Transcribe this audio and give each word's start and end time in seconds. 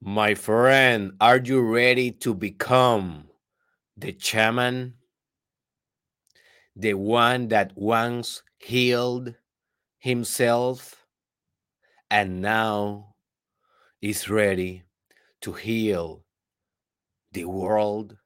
My 0.00 0.34
friend, 0.34 1.12
are 1.20 1.38
you 1.38 1.60
ready 1.60 2.12
to 2.12 2.34
become 2.34 3.28
the 3.96 4.14
shaman? 4.18 4.94
The 6.76 6.94
one 6.94 7.48
that 7.48 7.72
once 7.76 8.42
healed 8.58 9.34
himself 9.98 11.06
and 12.10 12.42
now 12.42 13.14
is 14.02 14.28
ready 14.28 14.84
to 15.40 15.54
heal 15.54 16.24
the 17.32 17.46
world? 17.46 18.18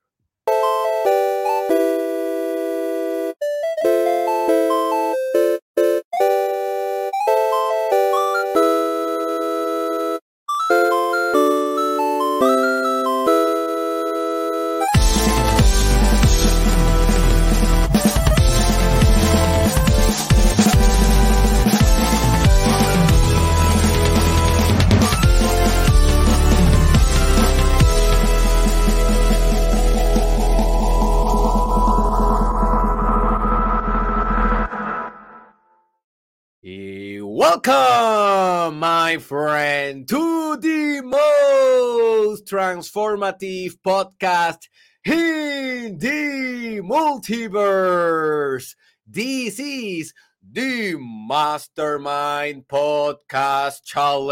My 39.11 39.19
friend, 39.19 40.07
to 40.07 40.57
the 40.59 41.01
most 41.03 42.47
transformative 42.47 43.77
podcast 43.85 44.69
in 45.05 45.99
the 45.99 46.81
multiverse. 46.85 48.77
This 49.05 49.59
is 49.59 50.15
the 50.49 50.95
Mastermind 50.97 52.69
Podcast 52.69 53.83
Challenge 53.83 54.31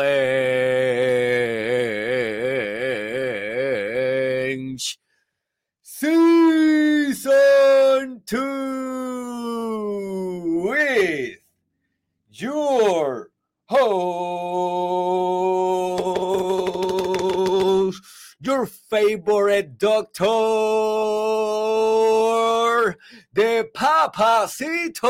Season 5.82 7.32
2 8.26 10.62
with 10.68 11.38
your 12.30 13.27
host, 13.68 13.88
your 18.40 18.66
favorite 18.66 19.78
doctor, 19.78 20.26
the 23.34 23.68
Papacito 23.74 25.04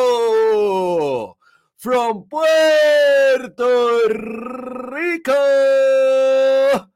from 1.77 2.25
Puerto 2.25 4.09
Rico. 4.91 6.89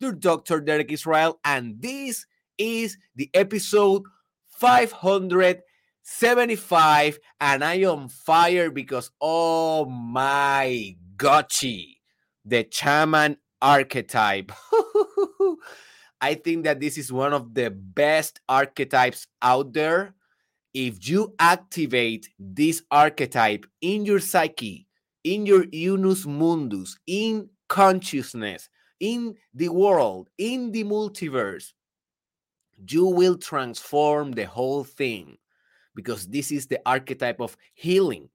Your 0.00 0.12
Dr. 0.12 0.60
Derek 0.60 0.90
Israel, 0.90 1.38
and 1.44 1.78
this 1.80 2.24
is 2.56 2.96
the 3.14 3.28
episode 3.34 4.04
575, 4.48 7.18
and 7.40 7.62
I 7.62 7.74
am 7.74 8.08
fire 8.08 8.70
because 8.70 9.10
oh 9.20 9.84
my 9.84 10.96
gotchi, 11.22 11.98
the 12.44 12.66
shaman 12.68 13.36
archetype. 13.60 14.50
I 16.20 16.34
think 16.34 16.64
that 16.64 16.80
this 16.80 16.98
is 16.98 17.12
one 17.12 17.32
of 17.32 17.54
the 17.54 17.70
best 17.70 18.40
archetypes 18.48 19.26
out 19.40 19.72
there. 19.72 20.14
If 20.74 21.08
you 21.08 21.34
activate 21.38 22.28
this 22.38 22.82
archetype 22.90 23.66
in 23.80 24.04
your 24.04 24.18
psyche, 24.18 24.88
in 25.22 25.46
your 25.46 25.66
unus 25.70 26.26
mundus, 26.26 26.96
in 27.06 27.50
consciousness, 27.68 28.68
in 28.98 29.36
the 29.54 29.68
world, 29.68 30.28
in 30.38 30.72
the 30.72 30.84
multiverse, 30.84 31.72
you 32.88 33.06
will 33.06 33.36
transform 33.36 34.32
the 34.32 34.46
whole 34.46 34.82
thing 34.82 35.36
because 35.94 36.26
this 36.26 36.50
is 36.50 36.66
the 36.66 36.80
archetype 36.84 37.40
of 37.40 37.56
healing. 37.74 38.28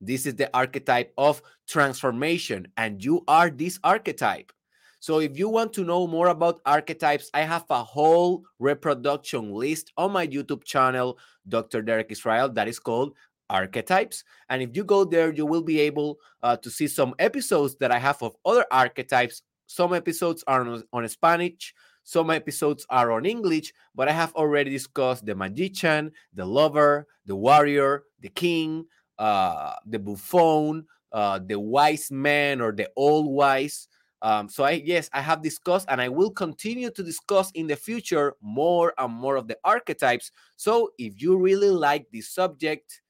This 0.00 0.26
is 0.26 0.34
the 0.34 0.50
archetype 0.56 1.12
of 1.16 1.42
transformation, 1.68 2.68
and 2.76 3.02
you 3.02 3.24
are 3.28 3.50
this 3.50 3.78
archetype. 3.84 4.52
So, 5.00 5.20
if 5.20 5.38
you 5.38 5.48
want 5.48 5.72
to 5.74 5.84
know 5.84 6.06
more 6.06 6.28
about 6.28 6.60
archetypes, 6.64 7.30
I 7.34 7.42
have 7.42 7.64
a 7.70 7.82
whole 7.82 8.44
reproduction 8.58 9.52
list 9.52 9.92
on 9.96 10.12
my 10.12 10.26
YouTube 10.26 10.64
channel, 10.64 11.18
Dr. 11.48 11.82
Derek 11.82 12.10
Israel, 12.10 12.48
that 12.50 12.68
is 12.68 12.78
called 12.78 13.14
Archetypes. 13.50 14.24
And 14.48 14.62
if 14.62 14.74
you 14.74 14.84
go 14.84 15.04
there, 15.04 15.32
you 15.32 15.44
will 15.44 15.62
be 15.62 15.78
able 15.80 16.18
uh, 16.42 16.56
to 16.56 16.70
see 16.70 16.88
some 16.88 17.14
episodes 17.18 17.76
that 17.76 17.92
I 17.92 17.98
have 17.98 18.22
of 18.22 18.34
other 18.46 18.64
archetypes 18.70 19.42
some 19.66 19.94
episodes 19.94 20.44
are 20.46 20.60
on, 20.60 20.84
on 20.92 21.08
Spanish, 21.08 21.74
some 22.02 22.30
episodes 22.30 22.84
are 22.90 23.12
on 23.12 23.24
English, 23.24 23.72
but 23.94 24.08
I 24.08 24.12
have 24.12 24.34
already 24.34 24.70
discussed 24.70 25.24
the 25.24 25.34
magician, 25.34 26.12
the 26.34 26.44
lover, 26.44 27.06
the 27.24 27.36
warrior, 27.36 28.04
the 28.20 28.28
king, 28.28 28.84
uh, 29.18 29.74
the 29.86 29.98
buffoon, 29.98 30.86
uh, 31.12 31.38
the 31.44 31.58
wise 31.58 32.10
man 32.10 32.60
or 32.60 32.72
the 32.72 32.88
old 32.96 33.26
wise. 33.26 33.88
Um, 34.22 34.48
so 34.48 34.64
I 34.64 34.82
yes, 34.84 35.10
I 35.12 35.20
have 35.20 35.42
discussed 35.42 35.86
and 35.90 36.00
I 36.00 36.08
will 36.08 36.30
continue 36.30 36.90
to 36.90 37.02
discuss 37.02 37.50
in 37.52 37.66
the 37.66 37.76
future 37.76 38.34
more 38.40 38.94
and 38.96 39.12
more 39.12 39.36
of 39.36 39.48
the 39.48 39.58
archetypes. 39.64 40.32
So 40.56 40.90
if 40.98 41.20
you 41.20 41.36
really 41.36 41.70
like 41.70 42.06
this 42.10 42.30
subject, 42.30 43.02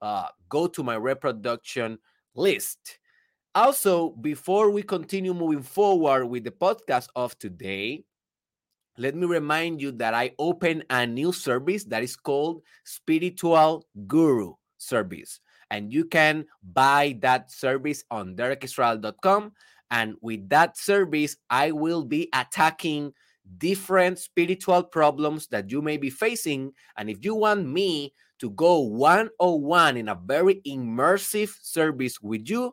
uh, 0.00 0.28
go 0.48 0.66
to 0.66 0.82
my 0.82 0.96
reproduction 0.96 1.98
list. 2.34 2.98
Also, 3.54 4.10
before 4.10 4.70
we 4.70 4.82
continue 4.82 5.32
moving 5.32 5.62
forward 5.62 6.26
with 6.26 6.44
the 6.44 6.50
podcast 6.50 7.08
of 7.14 7.38
today, 7.38 8.04
let 8.96 9.14
me 9.14 9.26
remind 9.26 9.80
you 9.80 9.92
that 9.92 10.14
I 10.14 10.32
opened 10.38 10.84
a 10.90 11.06
new 11.06 11.32
service 11.32 11.84
that 11.84 12.02
is 12.02 12.16
called 12.16 12.62
Spiritual 12.84 13.86
Guru 14.06 14.54
Service. 14.78 15.40
And 15.70 15.92
you 15.92 16.04
can 16.04 16.46
buy 16.72 17.18
that 17.22 17.50
service 17.50 18.04
on 18.10 18.36
derekisrael.com. 18.36 19.52
And 19.90 20.14
with 20.20 20.48
that 20.48 20.76
service, 20.76 21.36
I 21.50 21.70
will 21.72 22.04
be 22.04 22.28
attacking 22.32 23.12
different 23.58 24.18
spiritual 24.18 24.82
problems 24.82 25.46
that 25.48 25.70
you 25.70 25.82
may 25.82 25.96
be 25.96 26.10
facing. 26.10 26.72
And 26.96 27.10
if 27.10 27.24
you 27.24 27.34
want 27.34 27.66
me 27.66 28.14
to 28.38 28.50
go 28.50 28.80
one 28.80 29.30
on 29.38 29.62
one 29.62 29.96
in 29.96 30.08
a 30.08 30.14
very 30.14 30.60
immersive 30.66 31.54
service 31.62 32.20
with 32.20 32.48
you, 32.48 32.72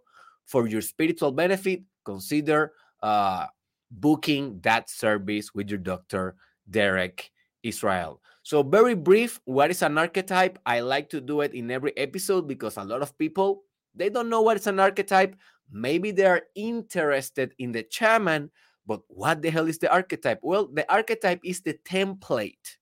for 0.51 0.67
your 0.67 0.81
spiritual 0.81 1.31
benefit, 1.31 1.81
consider 2.03 2.73
uh, 3.01 3.45
booking 3.89 4.59
that 4.63 4.89
service 4.89 5.55
with 5.55 5.69
your 5.69 5.79
doctor, 5.79 6.35
Derek 6.69 7.31
Israel. 7.63 8.21
So, 8.43 8.63
very 8.63 8.95
brief, 8.95 9.39
what 9.45 9.69
is 9.69 9.81
an 9.81 9.97
archetype? 9.97 10.57
I 10.65 10.79
like 10.79 11.09
to 11.11 11.21
do 11.21 11.41
it 11.41 11.53
in 11.53 11.69
every 11.69 11.95
episode 11.97 12.47
because 12.47 12.77
a 12.77 12.83
lot 12.83 13.01
of 13.01 13.17
people 13.17 13.63
they 13.95 14.09
don't 14.09 14.29
know 14.29 14.41
what 14.41 14.57
is 14.57 14.67
an 14.67 14.79
archetype. 14.79 15.35
Maybe 15.71 16.11
they 16.11 16.25
are 16.25 16.43
interested 16.55 17.53
in 17.59 17.71
the 17.71 17.85
shaman, 17.89 18.51
but 18.85 19.01
what 19.07 19.41
the 19.41 19.49
hell 19.49 19.67
is 19.67 19.77
the 19.79 19.91
archetype? 19.91 20.39
Well, 20.41 20.67
the 20.67 20.89
archetype 20.91 21.41
is 21.43 21.61
the 21.61 21.75
template. 21.85 22.77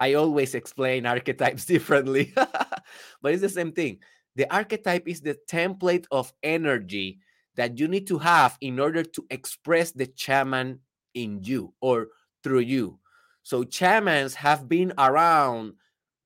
I 0.00 0.14
always 0.14 0.54
explain 0.54 1.06
archetypes 1.06 1.64
differently, 1.64 2.32
but 3.22 3.32
it's 3.32 3.42
the 3.42 3.48
same 3.48 3.72
thing. 3.72 3.98
The 4.36 4.52
archetype 4.52 5.08
is 5.08 5.20
the 5.20 5.38
template 5.48 6.06
of 6.10 6.32
energy 6.42 7.20
that 7.56 7.78
you 7.78 7.86
need 7.86 8.08
to 8.08 8.18
have 8.18 8.58
in 8.60 8.80
order 8.80 9.04
to 9.04 9.26
express 9.30 9.92
the 9.92 10.10
shaman 10.16 10.80
in 11.14 11.40
you 11.42 11.72
or 11.80 12.08
through 12.42 12.60
you. 12.60 12.98
So, 13.44 13.64
shamans 13.68 14.36
have 14.36 14.68
been 14.68 14.92
around 14.98 15.74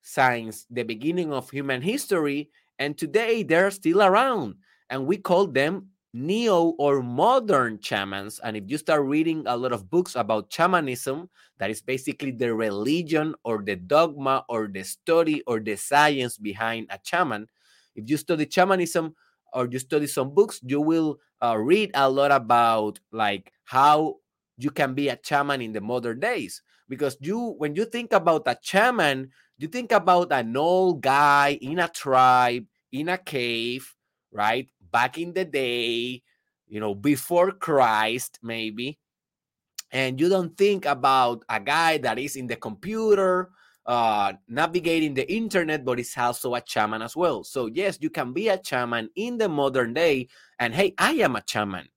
since 0.01 0.65
the 0.71 0.83
beginning 0.83 1.33
of 1.33 1.51
human 1.51 1.81
history, 1.81 2.49
and 2.79 2.97
today 2.97 3.43
they're 3.43 3.71
still 3.71 4.01
around. 4.01 4.55
And 4.89 5.05
we 5.05 5.17
call 5.17 5.45
them 5.47 5.89
neo 6.13 6.73
or 6.79 7.03
modern 7.03 7.79
shamans. 7.81 8.39
And 8.39 8.57
if 8.57 8.63
you 8.67 8.77
start 8.77 9.05
reading 9.05 9.43
a 9.45 9.55
lot 9.57 9.73
of 9.73 9.89
books 9.89 10.15
about 10.15 10.51
shamanism, 10.51 11.29
that 11.59 11.69
is 11.69 11.81
basically 11.81 12.31
the 12.31 12.55
religion 12.55 13.35
or 13.43 13.61
the 13.63 13.75
dogma 13.75 14.45
or 14.49 14.67
the 14.67 14.83
study 14.83 15.43
or 15.45 15.59
the 15.59 15.75
science 15.75 16.37
behind 16.37 16.87
a 16.89 16.99
shaman. 17.03 17.47
If 17.95 18.09
you 18.09 18.17
study 18.17 18.47
shamanism 18.49 19.15
or 19.53 19.67
you 19.69 19.79
study 19.79 20.07
some 20.07 20.33
books, 20.33 20.59
you 20.63 20.81
will 20.81 21.19
uh, 21.43 21.57
read 21.57 21.91
a 21.93 22.09
lot 22.09 22.31
about 22.31 22.99
like 23.11 23.51
how 23.65 24.17
you 24.57 24.71
can 24.71 24.93
be 24.93 25.09
a 25.09 25.19
shaman 25.21 25.61
in 25.61 25.73
the 25.73 25.81
modern 25.81 26.19
days. 26.19 26.61
Because 26.89 27.17
you, 27.21 27.55
when 27.57 27.75
you 27.75 27.85
think 27.85 28.13
about 28.13 28.43
a 28.47 28.57
shaman, 28.61 29.31
you 29.59 29.67
think 29.69 29.91
about 29.93 30.33
an 30.33 30.57
old 30.57 31.01
guy 31.01 31.57
in 31.61 31.79
a 31.79 31.87
tribe, 31.87 32.65
in 32.91 33.09
a 33.09 33.17
cave, 33.17 33.95
right? 34.31 34.67
Back 34.91 35.17
in 35.17 35.33
the 35.33 35.45
day, 35.45 36.23
you 36.67 36.79
know, 36.79 36.95
before 36.95 37.51
Christ, 37.51 38.39
maybe. 38.43 38.99
and 39.91 40.19
you 40.19 40.29
don't 40.29 40.57
think 40.57 40.85
about 40.85 41.43
a 41.49 41.59
guy 41.59 41.97
that 41.99 42.19
is 42.19 42.35
in 42.35 42.47
the 42.47 42.55
computer 42.55 43.49
uh, 43.85 44.33
navigating 44.47 45.13
the 45.15 45.31
internet, 45.31 45.83
but 45.83 45.99
is 45.99 46.13
also 46.17 46.55
a 46.55 46.61
shaman 46.65 47.01
as 47.01 47.15
well. 47.15 47.43
So 47.43 47.65
yes, 47.67 47.97
you 48.01 48.09
can 48.09 48.33
be 48.33 48.49
a 48.49 48.59
shaman 48.63 49.09
in 49.15 49.37
the 49.37 49.49
modern 49.49 49.93
day. 49.93 50.27
And 50.59 50.73
hey, 50.75 50.93
I 50.97 51.13
am 51.13 51.35
a 51.35 51.43
shaman. 51.45 51.89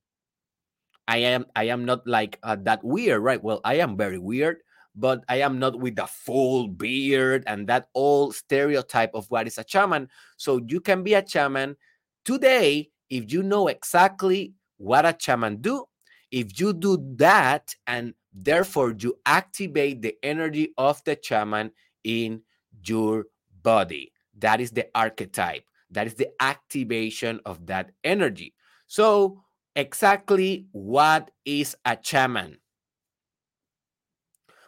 I 1.09 1.19
am 1.19 1.47
I 1.57 1.65
am 1.65 1.85
not 1.85 2.07
like 2.07 2.39
uh, 2.43 2.57
that 2.63 2.83
weird, 2.85 3.23
right? 3.23 3.43
Well, 3.43 3.61
I 3.65 3.75
am 3.77 3.97
very 3.97 4.19
weird, 4.19 4.59
but 4.95 5.25
I 5.29 5.37
am 5.37 5.59
not 5.59 5.79
with 5.79 5.97
the 5.97 6.07
full 6.07 6.69
beard 6.69 7.45
and 7.47 7.67
that 7.69 7.89
old 7.95 8.35
stereotype 8.35 9.15
of 9.15 9.27
what 9.31 9.47
is 9.47 9.59
a 9.59 9.65
shaman. 9.67 10.09
So 10.37 10.61
you 10.67 10.81
can 10.81 11.03
be 11.03 11.15
a 11.15 11.27
shaman 11.27 11.77
today 12.25 12.91
if 13.11 13.33
you 13.33 13.43
know 13.43 13.69
exactly 13.69 14.55
what 14.77 15.05
a 15.05 15.17
shaman 15.19 15.57
do. 15.57 15.85
If 16.31 16.59
you 16.61 16.73
do 16.73 16.99
that 17.17 17.75
and 17.87 18.15
therefore 18.33 18.95
you 18.99 19.19
activate 19.27 20.03
the 20.03 20.17
energy 20.23 20.73
of 20.79 21.03
the 21.05 21.19
shaman 21.23 21.73
in 22.05 22.43
your 22.85 23.27
body. 23.63 24.13
That 24.39 24.61
is 24.61 24.71
the 24.71 24.89
archetype. 24.95 25.65
That 25.91 26.07
is 26.07 26.15
the 26.15 26.29
activation 26.41 27.41
of 27.45 27.67
that 27.67 27.91
energy. 28.03 28.55
So 28.87 29.43
exactly 29.77 30.67
what 30.73 31.31
is 31.45 31.77
a 31.85 31.99
shaman? 32.01 32.59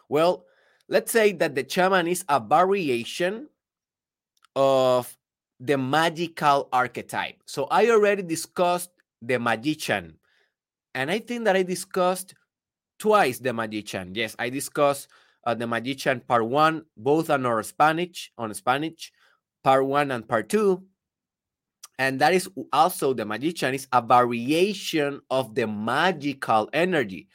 Well, 0.09 0.45
let's 0.87 1.11
say 1.11 1.31
that 1.33 1.55
the 1.55 1.65
shaman 1.67 2.07
is 2.07 2.23
a 2.29 2.39
variation 2.39 3.49
of 4.55 5.15
the 5.59 5.77
magical 5.77 6.69
archetype. 6.71 7.35
So 7.45 7.65
I 7.65 7.89
already 7.89 8.23
discussed 8.23 8.91
the 9.21 9.39
magician, 9.39 10.17
and 10.93 11.09
I 11.09 11.19
think 11.19 11.45
that 11.45 11.55
I 11.55 11.63
discussed 11.63 12.35
twice 12.99 13.39
the 13.39 13.53
magician. 13.53 14.13
Yes, 14.15 14.35
I 14.37 14.49
discussed 14.49 15.07
uh, 15.45 15.53
the 15.53 15.67
magician 15.67 16.21
part 16.21 16.45
one, 16.45 16.85
both 16.97 17.29
on 17.29 17.45
our 17.45 17.63
Spanish 17.63 18.31
on 18.37 18.53
Spanish, 18.53 19.11
part 19.63 19.85
one 19.85 20.11
and 20.11 20.27
part 20.27 20.49
two 20.49 20.83
and 21.97 22.19
that 22.19 22.33
is 22.33 22.49
also 22.73 23.13
the 23.13 23.25
magician 23.25 23.73
is 23.73 23.87
a 23.93 24.01
variation 24.01 25.21
of 25.29 25.55
the 25.55 25.65
magical 25.67 26.69
energy 26.73 27.27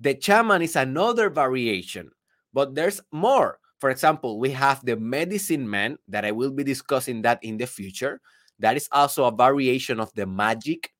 the 0.00 0.16
shaman 0.20 0.62
is 0.62 0.76
another 0.76 1.30
variation 1.30 2.10
but 2.52 2.74
there's 2.74 3.02
more. 3.12 3.58
For 3.80 3.90
example 3.90 4.38
we 4.38 4.50
have 4.52 4.82
the 4.84 4.96
medicine 4.96 5.68
man 5.68 5.98
that 6.08 6.24
i 6.24 6.32
will 6.32 6.50
be 6.50 6.64
discussing 6.64 7.20
that 7.22 7.38
in 7.44 7.58
the 7.58 7.66
future. 7.66 8.20
That 8.58 8.76
is 8.76 8.88
also 8.90 9.26
a 9.26 9.36
variation 9.36 10.00
of 10.00 10.10
the 10.14 10.26
magic. 10.26 10.90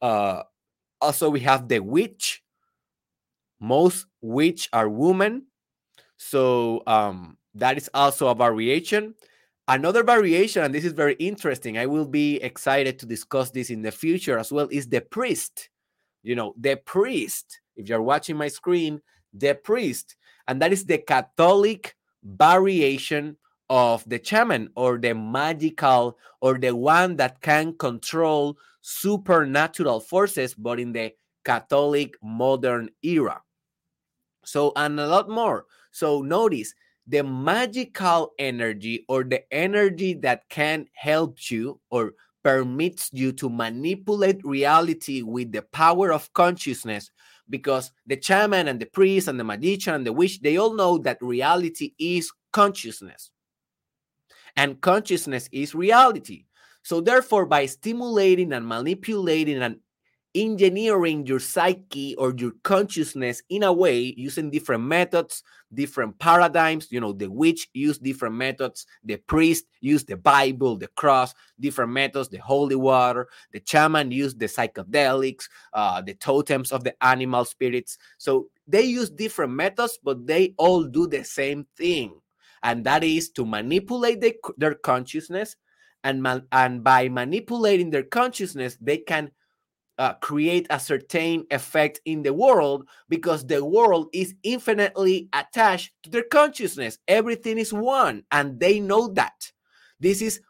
Uh 0.00 0.44
also 1.00 1.28
we 1.28 1.40
have 1.40 1.66
the 1.66 1.80
witch. 1.80 2.42
Most 3.58 4.06
witch 4.20 4.68
are 4.72 4.88
women. 4.88 5.46
So 6.16 6.82
um 6.86 7.36
that 7.54 7.76
is 7.76 7.90
also 7.92 8.28
a 8.28 8.34
variation. 8.34 9.14
Another 9.66 10.02
variation, 10.02 10.62
and 10.62 10.74
this 10.74 10.84
is 10.84 10.92
very 10.92 11.14
interesting, 11.14 11.78
I 11.78 11.86
will 11.86 12.06
be 12.06 12.36
excited 12.36 12.98
to 12.98 13.06
discuss 13.06 13.50
this 13.50 13.70
in 13.70 13.82
the 13.82 13.92
future 13.92 14.38
as 14.38 14.52
well, 14.52 14.68
is 14.70 14.88
the 14.88 15.00
priest. 15.00 15.70
You 16.22 16.34
know, 16.34 16.54
the 16.58 16.76
priest, 16.76 17.61
if 17.76 17.88
you're 17.88 18.02
watching 18.02 18.36
my 18.36 18.48
screen, 18.48 19.00
the 19.32 19.54
priest, 19.54 20.16
and 20.48 20.60
that 20.60 20.72
is 20.72 20.84
the 20.84 20.98
Catholic 20.98 21.96
variation 22.22 23.36
of 23.70 24.04
the 24.08 24.20
shaman 24.22 24.68
or 24.76 24.98
the 24.98 25.14
magical 25.14 26.18
or 26.40 26.58
the 26.58 26.74
one 26.74 27.16
that 27.16 27.40
can 27.40 27.72
control 27.78 28.56
supernatural 28.82 30.00
forces, 30.00 30.54
but 30.54 30.78
in 30.78 30.92
the 30.92 31.12
Catholic 31.44 32.14
modern 32.22 32.90
era. 33.02 33.40
So, 34.44 34.72
and 34.76 34.98
a 34.98 35.06
lot 35.06 35.28
more. 35.28 35.66
So, 35.92 36.22
notice 36.22 36.74
the 37.06 37.22
magical 37.22 38.32
energy 38.38 39.04
or 39.08 39.24
the 39.24 39.42
energy 39.52 40.14
that 40.14 40.48
can 40.48 40.86
help 40.92 41.50
you 41.50 41.80
or 41.90 42.14
permits 42.42 43.10
you 43.12 43.32
to 43.32 43.48
manipulate 43.48 44.44
reality 44.44 45.22
with 45.22 45.52
the 45.52 45.62
power 45.62 46.12
of 46.12 46.32
consciousness 46.34 47.10
because 47.48 47.92
the 48.06 48.20
shaman 48.20 48.68
and 48.68 48.80
the 48.80 48.86
priest 48.86 49.28
and 49.28 49.38
the 49.38 49.44
magician 49.44 49.94
and 49.94 50.06
the 50.06 50.12
witch 50.12 50.40
they 50.40 50.56
all 50.56 50.74
know 50.74 50.98
that 50.98 51.18
reality 51.20 51.92
is 51.98 52.32
consciousness. 52.52 53.30
And 54.56 54.80
consciousness 54.80 55.48
is 55.52 55.74
reality. 55.74 56.44
So 56.82 57.00
therefore 57.00 57.46
by 57.46 57.66
stimulating 57.66 58.52
and 58.52 58.66
manipulating 58.66 59.62
and 59.62 59.76
engineering 60.34 61.26
your 61.26 61.40
psyche 61.40 62.14
or 62.16 62.34
your 62.36 62.52
consciousness 62.62 63.42
in 63.50 63.62
a 63.62 63.72
way 63.72 64.14
using 64.16 64.50
different 64.50 64.82
methods 64.82 65.42
different 65.74 66.18
paradigms 66.18 66.88
you 66.90 67.00
know 67.00 67.12
the 67.12 67.30
witch 67.30 67.68
use 67.74 67.98
different 67.98 68.34
methods 68.34 68.86
the 69.04 69.16
priest 69.16 69.66
use 69.80 70.04
the 70.04 70.16
bible 70.16 70.76
the 70.76 70.88
cross 70.88 71.34
different 71.60 71.92
methods 71.92 72.28
the 72.28 72.38
holy 72.38 72.74
water 72.74 73.28
the 73.52 73.60
shaman 73.64 74.10
use 74.10 74.34
the 74.34 74.46
psychedelics 74.46 75.44
uh, 75.74 76.00
the 76.00 76.14
totems 76.14 76.72
of 76.72 76.84
the 76.84 76.94
animal 77.04 77.44
spirits. 77.44 77.98
So 78.18 78.48
they 78.66 78.82
use 78.82 79.10
different 79.10 79.52
methods 79.52 79.98
but 80.02 80.26
they 80.26 80.54
all 80.56 80.84
do 80.84 81.06
the 81.06 81.24
same 81.24 81.66
thing 81.76 82.14
and 82.62 82.84
that 82.84 83.02
is 83.04 83.30
to 83.30 83.44
manipulate 83.44 84.20
the, 84.20 84.34
their 84.56 84.74
consciousness 84.74 85.56
and, 86.04 86.22
man, 86.22 86.46
and 86.52 86.82
by 86.82 87.08
manipulating 87.08 87.90
their 87.90 88.02
consciousness 88.02 88.76
they 88.80 88.98
can 88.98 89.30
uh, 89.98 90.14
create 90.14 90.66
a 90.70 90.80
certain 90.80 91.46
effect 91.50 92.00
in 92.04 92.22
the 92.22 92.32
world 92.32 92.88
because 93.08 93.46
the 93.46 93.64
world 93.64 94.08
is 94.12 94.34
infinitely 94.42 95.28
attached 95.32 95.92
to 96.02 96.10
their 96.10 96.24
consciousness. 96.24 96.98
Everything 97.08 97.58
is 97.58 97.72
one, 97.72 98.24
and 98.30 98.58
they 98.58 98.80
know 98.80 99.08
that. 99.08 99.52
This 100.00 100.22
is 100.22 100.40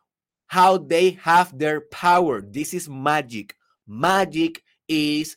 how 0.47 0.79
they 0.79 1.11
have 1.23 1.57
their 1.59 1.81
power. 1.81 2.41
This 2.41 2.73
is 2.75 2.89
magic. 2.89 3.57
Magic 3.87 4.63
is 4.89 5.37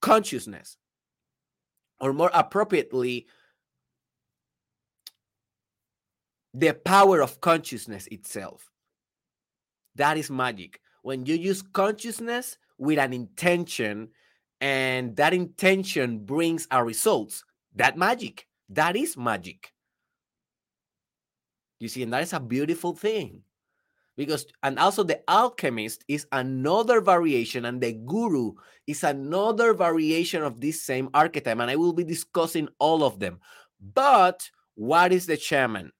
consciousness, 0.00 0.76
or 2.00 2.12
more 2.12 2.30
appropriately, 2.32 3.26
the 6.54 6.72
power 6.72 7.20
of 7.20 7.40
consciousness 7.40 8.06
itself. 8.08 8.70
That 9.96 10.16
is 10.16 10.30
magic. 10.30 10.80
When 11.02 11.26
you 11.26 11.34
use 11.34 11.62
consciousness 11.62 12.58
with 12.82 12.98
an 12.98 13.12
intention 13.12 14.08
and 14.60 15.14
that 15.14 15.32
intention 15.32 16.18
brings 16.18 16.66
our 16.72 16.84
results 16.84 17.44
that 17.76 17.96
magic. 17.96 18.48
That 18.70 18.96
is 18.96 19.16
magic. 19.16 19.72
You 21.78 21.86
see 21.86 22.02
and 22.02 22.12
that 22.12 22.24
is 22.24 22.32
a 22.32 22.40
beautiful 22.40 22.94
thing. 22.96 23.42
Because 24.16 24.46
and 24.64 24.80
also 24.80 25.04
the 25.04 25.20
alchemist 25.28 26.04
is 26.08 26.26
another 26.32 27.00
variation 27.00 27.66
and 27.66 27.80
the 27.80 27.92
guru 27.92 28.52
is 28.88 29.04
another 29.04 29.74
variation 29.74 30.42
of 30.42 30.60
this 30.60 30.82
same 30.82 31.08
archetype 31.14 31.58
and 31.60 31.70
i 31.70 31.76
will 31.76 31.92
be 31.92 32.04
discussing 32.04 32.68
all 32.80 33.04
of 33.04 33.20
them. 33.20 33.38
But 33.94 34.50
what 34.74 35.12
is 35.12 35.26
the 35.26 35.36
shaman 35.36 35.92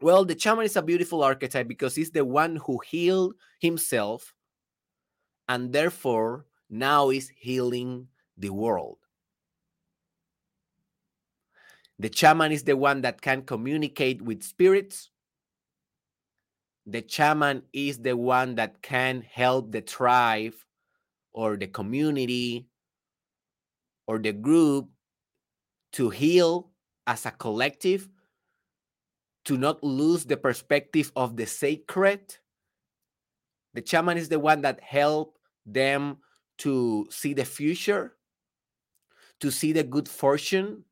well 0.00 0.24
the 0.24 0.38
shaman 0.38 0.64
is 0.64 0.76
a 0.76 0.82
beautiful 0.82 1.22
archetype 1.22 1.68
because 1.68 1.94
he's 1.94 2.10
the 2.10 2.24
one 2.24 2.56
who 2.56 2.80
healed 2.90 3.34
himself 3.60 4.32
and 5.50 5.72
therefore 5.72 6.46
now 6.70 7.10
is 7.10 7.28
healing 7.36 8.06
the 8.38 8.50
world. 8.50 8.98
The 11.98 12.08
shaman 12.14 12.52
is 12.52 12.62
the 12.62 12.76
one 12.76 13.00
that 13.00 13.20
can 13.20 13.42
communicate 13.42 14.22
with 14.22 14.44
spirits. 14.44 15.10
The 16.86 17.04
shaman 17.06 17.64
is 17.72 17.98
the 17.98 18.16
one 18.16 18.54
that 18.54 18.80
can 18.80 19.22
help 19.22 19.72
the 19.72 19.80
tribe 19.80 20.54
or 21.32 21.56
the 21.56 21.66
community 21.66 22.68
or 24.06 24.20
the 24.20 24.32
group 24.32 24.88
to 25.94 26.10
heal 26.10 26.70
as 27.08 27.26
a 27.26 27.32
collective, 27.32 28.08
to 29.46 29.58
not 29.58 29.82
lose 29.82 30.24
the 30.24 30.36
perspective 30.36 31.10
of 31.16 31.36
the 31.36 31.46
sacred. 31.46 32.36
The 33.74 33.84
shaman 33.84 34.16
is 34.16 34.28
the 34.28 34.38
one 34.38 34.62
that 34.62 34.80
help 34.80 35.38
them 35.66 36.18
to 36.58 37.06
see 37.10 37.34
the 37.34 37.44
future, 37.44 38.16
to 39.40 39.50
see 39.50 39.72
the 39.72 39.84
good 39.84 40.08
fortune, 40.08 40.84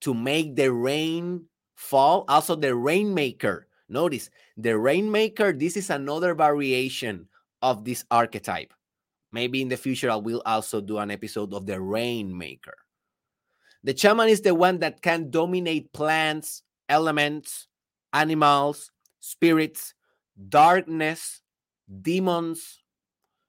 to 0.00 0.14
make 0.14 0.56
the 0.56 0.72
rain 0.72 1.46
fall. 1.74 2.24
Also, 2.28 2.54
the 2.54 2.74
rainmaker. 2.74 3.68
Notice 3.88 4.30
the 4.56 4.76
rainmaker, 4.76 5.52
this 5.52 5.76
is 5.76 5.90
another 5.90 6.34
variation 6.34 7.28
of 7.62 7.84
this 7.84 8.04
archetype. 8.10 8.74
Maybe 9.32 9.62
in 9.62 9.68
the 9.68 9.76
future, 9.76 10.10
I 10.10 10.16
will 10.16 10.42
also 10.44 10.80
do 10.80 10.98
an 10.98 11.10
episode 11.10 11.54
of 11.54 11.66
the 11.66 11.80
rainmaker. 11.80 12.74
The 13.84 13.96
shaman 13.96 14.28
is 14.28 14.40
the 14.40 14.54
one 14.54 14.80
that 14.80 15.02
can 15.02 15.30
dominate 15.30 15.92
plants, 15.92 16.62
elements, 16.88 17.68
animals, 18.12 18.90
spirits, 19.20 19.94
darkness, 20.48 21.40
demons, 22.02 22.82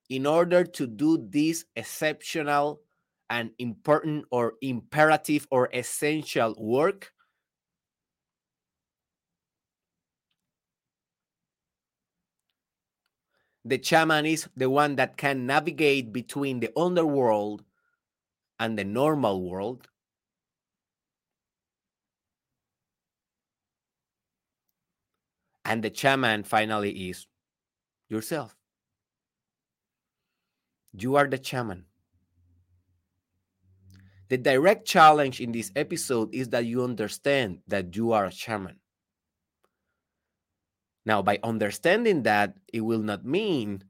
in 0.09 0.25
order 0.25 0.63
to 0.63 0.87
do 0.87 1.17
this 1.29 1.65
exceptional 1.75 2.81
and 3.29 3.51
important 3.59 4.25
or 4.31 4.53
imperative 4.61 5.47
or 5.51 5.69
essential 5.73 6.55
work 6.57 7.11
the 13.65 13.81
shaman 13.83 14.25
is 14.25 14.47
the 14.55 14.69
one 14.69 14.95
that 14.95 15.17
can 15.17 15.45
navigate 15.45 16.13
between 16.13 16.59
the 16.61 16.71
underworld 16.79 17.63
and 18.59 18.77
the 18.77 18.83
normal 18.83 19.41
world. 19.41 19.89
And 25.65 25.83
the 25.83 25.93
shaman 25.93 26.43
finally 26.43 27.09
is 27.09 27.27
yourself. 28.09 28.56
You 30.99 31.15
are 31.15 31.27
the 31.27 31.41
shaman. 31.41 31.85
The 34.29 34.37
direct 34.37 34.85
challenge 34.87 35.39
in 35.39 35.51
this 35.51 35.71
episode 35.75 36.33
is 36.33 36.49
that 36.49 36.65
you 36.65 36.83
understand 36.83 37.59
that 37.67 37.95
you 37.95 38.11
are 38.11 38.25
a 38.25 38.31
shaman. 38.31 38.79
Now, 41.05 41.21
by 41.21 41.39
understanding 41.43 42.23
that, 42.23 42.57
it 42.73 42.81
will 42.81 42.99
not 42.99 43.23
mean 43.23 43.83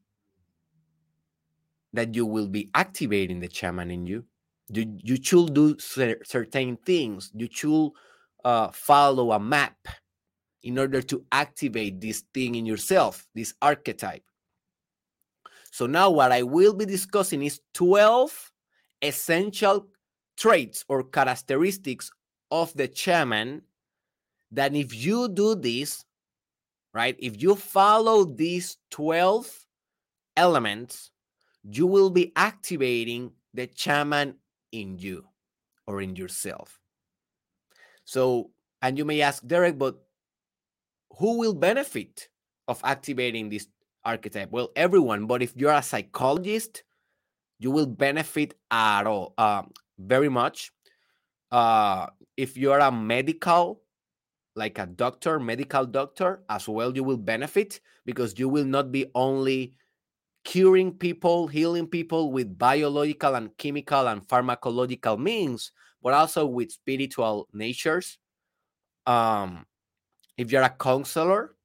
that 1.94 2.14
you 2.14 2.26
will 2.26 2.48
be 2.48 2.70
activating 2.76 3.40
the 3.40 3.50
shaman 3.50 3.90
in 3.90 4.06
you. 4.06 4.26
You, 4.70 4.98
you 5.02 5.18
should 5.24 5.54
do 5.54 5.80
cer- 5.80 6.24
certain 6.24 6.78
things. 6.86 7.32
You 7.34 7.48
should 7.50 7.92
uh, 8.46 8.70
follow 8.72 9.32
a 9.32 9.40
map 9.40 9.78
in 10.62 10.78
order 10.78 11.02
to 11.02 11.26
activate 11.32 12.02
this 12.02 12.24
thing 12.34 12.56
in 12.56 12.66
yourself, 12.66 13.26
this 13.34 13.54
archetype. 13.62 14.24
So 15.78 15.86
now 15.86 16.10
what 16.10 16.32
I 16.32 16.42
will 16.42 16.74
be 16.74 16.86
discussing 16.86 17.44
is 17.44 17.62
12 17.76 18.52
essential 19.04 19.86
traits 20.36 20.84
or 20.90 21.04
characteristics 21.04 22.10
of 22.50 22.74
the 22.74 22.90
shaman 22.92 23.62
that 24.50 24.74
if 24.74 24.96
you 24.96 25.30
do 25.30 25.54
this, 25.54 26.04
right? 26.96 27.16
If 27.20 27.40
you 27.40 27.56
follow 27.56 28.24
these 28.24 28.78
12 28.90 29.68
elements, 30.36 31.12
you 31.62 31.86
will 31.86 32.10
be 32.10 32.34
activating 32.36 33.34
the 33.54 33.70
shaman 33.76 34.34
in 34.72 34.98
you 34.98 35.28
or 35.86 36.02
in 36.02 36.16
yourself. 36.16 36.80
So, 38.04 38.50
and 38.82 38.98
you 38.98 39.06
may 39.06 39.22
ask, 39.22 39.46
Derek, 39.46 39.78
but 39.78 40.00
who 41.20 41.38
will 41.38 41.54
benefit 41.54 42.30
of 42.68 42.82
activating 42.84 43.50
this 43.50 43.68
archetype? 44.08 44.50
Well, 44.52 44.70
everyone, 44.76 45.28
but 45.28 45.44
if 45.44 45.54
you're 45.56 45.74
a 45.74 45.84
psychologist, 45.84 46.84
you 47.60 47.70
will 47.70 47.86
benefit 47.86 48.56
at 48.72 49.06
all, 49.06 49.34
uh, 49.38 49.64
very 50.00 50.30
much. 50.30 50.72
Uh, 51.52 52.08
if 52.36 52.58
you're 52.58 52.80
a 52.80 52.92
medical 52.92 53.82
like 54.58 54.80
a 54.80 54.88
doctor, 54.88 55.40
medical 55.40 55.86
doctor, 55.86 56.42
as 56.50 56.68
well, 56.68 56.96
you 56.96 57.04
will 57.04 57.18
benefit 57.18 57.80
because 58.06 58.40
you 58.40 58.50
will 58.50 58.66
not 58.66 58.92
be 58.92 59.06
only 59.14 59.76
curing 60.44 60.92
people, 60.92 61.46
healing 61.46 61.86
people 61.86 62.32
with 62.32 62.58
biological 62.58 63.36
and 63.36 63.56
chemical 63.58 64.08
and 64.08 64.28
pharmacological 64.28 65.20
means, 65.20 65.72
but 66.02 66.14
also 66.14 66.46
with 66.46 66.72
spiritual 66.72 67.48
natures. 67.54 68.18
Um, 69.06 69.66
if 70.38 70.52
you're 70.52 70.64
a 70.64 70.70
counselor, 70.70 71.57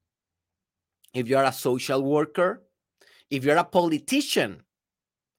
if 1.13 1.27
you're 1.27 1.43
a 1.43 1.51
social 1.51 2.03
worker, 2.03 2.63
if 3.29 3.43
you're 3.43 3.57
a 3.57 3.63
politician 3.63 4.63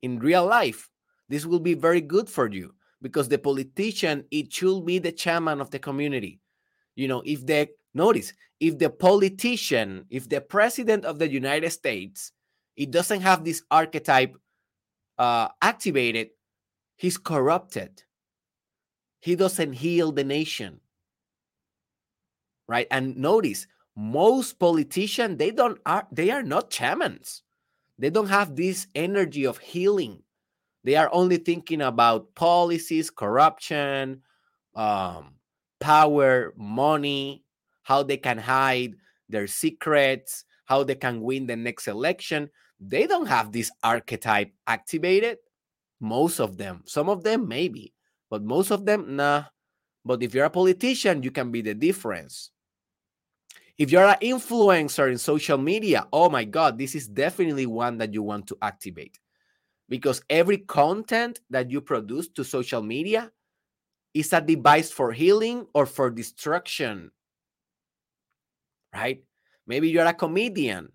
in 0.02 0.18
real 0.18 0.46
life, 0.46 0.90
this 1.28 1.46
will 1.46 1.60
be 1.60 1.74
very 1.74 2.00
good 2.00 2.28
for 2.28 2.50
you 2.50 2.74
because 3.02 3.28
the 3.28 3.38
politician, 3.38 4.24
it 4.30 4.52
should 4.52 4.84
be 4.84 4.98
the 4.98 5.16
shaman 5.16 5.60
of 5.60 5.70
the 5.70 5.78
community. 5.78 6.40
You 6.96 7.08
know 7.08 7.22
if 7.24 7.44
the 7.44 7.68
notice 7.92 8.32
if 8.60 8.78
the 8.78 8.90
politician 8.90 10.06
if 10.10 10.28
the 10.28 10.40
president 10.40 11.04
of 11.04 11.18
the 11.18 11.28
united 11.28 11.70
states 11.70 12.30
it 12.76 12.92
doesn't 12.92 13.20
have 13.20 13.44
this 13.44 13.62
archetype 13.70 14.36
uh, 15.18 15.48
activated 15.60 16.28
he's 16.96 17.18
corrupted. 17.18 18.02
He 19.20 19.36
doesn't 19.36 19.72
heal 19.72 20.12
the 20.12 20.24
nation. 20.24 20.80
Right? 22.66 22.86
And 22.90 23.16
notice 23.16 23.66
most 23.96 24.58
politicians 24.58 25.38
they 25.38 25.50
don't 25.50 25.78
are 25.86 26.06
they 26.10 26.30
are 26.30 26.42
not 26.42 26.72
shamans 26.72 27.42
they 27.98 28.10
don't 28.10 28.28
have 28.28 28.56
this 28.56 28.86
energy 28.94 29.46
of 29.46 29.58
healing 29.58 30.20
they 30.82 30.96
are 30.96 31.08
only 31.12 31.36
thinking 31.36 31.80
about 31.80 32.34
policies 32.34 33.10
corruption 33.10 34.20
um, 34.74 35.34
power, 35.84 36.54
money, 36.56 37.44
how 37.82 38.02
they 38.02 38.16
can 38.16 38.38
hide 38.38 38.94
their 39.28 39.46
secrets, 39.46 40.44
how 40.64 40.82
they 40.82 40.94
can 40.94 41.20
win 41.20 41.46
the 41.46 41.56
next 41.56 41.88
election. 41.88 42.48
They 42.80 43.06
don't 43.06 43.26
have 43.26 43.52
this 43.52 43.70
archetype 43.82 44.52
activated. 44.66 45.38
Most 46.00 46.40
of 46.40 46.56
them, 46.56 46.82
some 46.86 47.08
of 47.08 47.22
them 47.22 47.48
maybe, 47.48 47.92
but 48.30 48.42
most 48.42 48.70
of 48.70 48.84
them, 48.84 49.16
nah. 49.16 49.44
But 50.04 50.22
if 50.22 50.34
you're 50.34 50.44
a 50.44 50.50
politician, 50.50 51.22
you 51.22 51.30
can 51.30 51.50
be 51.50 51.62
the 51.62 51.74
difference. 51.74 52.50
If 53.76 53.90
you're 53.90 54.06
an 54.06 54.18
influencer 54.22 55.10
in 55.10 55.18
social 55.18 55.58
media, 55.58 56.06
oh 56.12 56.30
my 56.30 56.44
God, 56.44 56.78
this 56.78 56.94
is 56.94 57.08
definitely 57.08 57.66
one 57.66 57.98
that 57.98 58.14
you 58.14 58.22
want 58.22 58.46
to 58.48 58.58
activate 58.62 59.18
because 59.88 60.22
every 60.30 60.58
content 60.58 61.40
that 61.50 61.70
you 61.70 61.80
produce 61.80 62.28
to 62.28 62.44
social 62.44 62.82
media 62.82 63.32
is 64.14 64.32
a 64.32 64.40
device 64.40 64.92
for 64.92 65.12
healing 65.12 65.66
or 65.74 65.86
for 65.86 66.08
destruction. 66.08 67.10
Right? 68.94 69.24
Maybe 69.66 69.90
you're 69.90 70.06
a 70.06 70.14
comedian. 70.14 70.92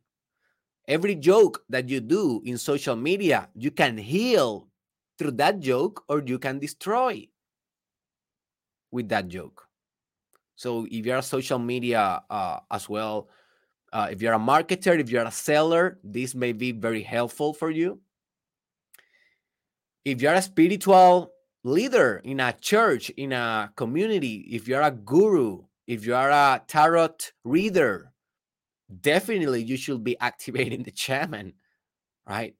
Every 0.87 1.15
joke 1.15 1.63
that 1.69 1.89
you 1.89 1.99
do 1.99 2.41
in 2.45 2.57
social 2.57 2.95
media, 2.95 3.49
you 3.55 3.71
can 3.71 3.97
heal 3.97 4.69
through 5.17 5.31
that 5.31 5.59
joke 5.59 6.03
or 6.07 6.23
you 6.25 6.39
can 6.39 6.59
destroy 6.59 7.27
with 8.89 9.09
that 9.09 9.27
joke. 9.27 9.68
So 10.59 10.85
if 10.91 11.05
you're 11.05 11.19
a 11.19 11.23
social 11.23 11.57
media 11.57 12.21
uh, 12.29 12.59
as 12.69 12.89
well, 12.89 13.29
uh, 13.93 14.09
if 14.11 14.21
you're 14.21 14.33
a 14.33 14.37
marketer, 14.37 14.99
if 14.99 15.09
you're 15.09 15.23
a 15.23 15.31
seller, 15.31 15.99
this 16.03 16.35
may 16.35 16.51
be 16.51 16.73
very 16.73 17.01
helpful 17.01 17.53
for 17.53 17.71
you. 17.71 18.01
If 20.03 20.21
you're 20.21 20.33
a 20.33 20.41
spiritual 20.41 21.31
leader 21.63 22.19
in 22.25 22.41
a 22.41 22.51
church, 22.51 23.09
in 23.11 23.31
a 23.31 23.71
community, 23.77 24.49
if 24.51 24.67
you're 24.67 24.81
a 24.81 24.91
guru, 24.91 25.63
if 25.87 26.05
you 26.05 26.13
are 26.13 26.29
a 26.29 26.61
tarot 26.67 27.15
reader, 27.45 28.11
definitely 28.99 29.63
you 29.63 29.77
should 29.77 30.03
be 30.03 30.19
activating 30.19 30.83
the 30.83 30.91
shaman, 30.93 31.53
right? 32.27 32.53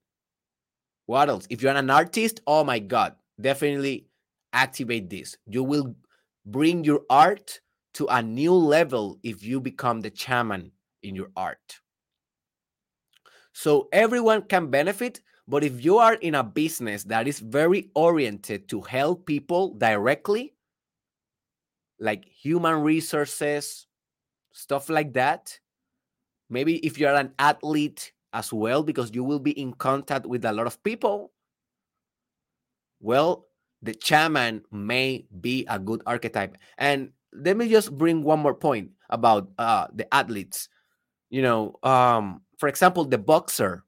What 1.06 1.28
else? 1.28 1.48
If 1.50 1.62
you're 1.62 1.76
an 1.76 1.90
artist, 1.90 2.40
oh 2.48 2.64
my 2.64 2.80
God, 2.80 3.16
definitely 3.42 4.08
activate 4.54 5.10
this. 5.10 5.36
You 5.48 5.66
will 5.66 5.98
bring 6.46 6.86
your 6.86 7.02
art 7.10 7.60
to 8.00 8.08
a 8.08 8.22
new 8.22 8.54
level 8.54 9.20
if 9.24 9.44
you 9.44 9.60
become 9.60 10.02
the 10.02 10.12
shaman 10.16 10.72
in 11.04 11.16
your 11.16 11.30
art. 11.36 11.80
So 13.54 13.90
everyone 13.92 14.44
can 14.44 14.72
benefit 14.72 15.22
but 15.50 15.64
if 15.64 15.84
you 15.84 15.98
are 15.98 16.14
in 16.14 16.36
a 16.36 16.44
business 16.44 17.04
that 17.06 17.28
is 17.28 17.40
very 17.40 17.90
oriented 17.96 18.70
to 18.70 18.82
help 18.82 19.26
people 19.26 19.74
directly, 19.74 20.54
like 22.00 22.24
human 22.24 22.84
resources, 22.84 23.88
stuff 24.54 24.90
like 24.90 25.14
that, 25.14 25.60
maybe 26.52 26.78
if 26.86 27.00
you're 27.00 27.16
an 27.16 27.34
athlete 27.40 28.14
as 28.32 28.54
well, 28.54 28.84
because 28.84 29.10
you 29.12 29.24
will 29.24 29.40
be 29.40 29.60
in 29.60 29.74
contact 29.74 30.28
with 30.28 30.46
a 30.46 30.54
lot 30.54 30.68
of 30.68 30.84
people, 30.84 31.32
well, 33.00 33.48
the 33.82 33.98
shaman 34.00 34.62
may 34.72 35.26
be 35.42 35.66
a 35.68 35.80
good 35.80 36.04
archetype. 36.06 36.58
And 36.78 37.10
let 37.34 37.58
me 37.58 37.70
just 37.70 37.96
bring 37.98 38.24
one 38.24 38.40
more 38.40 38.54
point 38.54 38.92
about 39.10 39.50
uh, 39.58 39.88
the 39.94 40.12
athletes. 40.14 40.70
You 41.30 41.42
know, 41.42 41.76
um, 41.84 42.42
for 42.58 42.70
example, 42.70 43.06
the 43.06 43.18
boxer 43.18 43.84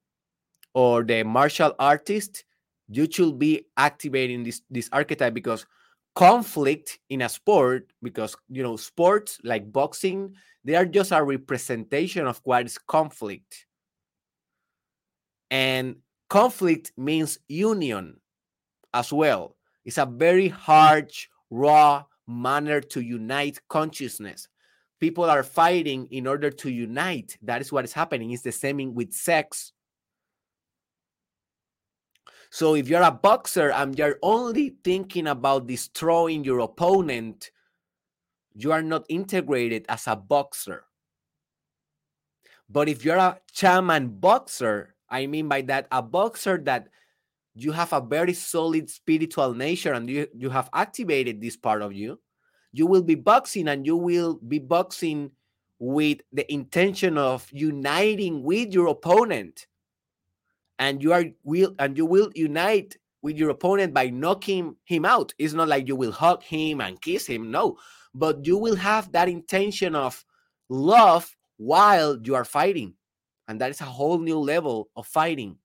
or 0.73 1.03
the 1.03 1.23
martial 1.23 1.73
artist, 1.79 2.43
you 2.87 3.07
should 3.09 3.39
be 3.39 3.65
activating 3.77 4.43
this 4.43 4.61
this 4.69 4.89
archetype 4.91 5.33
because 5.33 5.65
conflict 6.15 6.99
in 7.09 7.21
a 7.21 7.29
sport, 7.29 7.91
because 8.03 8.35
you 8.49 8.63
know 8.63 8.75
sports 8.75 9.39
like 9.43 9.71
boxing, 9.71 10.35
they 10.63 10.75
are 10.75 10.85
just 10.85 11.11
a 11.11 11.23
representation 11.23 12.27
of 12.27 12.39
what 12.43 12.65
is 12.65 12.77
conflict. 12.77 13.65
And 15.49 15.97
conflict 16.29 16.93
means 16.95 17.39
union 17.49 18.19
as 18.93 19.11
well. 19.11 19.57
It's 19.83 19.97
a 19.97 20.05
very 20.05 20.47
harsh, 20.47 21.27
raw 21.49 22.05
manner 22.31 22.81
to 22.81 23.01
unite 23.01 23.59
consciousness. 23.67 24.47
People 24.99 25.25
are 25.25 25.43
fighting 25.43 26.07
in 26.11 26.27
order 26.27 26.49
to 26.51 26.69
unite. 26.69 27.37
That 27.41 27.61
is 27.61 27.71
what 27.71 27.85
is 27.85 27.93
happening. 27.93 28.31
It's 28.31 28.43
the 28.43 28.51
same 28.51 28.93
with 28.93 29.13
sex 29.13 29.73
So 32.51 32.75
if 32.75 32.89
you're 32.89 33.01
a 33.01 33.11
boxer 33.11 33.71
and 33.71 33.97
you're 33.97 34.19
only 34.21 34.75
thinking 34.83 35.27
about 35.27 35.67
destroying 35.67 36.43
your 36.43 36.59
opponent, 36.59 37.49
you 38.53 38.73
are 38.73 38.83
not 38.83 39.05
integrated 39.07 39.85
as 39.87 40.05
a 40.05 40.17
boxer. 40.17 40.83
But 42.69 42.89
if 42.89 43.05
you're 43.05 43.17
a 43.17 43.39
shaman 43.53 44.19
boxer, 44.19 44.95
I 45.09 45.27
mean 45.27 45.47
by 45.47 45.61
that 45.63 45.87
a 45.91 46.01
boxer 46.01 46.57
that 46.65 46.89
you 47.63 47.71
have 47.71 47.93
a 47.93 48.01
very 48.01 48.33
solid 48.33 48.89
spiritual 48.89 49.53
nature 49.53 49.93
and 49.93 50.09
you, 50.09 50.27
you 50.35 50.49
have 50.49 50.69
activated 50.73 51.41
this 51.41 51.57
part 51.57 51.81
of 51.81 51.93
you, 51.93 52.19
you 52.71 52.87
will 52.87 53.03
be 53.03 53.15
boxing 53.15 53.67
and 53.67 53.85
you 53.85 53.97
will 53.97 54.39
be 54.47 54.59
boxing 54.59 55.31
with 55.79 56.19
the 56.31 56.51
intention 56.51 57.17
of 57.17 57.47
uniting 57.51 58.43
with 58.43 58.73
your 58.73 58.87
opponent. 58.87 59.67
And 60.79 61.01
you 61.01 61.13
are 61.13 61.25
will 61.43 61.75
and 61.79 61.97
you 61.97 62.05
will 62.05 62.31
unite 62.33 62.97
with 63.21 63.37
your 63.37 63.49
opponent 63.49 63.93
by 63.93 64.09
knocking 64.09 64.75
him 64.85 65.05
out. 65.05 65.33
It's 65.37 65.53
not 65.53 65.67
like 65.67 65.87
you 65.87 65.95
will 65.95 66.11
hug 66.11 66.43
him 66.43 66.81
and 66.81 67.01
kiss 67.01 67.27
him, 67.27 67.51
no, 67.51 67.77
but 68.13 68.45
you 68.45 68.57
will 68.57 68.75
have 68.75 69.11
that 69.11 69.29
intention 69.29 69.95
of 69.95 70.23
love 70.69 71.35
while 71.57 72.17
you 72.23 72.35
are 72.35 72.45
fighting. 72.45 72.93
And 73.47 73.59
that 73.61 73.69
is 73.69 73.81
a 73.81 73.85
whole 73.85 74.17
new 74.17 74.39
level 74.39 74.89
of 74.95 75.05
fighting. 75.05 75.57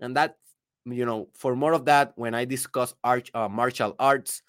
And 0.00 0.16
that, 0.16 0.36
you 0.84 1.06
know, 1.06 1.28
for 1.34 1.54
more 1.54 1.72
of 1.72 1.84
that, 1.86 2.12
when 2.16 2.34
I 2.34 2.44
discuss 2.44 2.94
art, 3.04 3.30
uh, 3.34 3.48
martial 3.48 3.94
arts 3.98 4.42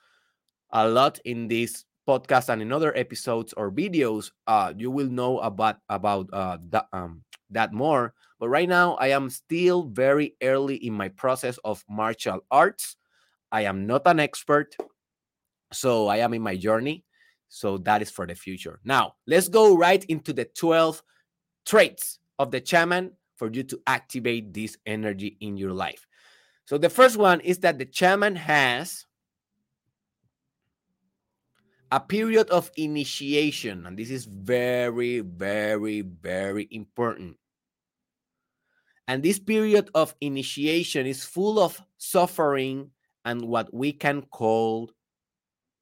a 0.71 0.87
lot 0.87 1.19
in 1.25 1.47
this 1.47 1.85
podcast 2.07 2.49
and 2.49 2.61
in 2.61 2.71
other 2.71 2.95
episodes 2.97 3.53
or 3.53 3.71
videos, 3.71 4.31
uh, 4.47 4.73
you 4.75 4.91
will 4.91 5.07
know 5.07 5.39
about 5.39 5.77
about 5.89 6.27
uh, 6.33 6.57
that 6.69 6.87
um, 6.93 7.23
that 7.49 7.73
more. 7.73 8.13
But 8.39 8.49
right 8.49 8.67
now, 8.67 8.95
I 8.95 9.07
am 9.09 9.29
still 9.29 9.83
very 9.83 10.35
early 10.41 10.75
in 10.75 10.93
my 10.93 11.09
process 11.09 11.57
of 11.63 11.83
martial 11.89 12.43
arts. 12.51 12.97
I 13.51 13.61
am 13.61 13.85
not 13.85 14.01
an 14.05 14.19
expert, 14.19 14.75
so 15.71 16.07
I 16.07 16.17
am 16.17 16.33
in 16.33 16.41
my 16.41 16.57
journey. 16.57 17.05
So 17.47 17.77
that 17.79 18.01
is 18.01 18.09
for 18.09 18.25
the 18.25 18.33
future. 18.33 18.79
Now, 18.83 19.13
let's 19.27 19.47
go 19.47 19.77
right 19.77 20.03
into 20.05 20.33
the 20.33 20.45
12 20.45 21.03
traits 21.65 22.17
of 22.39 22.49
the 22.49 22.65
shaman 22.65 23.11
for 23.35 23.49
you 23.51 23.61
to 23.63 23.79
activate 23.85 24.53
this 24.53 24.75
energy 24.87 25.37
in 25.39 25.55
your 25.55 25.71
life. 25.71 26.07
So 26.65 26.77
the 26.77 26.89
first 26.89 27.17
one 27.17 27.41
is 27.41 27.59
that 27.59 27.77
the 27.77 27.87
shaman 27.91 28.35
has 28.35 29.05
a 31.91 31.99
period 31.99 32.49
of 32.49 32.71
initiation, 32.77 33.85
and 33.85 33.97
this 33.97 34.09
is 34.09 34.25
very, 34.25 35.19
very, 35.19 36.01
very 36.01 36.67
important. 36.71 37.37
And 39.07 39.21
this 39.21 39.37
period 39.37 39.89
of 39.93 40.15
initiation 40.21 41.05
is 41.05 41.25
full 41.25 41.59
of 41.59 41.79
suffering 41.97 42.91
and 43.25 43.41
what 43.43 43.73
we 43.73 43.91
can 43.91 44.21
call 44.21 44.89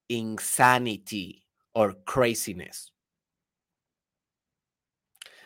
insanity 0.09 1.45
or 1.75 1.93
craziness. 2.05 2.91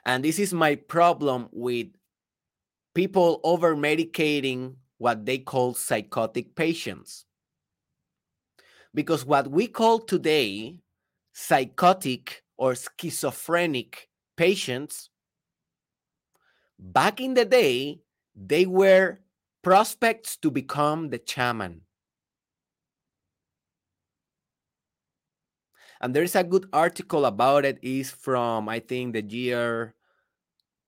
And 0.05 0.23
this 0.23 0.39
is 0.39 0.53
my 0.53 0.75
problem 0.75 1.49
with 1.51 1.87
people 2.93 3.41
over 3.43 3.75
medicating 3.75 4.75
what 4.97 5.25
they 5.25 5.37
call 5.37 5.73
psychotic 5.73 6.55
patients 6.55 7.25
because 8.95 9.25
what 9.25 9.51
we 9.51 9.67
call 9.67 9.99
today 9.99 10.77
psychotic 11.33 12.43
or 12.57 12.73
schizophrenic 12.73 14.07
patients, 14.37 15.09
back 16.79 17.19
in 17.19 17.33
the 17.33 17.45
day, 17.45 17.99
they 18.33 18.65
were 18.65 19.19
prospects 19.61 20.37
to 20.37 20.49
become 20.49 21.09
the 21.09 21.21
shaman. 21.23 21.81
And 25.99 26.15
there 26.15 26.23
is 26.23 26.35
a 26.35 26.43
good 26.43 26.67
article 26.71 27.25
about 27.25 27.65
it 27.65 27.79
is 27.81 28.11
from 28.11 28.69
I 28.69 28.79
think 28.79 29.13
the 29.13 29.23
year 29.23 29.94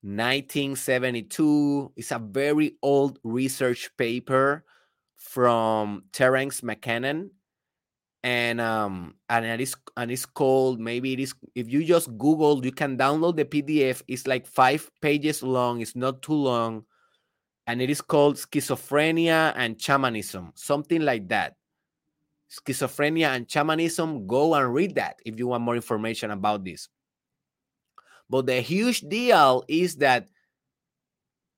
1972. 0.01 1.93
It's 1.95 2.11
a 2.11 2.19
very 2.19 2.77
old 2.81 3.19
research 3.23 3.89
paper 3.97 4.63
from 5.15 6.03
Terence 6.11 6.63
McKenna 6.63 7.25
and 8.23 8.59
um 8.59 9.15
and 9.29 9.45
it 9.45 9.61
is 9.61 9.75
and 9.95 10.11
it's 10.11 10.25
called 10.25 10.79
maybe 10.79 11.13
it 11.13 11.19
is 11.19 11.33
if 11.55 11.71
you 11.71 11.83
just 11.83 12.17
google 12.17 12.65
you 12.65 12.71
can 12.71 12.97
download 12.97 13.35
the 13.35 13.45
pdf 13.45 14.01
it's 14.07 14.25
like 14.25 14.47
five 14.47 14.89
pages 15.01 15.43
long 15.43 15.81
it's 15.81 15.95
not 15.95 16.21
too 16.21 16.33
long. 16.33 16.83
And 17.69 17.81
it 17.81 17.89
is 17.89 17.99
called 17.99 18.37
schizophrenia 18.37 19.53
and 19.55 19.79
shamanism 19.79 20.53
something 20.55 21.01
like 21.01 21.27
that. 21.29 21.55
Schizophrenia 22.49 23.35
and 23.35 23.49
shamanism 23.49 24.25
go 24.25 24.55
and 24.55 24.73
read 24.73 24.95
that 24.95 25.19
if 25.25 25.37
you 25.37 25.47
want 25.47 25.63
more 25.63 25.75
information 25.75 26.31
about 26.31 26.63
this 26.63 26.87
but 28.29 28.45
the 28.45 28.61
huge 28.61 29.01
deal 29.01 29.63
is 29.67 29.95
that 29.97 30.27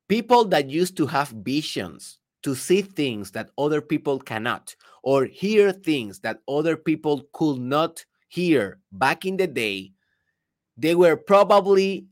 people 0.08 0.46
that 0.46 0.70
used 0.70 0.98
to 0.98 1.08
have 1.08 1.30
visions 1.30 2.20
to 2.44 2.56
see 2.56 2.82
things 2.82 3.32
that 3.32 3.52
other 3.58 3.82
people 3.82 4.20
cannot 4.20 4.76
or 5.04 5.26
hear 5.26 5.72
things 5.72 6.20
that 6.20 6.40
other 6.48 6.76
people 6.76 7.24
could 7.34 7.60
not 7.60 8.04
hear 8.28 8.80
back 8.92 9.26
in 9.26 9.38
the 9.38 9.48
day, 9.48 9.92
they 10.78 10.96
were 10.96 11.18
probably 11.18 12.06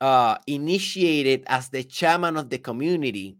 uh, 0.00 0.38
initiated 0.46 1.44
as 1.46 1.68
the 1.68 1.86
shaman 1.88 2.36
of 2.36 2.48
the 2.48 2.58
community. 2.58 3.36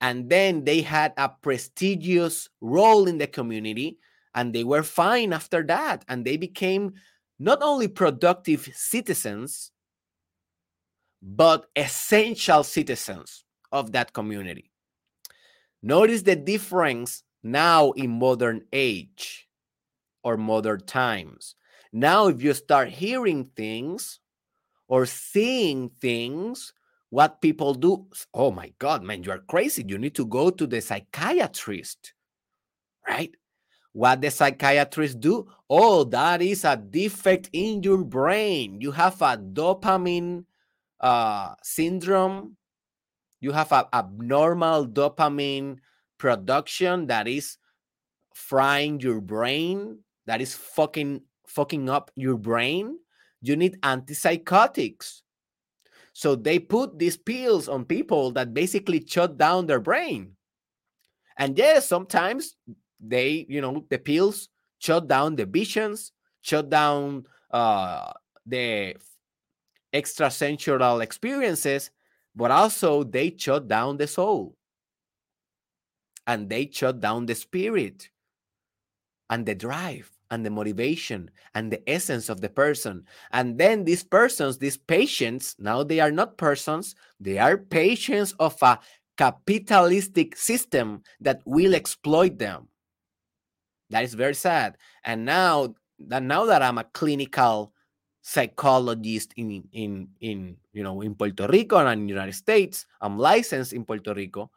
And 0.00 0.30
then 0.30 0.64
they 0.64 0.80
had 0.80 1.12
a 1.18 1.28
prestigious 1.28 2.48
role 2.60 3.06
in 3.06 3.18
the 3.18 3.26
community 3.26 3.98
and 4.34 4.54
they 4.54 4.64
were 4.64 4.82
fine 4.82 5.32
after 5.32 5.62
that. 5.64 6.04
And 6.08 6.24
they 6.24 6.38
became 6.38 6.94
not 7.40 7.62
only 7.62 7.88
productive 7.88 8.68
citizens, 8.74 9.72
but 11.22 11.66
essential 11.74 12.62
citizens 12.62 13.44
of 13.72 13.92
that 13.92 14.12
community. 14.12 14.70
Notice 15.82 16.22
the 16.22 16.36
difference 16.36 17.24
now 17.42 17.92
in 17.92 18.10
modern 18.10 18.62
age 18.74 19.48
or 20.22 20.36
modern 20.36 20.84
times. 20.84 21.56
Now, 21.92 22.28
if 22.28 22.42
you 22.42 22.52
start 22.52 22.90
hearing 22.90 23.50
things 23.56 24.20
or 24.86 25.06
seeing 25.06 25.90
things, 26.00 26.74
what 27.08 27.40
people 27.40 27.72
do, 27.72 28.06
oh 28.34 28.50
my 28.50 28.72
God, 28.78 29.02
man, 29.02 29.22
you 29.24 29.32
are 29.32 29.38
crazy. 29.48 29.82
You 29.88 29.96
need 29.96 30.14
to 30.16 30.26
go 30.26 30.50
to 30.50 30.66
the 30.66 30.80
psychiatrist, 30.80 32.12
right? 33.08 33.34
What 33.92 34.20
the 34.20 34.30
psychiatrists 34.30 35.16
do, 35.16 35.48
oh, 35.68 36.04
that 36.04 36.42
is 36.42 36.64
a 36.64 36.76
defect 36.76 37.50
in 37.52 37.82
your 37.82 38.04
brain. 38.04 38.80
You 38.80 38.92
have 38.92 39.20
a 39.20 39.36
dopamine 39.36 40.44
uh, 41.00 41.54
syndrome 41.62 42.56
you 43.40 43.52
have 43.52 43.72
an 43.72 43.84
abnormal 43.92 44.86
dopamine 44.86 45.78
production 46.18 47.06
that 47.06 47.26
is 47.26 47.56
frying 48.34 49.00
your 49.00 49.20
brain, 49.20 49.98
that 50.26 50.40
is 50.40 50.54
fucking 50.54 51.22
fucking 51.46 51.88
up 51.88 52.10
your 52.14 52.36
brain. 52.36 52.98
You 53.40 53.56
need 53.56 53.80
antipsychotics. 53.80 55.22
So 56.12 56.36
they 56.36 56.58
put 56.58 56.98
these 56.98 57.16
pills 57.16 57.68
on 57.68 57.86
people 57.86 58.30
that 58.32 58.52
basically 58.52 59.04
shut 59.06 59.38
down 59.38 59.66
their 59.66 59.80
brain. 59.80 60.36
And 61.38 61.56
yes, 61.56 61.88
sometimes 61.88 62.56
they, 63.00 63.46
you 63.48 63.60
know, 63.60 63.84
the 63.88 63.98
pills 63.98 64.48
shut 64.78 65.08
down 65.08 65.36
the 65.36 65.46
visions, 65.46 66.12
shut 66.42 66.70
down 66.70 67.26
uh, 67.50 68.12
the 68.46 68.96
extrasensual 69.92 71.02
experiences, 71.02 71.90
but 72.34 72.50
also 72.50 73.02
they 73.02 73.34
shut 73.36 73.68
down 73.68 73.96
the 73.96 74.06
soul 74.06 74.56
and 76.26 76.48
they 76.48 76.68
shut 76.70 77.00
down 77.00 77.26
the 77.26 77.34
spirit 77.34 78.08
and 79.30 79.46
the 79.46 79.54
drive 79.54 80.10
and 80.30 80.46
the 80.46 80.50
motivation 80.50 81.30
and 81.54 81.72
the 81.72 81.90
essence 81.90 82.28
of 82.28 82.40
the 82.40 82.48
person. 82.48 83.04
And 83.32 83.58
then 83.58 83.84
these 83.84 84.04
persons, 84.04 84.58
these 84.58 84.76
patients, 84.76 85.56
now 85.58 85.82
they 85.82 85.98
are 85.98 86.12
not 86.12 86.38
persons, 86.38 86.94
they 87.18 87.38
are 87.38 87.58
patients 87.58 88.32
of 88.38 88.56
a 88.62 88.78
capitalistic 89.16 90.36
system 90.36 91.02
that 91.20 91.42
will 91.44 91.74
exploit 91.74 92.38
them. 92.38 92.68
That 93.90 94.04
is 94.04 94.14
very 94.14 94.34
sad. 94.34 94.78
And 95.04 95.24
now 95.24 95.74
that 95.98 96.22
now 96.22 96.46
that 96.46 96.62
I'm 96.62 96.78
a 96.78 96.84
clinical 96.84 97.72
psychologist 98.22 99.32
in 99.36 99.68
in 99.72 100.08
in 100.20 100.56
you 100.72 100.82
know 100.82 101.00
in 101.00 101.14
Puerto 101.14 101.46
Rico 101.48 101.78
and 101.78 102.00
in 102.00 102.06
the 102.06 102.12
United 102.12 102.34
States. 102.34 102.86
I'm 103.00 103.18
licensed 103.18 103.72
in 103.72 103.84
Puerto 103.84 104.14
Rico. 104.14 104.50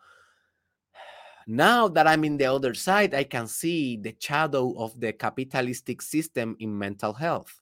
Now 1.46 1.88
that 1.89 2.08
I'm 2.08 2.24
in 2.24 2.38
the 2.38 2.46
other 2.46 2.74
side, 2.74 3.13
I 3.13 3.24
can 3.26 3.48
see 3.48 3.98
the 3.98 4.15
shadow 4.17 4.74
of 4.78 4.98
the 5.00 5.12
capitalistic 5.12 6.02
system 6.02 6.56
in 6.60 6.78
mental 6.78 7.12
health, 7.12 7.62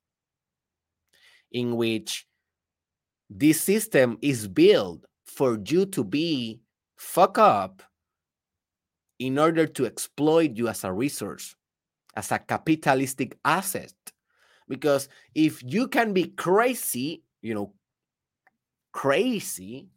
in 1.51 1.75
which 1.75 2.27
this 3.27 3.61
system 3.61 4.19
is 4.21 4.47
built 4.47 5.05
for 5.25 5.57
you 5.65 5.85
to 5.87 6.03
be 6.03 6.61
fuck 6.97 7.39
up 7.39 7.81
in 9.17 9.39
order 9.39 9.65
to 9.65 9.85
exploit 9.85 10.57
you 10.57 10.67
as 10.67 10.83
a 10.83 10.91
resource, 10.91 11.55
as 12.15 12.31
a 12.31 12.39
capitalistic 12.39 13.37
asset. 13.45 13.93
Because 14.67 15.09
if 15.35 15.61
you 15.63 15.87
can 15.87 16.13
be 16.13 16.25
crazy, 16.29 17.23
you 17.41 17.53
know, 17.53 17.73
crazy, 18.91 19.89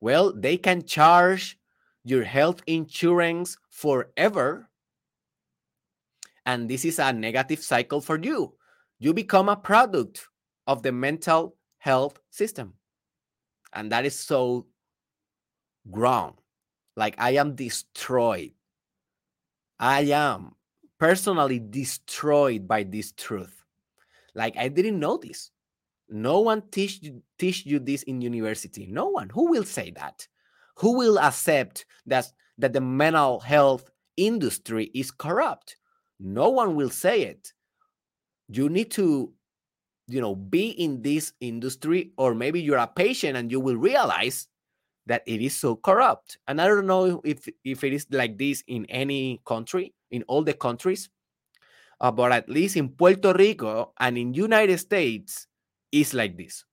well, 0.00 0.32
they 0.32 0.56
can 0.56 0.84
charge 0.84 1.58
your 2.04 2.24
health 2.24 2.62
insurance 2.66 3.56
forever. 3.70 4.68
And 6.44 6.68
this 6.68 6.84
is 6.84 6.98
a 6.98 7.12
negative 7.12 7.62
cycle 7.62 8.00
for 8.00 8.18
you. 8.18 8.54
You 8.98 9.12
become 9.12 9.48
a 9.48 9.56
product 9.56 10.28
of 10.66 10.82
the 10.82 10.92
mental 10.92 11.56
health 11.78 12.18
system. 12.30 12.74
And 13.72 13.90
that 13.92 14.06
is 14.06 14.18
so 14.18 14.66
wrong. 15.90 16.34
Like 16.96 17.16
I 17.18 17.32
am 17.32 17.54
destroyed. 17.54 18.52
I 19.78 20.02
am 20.02 20.52
personally 20.98 21.58
destroyed 21.58 22.66
by 22.66 22.82
this 22.82 23.12
truth. 23.12 23.62
Like 24.34 24.56
I 24.56 24.68
didn't 24.68 24.98
know 24.98 25.18
this. 25.18 25.50
No 26.08 26.40
one 26.40 26.62
teach 26.70 27.02
you, 27.02 27.22
teach 27.38 27.66
you 27.66 27.78
this 27.78 28.02
in 28.04 28.20
university. 28.20 28.86
No 28.86 29.08
one. 29.08 29.28
Who 29.30 29.50
will 29.50 29.64
say 29.64 29.90
that? 29.92 30.26
Who 30.76 30.96
will 30.96 31.18
accept 31.18 31.86
that 32.06 32.30
that 32.58 32.72
the 32.72 32.80
mental 32.80 33.40
health 33.40 33.90
industry 34.16 34.90
is 34.94 35.10
corrupt? 35.10 35.76
No 36.20 36.50
one 36.50 36.76
will 36.76 36.90
say 36.90 37.22
it. 37.22 37.52
You 38.48 38.68
need 38.68 38.90
to 38.92 39.32
you 40.08 40.20
know 40.20 40.36
be 40.36 40.68
in 40.68 41.02
this 41.02 41.32
industry 41.40 42.12
or 42.16 42.34
maybe 42.34 42.60
you're 42.60 42.78
a 42.78 42.86
patient 42.86 43.36
and 43.36 43.50
you 43.50 43.58
will 43.58 43.76
realize 43.76 44.46
that 45.06 45.22
it 45.26 45.40
is 45.40 45.56
so 45.56 45.76
corrupt. 45.76 46.38
And 46.48 46.60
i 46.60 46.66
don't 46.66 46.86
know 46.86 47.20
if 47.24 47.48
if 47.64 47.84
it 47.84 47.92
is 47.92 48.06
like 48.10 48.38
this 48.38 48.62
in 48.66 48.86
any 48.86 49.40
country 49.46 49.94
in 50.10 50.22
all 50.24 50.42
the 50.42 50.54
countries 50.54 51.08
uh, 52.00 52.10
but 52.10 52.32
at 52.32 52.48
least 52.48 52.76
in 52.76 52.88
puerto 52.88 53.32
rico 53.32 53.92
and 53.98 54.18
in 54.18 54.34
united 54.34 54.78
states 54.78 55.46
is 55.92 56.12
like 56.12 56.36
this. 56.36 56.64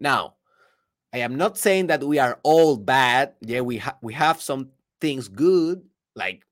Now 0.00 0.34
i 1.12 1.18
am 1.18 1.36
not 1.36 1.58
saying 1.58 1.88
that 1.88 2.02
we 2.02 2.18
are 2.18 2.40
all 2.42 2.76
bad. 2.76 3.34
Yeah 3.40 3.60
we 3.60 3.78
have 3.78 3.96
we 4.02 4.12
have 4.14 4.40
some 4.40 4.70
things 5.00 5.28
good 5.28 5.82
like 6.16 6.44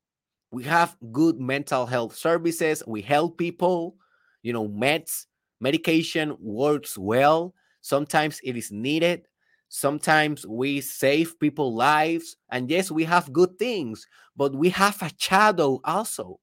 we 0.51 0.65
have 0.65 0.97
good 1.13 1.41
mental 1.41 1.85
health 1.87 2.17
services 2.17 2.83
we 2.87 3.03
help 3.03 3.37
people 3.37 3.97
you 4.43 4.53
know 4.53 4.69
meds 4.69 5.27
medication 5.61 6.37
works 6.41 6.97
well. 6.97 7.55
Sometimes 7.81 8.41
it 8.45 8.57
is 8.57 8.71
needed 8.71 9.28
sometimes 9.69 10.47
we 10.47 10.81
save 10.81 11.39
people 11.39 11.75
lives 11.75 12.37
and 12.51 12.71
yes 12.71 12.91
we 12.91 13.05
have 13.05 13.33
good 13.33 13.59
things 13.59 14.07
but 14.37 14.55
we 14.55 14.71
have 14.71 15.01
a 15.03 15.11
shadow 15.17 15.81
also. 15.85 16.41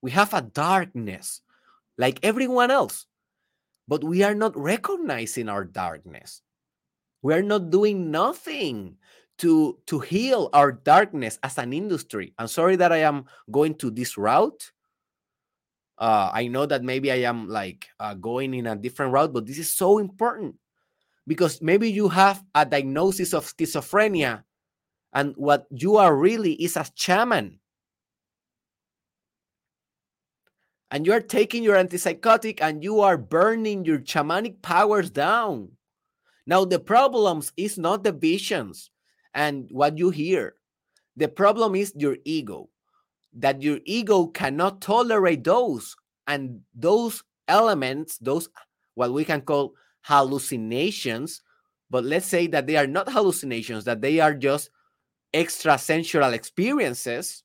We 0.00 0.10
have 0.12 0.32
a 0.32 0.42
darkness 0.42 1.42
like 1.96 2.18
everyone 2.22 2.70
else 2.70 3.06
but 3.88 4.04
we 4.04 4.22
are 4.22 4.34
not 4.34 4.56
recognizing 4.56 5.48
our 5.48 5.64
darkness. 5.64 6.42
We 7.22 7.34
are 7.34 7.42
not 7.42 7.70
doing 7.70 8.10
nothing 8.10 8.96
to 9.38 9.78
to 9.86 9.98
heal 9.98 10.50
our 10.52 10.72
darkness 10.72 11.38
as 11.42 11.58
an 11.58 11.72
industry. 11.72 12.34
I'm 12.38 12.48
sorry 12.48 12.76
that 12.76 12.92
i 12.92 12.98
am 12.98 13.24
going 13.50 13.74
to 13.76 13.90
this 13.90 14.18
route. 14.18 14.70
Uh, 15.96 16.30
I 16.32 16.46
know 16.46 16.66
that 16.66 16.84
maybe 16.84 17.10
I 17.10 17.26
am 17.26 17.48
like 17.48 17.88
uh, 17.98 18.14
going 18.14 18.54
in 18.54 18.66
a 18.66 18.76
different 18.76 19.12
route, 19.12 19.32
but 19.32 19.46
this 19.46 19.58
is 19.58 19.72
so 19.72 19.98
important 19.98 20.54
because 21.28 21.60
maybe 21.62 21.92
you 21.92 22.08
have 22.08 22.42
a 22.54 22.64
diagnosis 22.64 23.32
of 23.34 23.44
schizophrenia 23.46 24.42
and 25.12 25.34
what 25.36 25.66
you 25.70 25.96
are 25.96 26.16
really 26.16 26.54
is 26.54 26.76
a 26.76 26.86
shaman. 26.94 27.60
And 30.90 31.06
you 31.06 31.12
are 31.12 31.20
taking 31.20 31.62
your 31.62 31.76
antipsychotic 31.76 32.60
and 32.62 32.82
you 32.82 33.00
are 33.00 33.18
burning 33.18 33.84
your 33.84 33.98
shamanic 33.98 34.62
powers 34.62 35.10
down. 35.10 35.72
Now, 36.46 36.64
the 36.64 36.80
problems 36.80 37.52
is 37.58 37.76
not 37.76 38.02
the 38.02 38.12
visions 38.12 38.90
and 39.34 39.68
what 39.70 39.98
you 39.98 40.08
hear. 40.08 40.54
The 41.16 41.28
problem 41.28 41.74
is 41.74 41.92
your 41.94 42.16
ego 42.24 42.70
that 43.34 43.62
your 43.62 43.80
ego 43.84 44.26
cannot 44.26 44.80
tolerate 44.80 45.44
those 45.44 45.94
and 46.26 46.60
those 46.74 47.22
elements 47.46 48.18
those 48.18 48.48
what 48.94 49.12
we 49.12 49.24
can 49.24 49.40
call 49.40 49.74
hallucinations 50.08 51.42
but 51.90 52.02
let's 52.02 52.24
say 52.24 52.46
that 52.46 52.66
they 52.66 52.76
are 52.76 52.86
not 52.86 53.12
hallucinations 53.12 53.84
that 53.84 54.00
they 54.00 54.20
are 54.20 54.32
just 54.32 54.70
extrasensual 55.34 56.32
experiences 56.32 57.44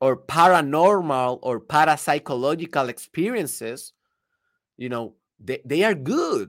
or 0.00 0.16
paranormal 0.16 1.40
or 1.42 1.60
parapsychological 1.60 2.88
experiences 2.88 3.92
you 4.76 4.88
know 4.88 5.14
they, 5.40 5.60
they 5.64 5.82
are 5.82 5.94
good 5.94 6.48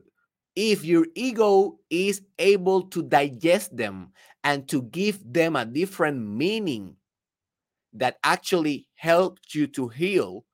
if 0.55 0.85
your 0.85 1.07
ego 1.15 1.79
is 1.89 2.21
able 2.37 2.83
to 2.83 3.01
digest 3.01 3.75
them 3.75 4.11
and 4.43 4.67
to 4.69 4.83
give 4.83 5.17
them 5.25 5.55
a 5.55 5.65
different 5.65 6.19
meaning 6.19 6.95
that 7.93 8.17
actually 8.23 8.87
helps 8.93 9.55
you 9.55 9.65
to 9.65 9.87
heal 9.87 10.45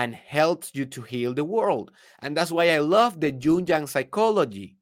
and 0.00 0.14
helps 0.14 0.70
you 0.72 0.86
to 0.86 1.02
heal 1.02 1.34
the 1.34 1.44
world. 1.44 1.90
And 2.22 2.34
that's 2.34 2.50
why 2.50 2.70
I 2.70 2.78
love 2.78 3.20
the 3.20 3.30
Jungian 3.30 3.86
psychology 3.86 4.78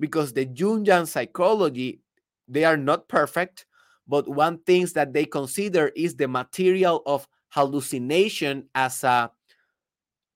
because 0.00 0.32
the 0.32 0.46
Jungian 0.46 1.06
psychology 1.06 2.00
they 2.48 2.64
are 2.64 2.78
not 2.78 3.06
perfect, 3.06 3.66
but 4.08 4.26
one 4.26 4.58
things 4.64 4.94
that 4.94 5.12
they 5.12 5.26
consider 5.26 5.88
is 5.94 6.16
the 6.16 6.26
material 6.26 7.02
of 7.04 7.28
hallucination 7.50 8.64
as 8.74 9.04
a 9.04 9.30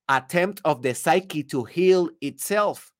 attempt 0.07 0.61
of 0.63 0.83
the 0.83 0.93
psyche 0.93 1.43
to 1.43 1.63
heal 1.63 2.07
itself. 2.21 2.93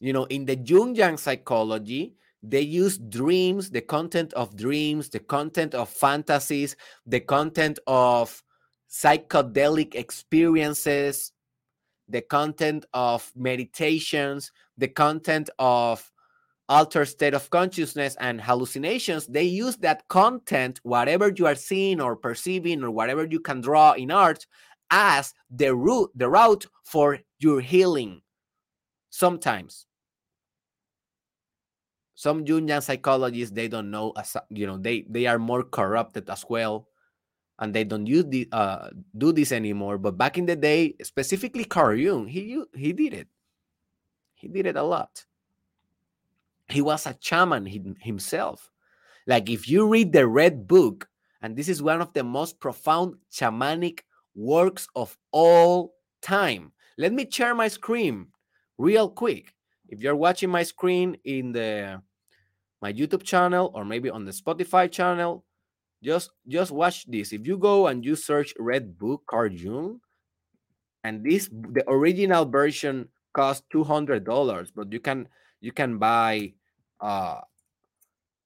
you 0.00 0.12
know, 0.12 0.24
in 0.26 0.44
the 0.44 0.54
Jungian 0.56 1.18
psychology, 1.18 2.14
they 2.42 2.60
use 2.60 2.98
dreams, 2.98 3.70
the 3.70 3.80
content 3.80 4.32
of 4.34 4.56
dreams, 4.56 5.08
the 5.08 5.18
content 5.18 5.74
of 5.74 5.88
fantasies, 5.88 6.76
the 7.06 7.20
content 7.20 7.78
of 7.86 8.42
psychedelic 8.90 9.94
experiences, 9.94 11.32
the 12.08 12.22
content 12.22 12.86
of 12.94 13.30
meditations, 13.34 14.52
the 14.76 14.88
content 14.88 15.50
of 15.58 16.10
altered 16.68 17.06
state 17.06 17.34
of 17.34 17.50
consciousness 17.50 18.16
and 18.20 18.40
hallucinations. 18.40 19.26
They 19.26 19.44
use 19.44 19.76
that 19.78 20.06
content, 20.08 20.80
whatever 20.84 21.32
you 21.34 21.46
are 21.46 21.54
seeing 21.54 22.00
or 22.00 22.14
perceiving 22.14 22.82
or 22.84 22.90
whatever 22.90 23.26
you 23.26 23.40
can 23.40 23.60
draw 23.60 23.92
in 23.92 24.10
art, 24.10 24.46
as 24.90 25.34
the 25.50 25.74
route, 25.74 26.10
the 26.14 26.28
route 26.28 26.66
for 26.84 27.18
your 27.40 27.60
healing. 27.60 28.22
Sometimes 29.10 29.86
some 32.18 32.44
Jungian 32.44 32.82
psychologists 32.82 33.54
they 33.54 33.68
don't 33.68 33.92
know 33.92 34.10
as 34.18 34.36
you 34.50 34.66
know 34.66 34.76
they 34.76 35.06
they 35.08 35.26
are 35.26 35.38
more 35.38 35.62
corrupted 35.62 36.28
as 36.28 36.44
well, 36.48 36.88
and 37.60 37.72
they 37.72 37.84
don't 37.84 38.10
use 38.10 38.24
the 38.26 38.48
uh, 38.50 38.90
do 39.16 39.30
this 39.30 39.52
anymore. 39.52 39.98
But 39.98 40.18
back 40.18 40.36
in 40.36 40.44
the 40.44 40.56
day, 40.56 40.96
specifically 41.04 41.64
Carl 41.64 41.94
Jung, 41.94 42.26
he 42.26 42.60
he 42.74 42.92
did 42.92 43.14
it. 43.14 43.28
He 44.34 44.48
did 44.48 44.66
it 44.66 44.74
a 44.74 44.82
lot. 44.82 45.26
He 46.68 46.82
was 46.82 47.06
a 47.06 47.16
shaman 47.20 47.66
himself. 48.02 48.68
Like 49.28 49.48
if 49.48 49.68
you 49.68 49.86
read 49.86 50.10
the 50.12 50.26
Red 50.26 50.66
Book, 50.66 51.08
and 51.40 51.54
this 51.54 51.68
is 51.68 51.80
one 51.80 52.00
of 52.00 52.12
the 52.14 52.24
most 52.24 52.58
profound 52.58 53.14
shamanic 53.30 54.00
works 54.34 54.88
of 54.96 55.16
all 55.30 55.94
time. 56.20 56.72
Let 56.98 57.12
me 57.12 57.30
share 57.30 57.54
my 57.54 57.68
screen 57.68 58.26
real 58.76 59.08
quick. 59.08 59.54
If 59.88 60.02
you're 60.02 60.16
watching 60.16 60.50
my 60.50 60.64
screen 60.64 61.16
in 61.24 61.52
the 61.52 62.02
my 62.80 62.92
YouTube 62.92 63.22
channel 63.22 63.70
or 63.74 63.84
maybe 63.84 64.10
on 64.10 64.24
the 64.24 64.32
Spotify 64.32 64.90
channel, 64.90 65.44
just 66.02 66.30
just 66.46 66.70
watch 66.70 67.06
this. 67.10 67.32
If 67.32 67.46
you 67.46 67.58
go 67.58 67.88
and 67.88 68.04
you 68.04 68.14
search 68.14 68.54
Red 68.58 68.98
Book 68.98 69.24
Carl 69.26 69.50
Jung, 69.52 70.00
and 71.02 71.24
this 71.24 71.48
the 71.48 71.82
original 71.88 72.44
version 72.44 73.08
costs 73.32 73.66
two 73.70 73.84
hundred 73.84 74.24
dollars, 74.24 74.70
but 74.70 74.92
you 74.92 75.00
can 75.00 75.28
you 75.60 75.72
can 75.72 75.98
buy 75.98 76.54
uh, 77.00 77.40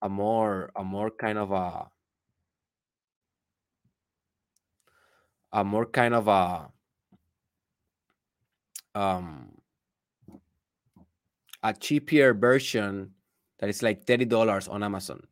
a 0.01 0.09
more 0.09 0.73
a 0.77 0.85
more 0.85 1.11
kind 1.11 1.38
of 1.38 1.53
a 1.53 1.88
a 5.53 5.64
more 5.64 5.87
kind 5.87 6.14
of 6.14 6.29
a 6.29 6.71
um 8.95 9.53
a 11.62 11.73
cheaper 11.73 12.35
version 12.35 13.12
that 13.62 13.68
is 13.68 13.81
like 13.81 14.05
$30 14.05 14.68
on 14.68 14.83
Amazon. 14.83 15.22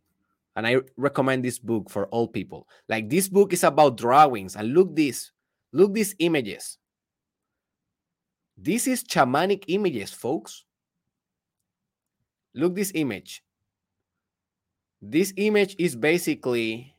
And 0.54 0.64
I 0.64 0.76
recommend 0.96 1.44
this 1.44 1.58
book 1.58 1.90
for 1.90 2.06
all 2.06 2.28
people. 2.28 2.68
Like 2.88 3.10
this 3.10 3.28
book 3.28 3.52
is 3.52 3.64
about 3.64 3.96
drawings 3.96 4.54
and 4.54 4.72
look 4.72 4.94
this, 4.94 5.32
look 5.72 5.92
these 5.92 6.14
images. 6.20 6.78
This 8.56 8.86
is 8.86 9.02
shamanic 9.02 9.64
images, 9.66 10.12
folks. 10.12 10.64
Look 12.54 12.76
this 12.76 12.92
image. 12.94 13.42
This 15.02 15.32
image 15.36 15.74
is 15.80 15.96
basically 15.96 16.94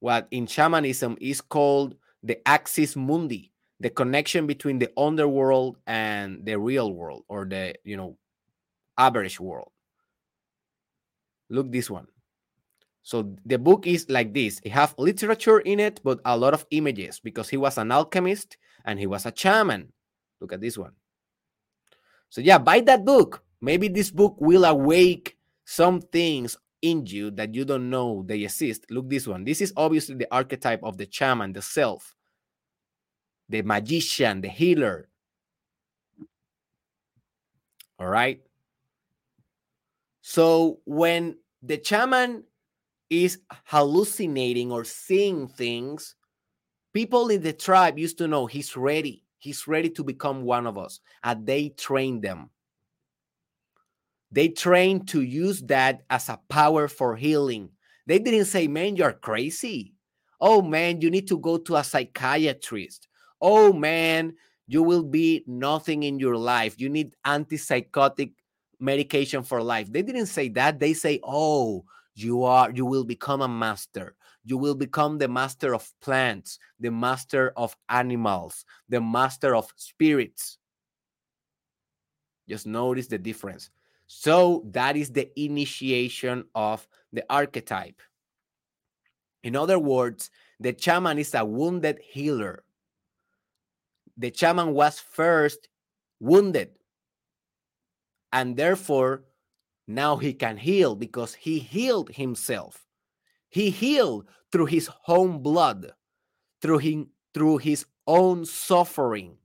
what 0.00 0.28
in 0.30 0.46
shamanism 0.46 1.16
is 1.22 1.40
called 1.40 1.94
the 2.22 2.46
axis 2.46 2.96
mundi, 2.96 3.50
the 3.80 3.88
connection 3.88 4.46
between 4.46 4.78
the 4.78 4.90
underworld 4.94 5.78
and 5.86 6.44
the 6.44 6.58
real 6.58 6.92
world 6.92 7.24
or 7.28 7.46
the, 7.46 7.76
you 7.82 7.96
know, 7.96 8.18
average 8.98 9.40
world. 9.40 9.70
Look 11.50 11.72
this 11.72 11.90
one. 11.90 12.06
So 13.02 13.34
the 13.46 13.58
book 13.58 13.86
is 13.86 14.08
like 14.10 14.34
this. 14.34 14.60
It 14.64 14.72
have 14.72 14.94
literature 14.98 15.60
in 15.60 15.80
it, 15.80 16.00
but 16.04 16.20
a 16.24 16.36
lot 16.36 16.52
of 16.52 16.66
images 16.70 17.20
because 17.20 17.48
he 17.48 17.56
was 17.56 17.78
an 17.78 17.90
alchemist 17.90 18.58
and 18.84 18.98
he 18.98 19.06
was 19.06 19.24
a 19.24 19.32
shaman. 19.34 19.92
Look 20.40 20.52
at 20.52 20.60
this 20.60 20.76
one. 20.76 20.92
So 22.28 22.40
yeah, 22.40 22.58
buy 22.58 22.80
that 22.80 23.04
book. 23.04 23.42
Maybe 23.60 23.88
this 23.88 24.10
book 24.10 24.36
will 24.38 24.64
awake 24.64 25.38
some 25.64 26.00
things 26.00 26.56
in 26.82 27.06
you 27.06 27.30
that 27.32 27.54
you 27.54 27.64
don't 27.64 27.90
know 27.90 28.24
they 28.26 28.42
exist. 28.42 28.86
Look 28.90 29.08
this 29.08 29.26
one. 29.26 29.44
This 29.44 29.60
is 29.60 29.72
obviously 29.76 30.14
the 30.16 30.28
archetype 30.30 30.80
of 30.84 30.96
the 30.96 31.08
shaman, 31.10 31.52
the 31.52 31.62
self, 31.62 32.14
the 33.48 33.62
magician, 33.62 34.42
the 34.42 34.48
healer. 34.48 35.08
All 37.98 38.06
right. 38.06 38.40
So 40.28 40.80
when 40.84 41.38
the 41.62 41.80
shaman 41.82 42.44
is 43.08 43.38
hallucinating 43.64 44.70
or 44.70 44.84
seeing 44.84 45.48
things, 45.48 46.16
people 46.92 47.30
in 47.30 47.40
the 47.40 47.54
tribe 47.54 47.98
used 47.98 48.18
to 48.18 48.28
know 48.28 48.44
he's 48.44 48.76
ready. 48.76 49.24
He's 49.38 49.66
ready 49.66 49.88
to 49.88 50.04
become 50.04 50.42
one 50.42 50.66
of 50.66 50.76
us. 50.76 51.00
And 51.24 51.46
they 51.46 51.70
train 51.70 52.20
them. 52.20 52.50
They 54.30 54.48
train 54.48 55.06
to 55.06 55.22
use 55.22 55.62
that 55.62 56.02
as 56.10 56.28
a 56.28 56.38
power 56.50 56.88
for 56.88 57.16
healing. 57.16 57.70
They 58.06 58.18
didn't 58.18 58.52
say, 58.52 58.68
man, 58.68 58.96
you're 58.96 59.14
crazy. 59.14 59.94
Oh, 60.42 60.60
man, 60.60 61.00
you 61.00 61.10
need 61.10 61.28
to 61.28 61.38
go 61.38 61.56
to 61.56 61.76
a 61.76 61.82
psychiatrist. 61.82 63.08
Oh, 63.40 63.72
man, 63.72 64.34
you 64.66 64.82
will 64.82 65.04
be 65.04 65.42
nothing 65.46 66.02
in 66.02 66.18
your 66.18 66.36
life. 66.36 66.78
You 66.78 66.90
need 66.90 67.16
antipsychotic 67.26 68.32
medication 68.80 69.42
for 69.42 69.62
life. 69.62 69.90
They 69.92 70.02
didn't 70.02 70.26
say 70.26 70.48
that. 70.50 70.78
They 70.78 70.92
say, 70.92 71.20
oh, 71.22 71.84
you 72.18 72.42
are 72.42 72.70
you 72.70 72.84
will 72.84 73.04
become 73.04 73.42
a 73.42 73.48
master. 73.48 74.14
You 74.44 74.58
will 74.58 74.74
become 74.74 75.18
the 75.18 75.28
master 75.28 75.74
of 75.74 75.88
plants 76.00 76.58
the 76.80 76.90
master 76.90 77.52
of 77.56 77.76
animals 77.88 78.64
the 78.88 79.00
master 79.00 79.54
of 79.54 79.72
spirits. 79.76 80.58
Just 82.48 82.66
notice 82.66 83.06
the 83.06 83.18
difference. 83.18 83.70
So 84.06 84.64
that 84.72 84.96
is 84.96 85.12
the 85.12 85.28
initiation 85.38 86.44
of 86.54 86.88
the 87.12 87.24
archetype. 87.30 88.00
In 89.44 89.54
other 89.54 89.78
words 89.78 90.30
the 90.58 90.74
shaman 90.76 91.18
is 91.18 91.34
a 91.34 91.44
wounded 91.44 92.00
healer. 92.02 92.64
The 94.16 94.32
shaman 94.34 94.72
was 94.72 94.98
first 94.98 95.68
wounded 96.18 96.70
and 98.32 98.56
therefore 98.56 99.24
now 99.86 100.16
he 100.16 100.34
can 100.34 100.56
heal 100.56 100.94
because 100.94 101.34
he 101.34 101.58
healed 101.58 102.10
himself. 102.10 102.86
He 103.48 103.70
healed 103.70 104.26
through 104.52 104.66
his 104.66 104.90
own 105.06 105.42
blood, 105.42 105.92
through 106.60 106.78
him, 106.78 107.08
through 107.32 107.58
his 107.58 107.86
own 108.06 108.44
suffering. 108.44 109.38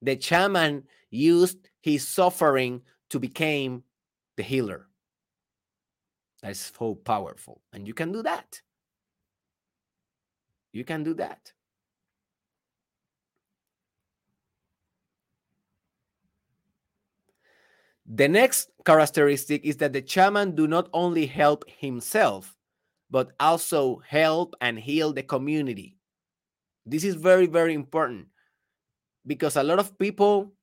The 0.00 0.20
shaman 0.20 0.84
used 1.10 1.68
his 1.80 2.06
suffering 2.06 2.82
to 3.10 3.18
become 3.18 3.82
the 4.36 4.42
healer. 4.42 4.86
That's 6.42 6.72
so 6.78 6.94
powerful. 6.94 7.62
And 7.72 7.86
you 7.86 7.94
can 7.94 8.12
do 8.12 8.22
that. 8.22 8.60
You 10.72 10.84
can 10.84 11.02
do 11.02 11.14
that. 11.14 11.52
The 18.10 18.26
next 18.26 18.70
characteristic 18.86 19.66
is 19.66 19.76
that 19.78 19.92
the 19.92 20.02
shaman 20.06 20.54
do 20.54 20.66
not 20.66 20.88
only 20.94 21.26
help 21.26 21.64
himself, 21.68 22.56
but 23.10 23.32
also 23.38 24.00
help 24.06 24.54
and 24.62 24.78
heal 24.78 25.12
the 25.12 25.22
community. 25.22 25.98
This 26.86 27.04
is 27.04 27.16
very, 27.16 27.46
very 27.46 27.74
important 27.74 28.28
because 29.26 29.56
a 29.56 29.62
lot 29.62 29.78
of 29.78 29.98
people 29.98 30.54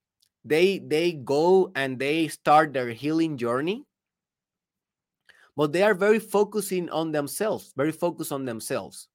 they 0.44 0.80
they 0.80 1.12
go 1.12 1.72
and 1.76 2.00
they 2.00 2.28
start 2.30 2.74
their 2.74 2.90
healing 2.90 3.38
journey, 3.38 3.86
but 5.56 5.72
they 5.72 5.84
are 5.84 5.94
very 5.94 6.20
focusing 6.20 6.90
on 6.90 7.12
themselves, 7.12 7.74
very 7.78 7.92
focused 7.92 8.32
on 8.32 8.46
themselves. 8.46 9.08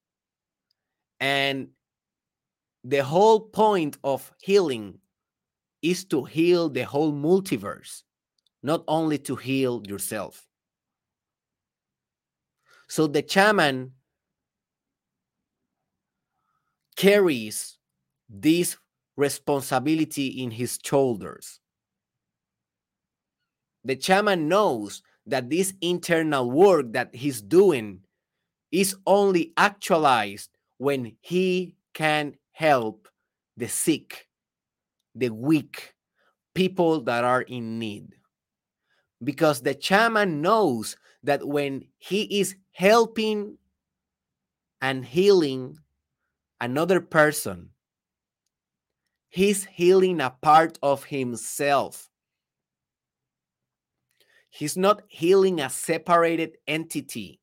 And 1.19 1.69
the 2.85 3.03
whole 3.03 3.41
point 3.41 3.99
of 4.05 4.33
healing 4.41 4.99
is 5.83 6.05
to 6.07 6.25
heal 6.25 6.69
the 6.69 6.83
whole 6.83 7.13
multiverse 7.13 8.03
not 8.63 8.85
only 8.89 9.19
to 9.19 9.37
heal 9.37 9.83
yourself. 9.87 10.47
So 12.89 13.07
the 13.07 13.25
shaman 13.27 13.93
carries 16.97 17.79
this 18.29 18.77
responsibility 19.17 20.43
in 20.43 20.51
his 20.51 20.79
shoulders. 20.85 21.61
The 23.85 23.99
shaman 24.01 24.49
knows 24.49 25.03
that 25.27 25.49
this 25.49 25.73
internal 25.81 26.51
work 26.51 26.93
that 26.93 27.15
he's 27.15 27.41
doing 27.41 28.01
is 28.73 28.97
only 29.07 29.53
actualized 29.57 30.51
when 30.79 31.17
he 31.21 31.77
can 31.95 32.35
help 32.53 33.09
the 33.57 33.69
sick, 33.69 34.27
the 35.15 35.31
weak, 35.31 35.95
people 36.55 37.01
that 37.03 37.25
are 37.25 37.43
in 37.43 37.79
need 37.79 38.17
because 39.23 39.61
the 39.61 39.77
shaman 39.79 40.41
knows 40.41 40.97
that 41.23 41.47
when 41.47 41.85
he 41.99 42.41
is 42.41 42.57
helping 42.73 43.59
and 44.81 45.05
healing 45.05 45.79
another 46.61 47.01
person, 47.01 47.71
he's 49.29 49.65
healing 49.65 50.21
a 50.21 50.31
part 50.31 50.79
of 50.83 51.05
himself. 51.05 52.09
He's 54.49 54.77
not 54.77 55.03
healing 55.09 55.61
a 55.61 55.71
separated 55.71 56.57
entity. 56.67 57.41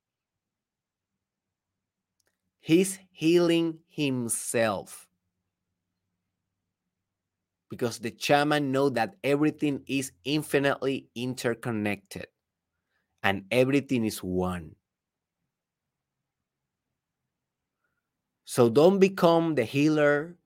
He's 2.60 3.00
healing 3.12 3.80
himself 3.88 5.07
because 7.70 8.00
the 8.00 8.16
shaman 8.18 8.72
know 8.72 8.90
that 8.90 9.16
everything 9.24 9.84
is 9.88 10.12
infinitely 10.24 11.10
interconnected 11.16 12.28
and 13.24 13.46
everything 13.52 14.06
is 14.06 14.24
one. 14.24 14.76
So 18.46 18.70
don't 18.70 19.00
become 19.00 19.56
the 19.56 19.64
healer 19.66 20.38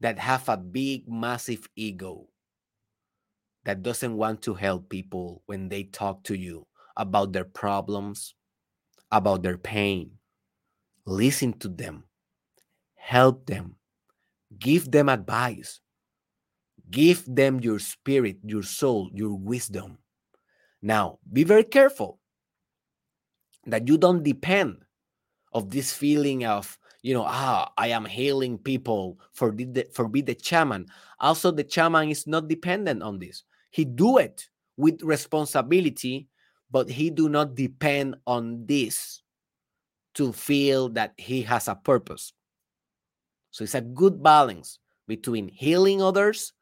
that 0.00 0.18
have 0.18 0.48
a 0.48 0.56
big 0.56 1.08
massive 1.08 1.68
ego 1.76 2.28
that 3.64 3.82
doesn't 3.82 4.16
want 4.16 4.42
to 4.42 4.54
help 4.54 4.88
people 4.88 5.42
when 5.46 5.68
they 5.68 5.84
talk 5.84 6.22
to 6.24 6.34
you 6.34 6.66
about 6.96 7.32
their 7.32 7.44
problems, 7.44 8.34
about 9.10 9.42
their 9.42 9.58
pain. 9.58 10.18
Listen 11.06 11.52
to 11.60 11.68
them. 11.68 12.04
Help 12.96 13.46
them 13.46 13.76
Give 14.58 14.90
them 14.90 15.08
advice. 15.08 15.80
Give 16.90 17.22
them 17.26 17.60
your 17.60 17.78
spirit, 17.78 18.38
your 18.44 18.62
soul, 18.62 19.10
your 19.14 19.34
wisdom. 19.34 19.98
Now, 20.82 21.18
be 21.32 21.44
very 21.44 21.64
careful 21.64 22.18
that 23.66 23.88
you 23.88 23.96
don't 23.96 24.22
depend 24.22 24.84
of 25.52 25.70
this 25.70 25.92
feeling 25.92 26.44
of 26.44 26.78
you 27.02 27.14
know 27.14 27.24
ah 27.26 27.70
i 27.76 27.88
am 27.88 28.04
healing 28.04 28.56
people 28.58 29.18
for 29.32 29.52
the 29.52 29.86
for 29.92 30.08
be 30.08 30.20
the 30.22 30.36
shaman 30.40 30.86
also 31.20 31.50
the 31.50 31.66
shaman 31.68 32.08
is 32.08 32.26
not 32.26 32.48
dependent 32.48 33.02
on 33.02 33.18
this 33.18 33.44
he 33.70 33.84
do 33.84 34.18
it 34.18 34.48
with 34.76 35.02
responsibility 35.02 36.28
but 36.70 36.88
he 36.88 37.10
do 37.10 37.28
not 37.28 37.54
depend 37.54 38.16
on 38.26 38.64
this 38.66 39.22
to 40.14 40.32
feel 40.32 40.88
that 40.88 41.12
he 41.16 41.42
has 41.42 41.68
a 41.68 41.74
purpose 41.74 42.32
so 43.52 43.62
it's 43.62 43.76
a 43.76 43.80
good 43.80 44.22
balance 44.22 44.78
between 45.06 45.48
healing 45.48 46.02
others, 46.02 46.52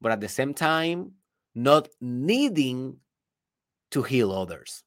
but 0.00 0.12
at 0.12 0.20
the 0.20 0.28
same 0.28 0.54
time, 0.54 1.12
not 1.54 1.88
needing 2.00 2.96
to 3.90 4.02
heal 4.02 4.32
others. 4.32 4.82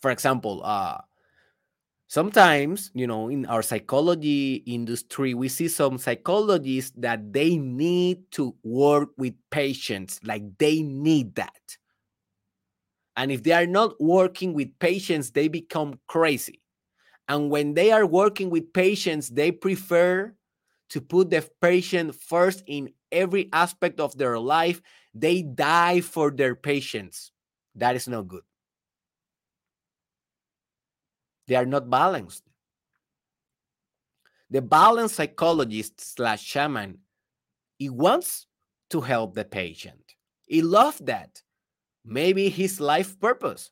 For 0.00 0.10
example, 0.10 0.62
uh, 0.64 0.98
sometimes 2.08 2.90
you 2.94 3.06
know 3.06 3.28
in 3.28 3.44
our 3.46 3.62
psychology 3.62 4.64
industry 4.66 5.34
we 5.34 5.48
see 5.48 5.68
some 5.68 5.98
psychologists 5.98 6.92
that 6.96 7.32
they 7.32 7.56
need 7.56 8.18
to 8.32 8.54
work 8.64 9.10
with 9.18 9.34
patients 9.50 10.18
like 10.24 10.42
they 10.56 10.82
need 10.82 11.34
that 11.34 11.76
and 13.16 13.30
if 13.30 13.42
they 13.42 13.52
are 13.52 13.66
not 13.66 13.92
working 14.00 14.54
with 14.54 14.68
patients 14.78 15.32
they 15.32 15.48
become 15.48 16.00
crazy 16.08 16.62
and 17.28 17.50
when 17.50 17.74
they 17.74 17.92
are 17.92 18.06
working 18.06 18.50
with 18.50 18.72
patients 18.72 19.28
they 19.28 19.52
prefer 19.52 20.34
to 20.90 21.00
put 21.00 21.30
the 21.30 21.46
patient 21.60 22.14
first 22.14 22.62
in 22.66 22.90
every 23.12 23.48
aspect 23.52 24.00
of 24.00 24.16
their 24.16 24.38
life 24.38 24.80
they 25.14 25.42
die 25.42 26.00
for 26.00 26.30
their 26.30 26.54
patients 26.54 27.32
that 27.74 27.96
is 27.96 28.08
not 28.08 28.28
good 28.28 28.42
they 31.48 31.56
are 31.56 31.66
not 31.66 31.90
balanced. 31.90 32.44
The 34.50 34.62
balanced 34.62 35.16
psychologist 35.16 36.00
slash 36.00 36.42
shaman, 36.42 36.98
he 37.78 37.88
wants 37.88 38.46
to 38.90 39.00
help 39.00 39.34
the 39.34 39.44
patient. 39.44 40.14
He 40.46 40.62
loves 40.62 40.98
that. 40.98 41.42
Maybe 42.04 42.48
his 42.50 42.80
life 42.80 43.18
purpose. 43.18 43.70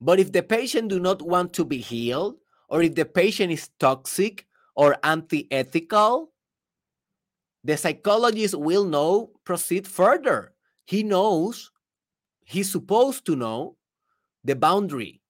But 0.00 0.18
if 0.18 0.32
the 0.32 0.42
patient 0.42 0.88
do 0.88 0.98
not 0.98 1.22
want 1.22 1.52
to 1.54 1.64
be 1.64 1.78
healed, 1.78 2.36
or 2.68 2.82
if 2.82 2.94
the 2.94 3.04
patient 3.04 3.52
is 3.52 3.68
toxic 3.78 4.46
or 4.74 4.96
anti-ethical, 5.02 6.32
the 7.64 7.76
psychologist 7.76 8.54
will 8.54 8.84
know 8.84 9.32
proceed 9.44 9.86
further. 9.86 10.54
He 10.86 11.02
knows, 11.02 11.70
he's 12.44 12.72
supposed 12.72 13.26
to 13.26 13.36
know 13.36 13.76
the 14.42 14.56
boundary 14.56 15.20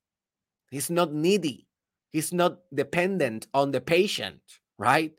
He's 0.70 0.88
not 0.88 1.12
needy. 1.12 1.66
He's 2.10 2.32
not 2.32 2.58
dependent 2.72 3.46
on 3.52 3.70
the 3.70 3.80
patient, 3.80 4.40
right? 4.78 5.12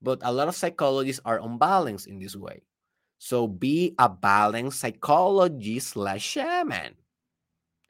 But 0.00 0.20
a 0.22 0.32
lot 0.32 0.48
of 0.48 0.56
psychologists 0.56 1.20
are 1.24 1.40
unbalanced 1.40 2.06
in 2.06 2.18
this 2.18 2.36
way. 2.36 2.62
So 3.18 3.48
be 3.48 3.94
a 3.98 4.08
balanced 4.08 4.80
psychologist 4.80 5.88
slash 5.88 6.22
shaman. 6.22 6.94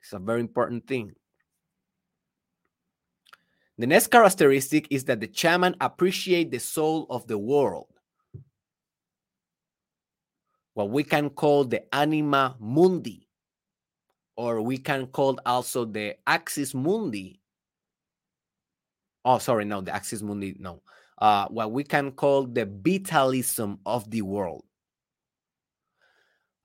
It's 0.09 0.14
a 0.14 0.18
very 0.18 0.40
important 0.40 0.87
thing. 0.87 1.12
The 3.77 3.87
next 3.87 4.07
characteristic 4.07 4.87
is 4.90 5.05
that 5.05 5.21
the 5.21 5.29
shaman 5.31 5.77
appreciate 5.83 6.51
the 6.51 6.61
soul 6.61 7.07
of 7.11 7.27
the 7.27 7.37
world. 7.37 7.88
What 10.73 10.88
we 10.88 11.05
can 11.05 11.29
call 11.29 11.64
the 11.64 11.94
anima 11.94 12.57
mundi 12.59 13.29
or 14.35 14.62
we 14.62 14.79
can 14.79 15.09
call 15.09 15.38
also 15.44 15.85
the 15.85 16.16
axis 16.27 16.73
mundi. 16.73 17.42
Oh, 19.27 19.37
sorry, 19.37 19.66
no, 19.66 19.83
the 19.83 19.94
axis 19.94 20.23
mundi, 20.23 20.57
no. 20.59 20.81
Uh, 21.18 21.49
what 21.49 21.71
we 21.71 21.85
can 21.85 22.12
call 22.12 22.44
the 22.44 22.64
vitalism 22.64 23.81
of 23.85 24.11
the 24.11 24.23
world. 24.23 24.64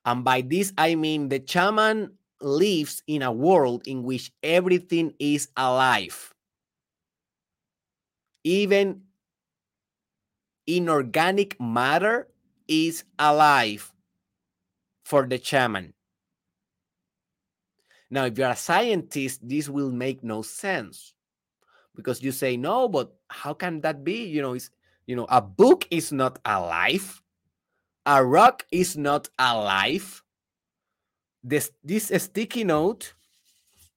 And 0.06 0.24
by 0.24 0.40
this, 0.40 0.72
I 0.78 0.96
mean 0.96 1.28
the 1.28 1.44
shaman 1.46 2.18
lives 2.42 3.04
in 3.08 3.22
a 3.22 3.32
world 3.32 3.88
in 3.88 4.04
which 4.04 4.32
everything 4.42 5.14
is 5.20 5.48
alive. 5.58 6.34
Even 8.44 9.02
inorganic 10.68 11.60
matter 11.60 12.28
is 12.68 13.04
alive 13.20 13.92
for 15.06 15.28
the 15.28 15.42
shaman. 15.42 15.94
Now, 18.10 18.26
if 18.26 18.38
you're 18.38 18.50
a 18.50 18.56
scientist, 18.56 19.48
this 19.48 19.70
will 19.70 19.92
make 19.92 20.24
no 20.24 20.42
sense 20.42 21.14
because 21.96 22.22
you 22.22 22.32
say, 22.32 22.58
no, 22.58 22.88
but 22.88 23.16
how 23.30 23.54
can 23.54 23.82
that 23.82 24.04
be? 24.04 24.26
You 24.26 24.42
know, 24.42 24.54
it's, 24.54 24.70
you 25.08 25.16
know, 25.16 25.26
a 25.30 25.42
book 25.42 25.88
is 25.90 26.12
not 26.12 26.40
alive. 26.46 27.22
A 28.06 28.24
rock 28.24 28.66
is 28.72 28.98
not 28.98 29.30
alive. 29.40 30.22
This, 31.44 31.72
this 31.84 32.12
sticky 32.24 32.64
note 32.64 33.14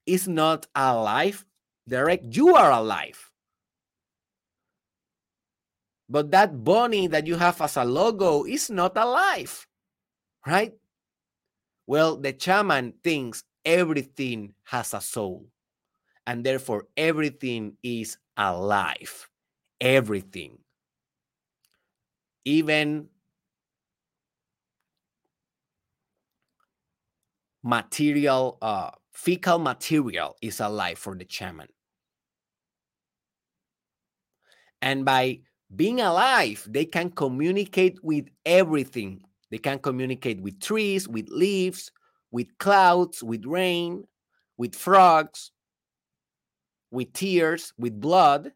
is 0.05 0.27
not 0.27 0.67
alive. 0.75 1.45
Derek, 1.89 2.23
you 2.25 2.57
are 2.57 2.73
alive. 2.73 3.31
But 6.09 6.31
that 6.31 6.65
bunny 6.65 7.07
that 7.09 7.27
you 7.27 7.37
have 7.37 7.61
as 7.61 7.77
a 7.77 7.85
logo 7.85 8.45
is 8.45 8.71
not 8.71 8.97
alive, 8.97 9.67
right? 10.47 10.73
Well, 11.87 12.17
the 12.17 12.35
shaman 12.39 12.95
thinks 13.03 13.43
everything 13.65 14.55
has 14.65 14.95
a 14.95 15.01
soul, 15.01 15.47
and 16.27 16.45
therefore 16.45 16.87
everything 16.97 17.77
is 17.83 18.19
alive. 18.37 19.29
Everything. 19.81 20.59
Even 22.45 23.09
material, 27.67 28.59
uh, 28.63 28.91
fecal 29.13 29.59
material 29.59 30.37
is 30.41 30.61
alive 30.61 30.97
for 30.97 31.17
the 31.17 31.27
shaman. 31.29 31.67
And 34.81 35.05
by 35.05 35.41
being 35.75 36.01
alive, 36.01 36.65
they 36.71 36.85
can 36.85 37.11
communicate 37.11 37.99
with 38.05 38.27
everything. 38.45 39.21
They 39.51 39.59
can 39.59 39.81
communicate 39.81 40.41
with 40.41 40.61
trees, 40.61 41.09
with 41.09 41.29
leaves, 41.29 41.91
with 42.31 42.57
clouds, 42.59 43.23
with 43.23 43.45
rain, 43.45 44.05
with 44.57 44.77
frogs, 44.77 45.51
with 46.93 47.13
tears, 47.15 47.73
with 47.77 48.01
blood, 48.01 48.53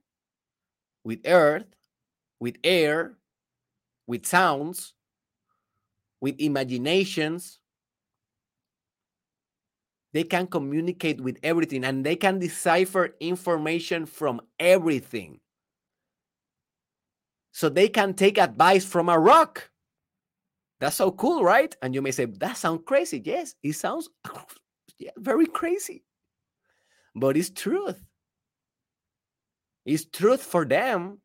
with 1.02 1.20
earth, 1.26 1.66
with 2.38 2.56
air, 2.62 3.16
with 4.06 4.24
sounds, 4.24 4.94
with 6.20 6.36
imaginations. 6.38 7.58
They 10.12 10.24
can 10.24 10.46
communicate 10.46 11.20
with 11.20 11.38
everything 11.42 11.84
and 11.84 12.04
they 12.04 12.16
can 12.16 12.38
decipher 12.38 13.14
information 13.20 14.06
from 14.06 14.40
everything. 14.58 15.40
So 17.52 17.68
they 17.68 17.88
can 17.88 18.14
take 18.14 18.38
advice 18.38 18.84
from 18.84 19.08
a 19.08 19.18
rock. 19.18 19.70
That's 20.80 20.96
so 20.96 21.12
cool, 21.12 21.44
right? 21.44 21.74
And 21.82 21.94
you 21.94 22.02
may 22.02 22.10
say, 22.10 22.24
that 22.24 22.56
sounds 22.56 22.82
crazy. 22.86 23.20
Yes, 23.24 23.54
it 23.62 23.74
sounds 23.74 24.08
yeah, 24.98 25.10
very 25.16 25.46
crazy. 25.46 26.04
But 27.14 27.36
it's 27.36 27.50
truth. 27.50 28.00
It's 29.84 30.04
truth 30.06 30.42
for 30.42 30.64
them. 30.64 31.20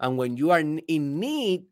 And 0.00 0.18
when 0.18 0.36
you 0.36 0.50
are 0.50 0.60
in 0.60 1.20
need 1.20 1.64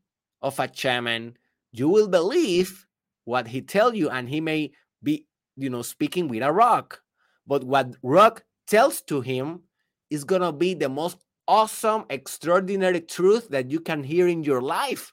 of 0.42 0.58
a 0.58 0.70
shaman, 0.72 1.36
you 1.72 1.88
will 1.88 2.08
believe 2.08 2.86
what 3.24 3.46
he 3.46 3.60
tell 3.60 3.94
you, 3.94 4.08
and 4.08 4.28
he 4.28 4.40
may 4.40 4.72
be, 5.02 5.26
you 5.56 5.70
know, 5.70 5.82
speaking 5.82 6.28
with 6.28 6.42
a 6.42 6.52
rock. 6.52 7.02
But 7.46 7.64
what 7.64 7.96
rock 8.02 8.44
tells 8.66 9.02
to 9.02 9.20
him 9.20 9.62
is 10.10 10.24
gonna 10.24 10.52
be 10.52 10.74
the 10.74 10.88
most 10.88 11.18
awesome, 11.48 12.04
extraordinary 12.10 13.00
truth 13.00 13.48
that 13.48 13.70
you 13.70 13.80
can 13.80 14.04
hear 14.04 14.28
in 14.28 14.42
your 14.44 14.62
life 14.62 15.12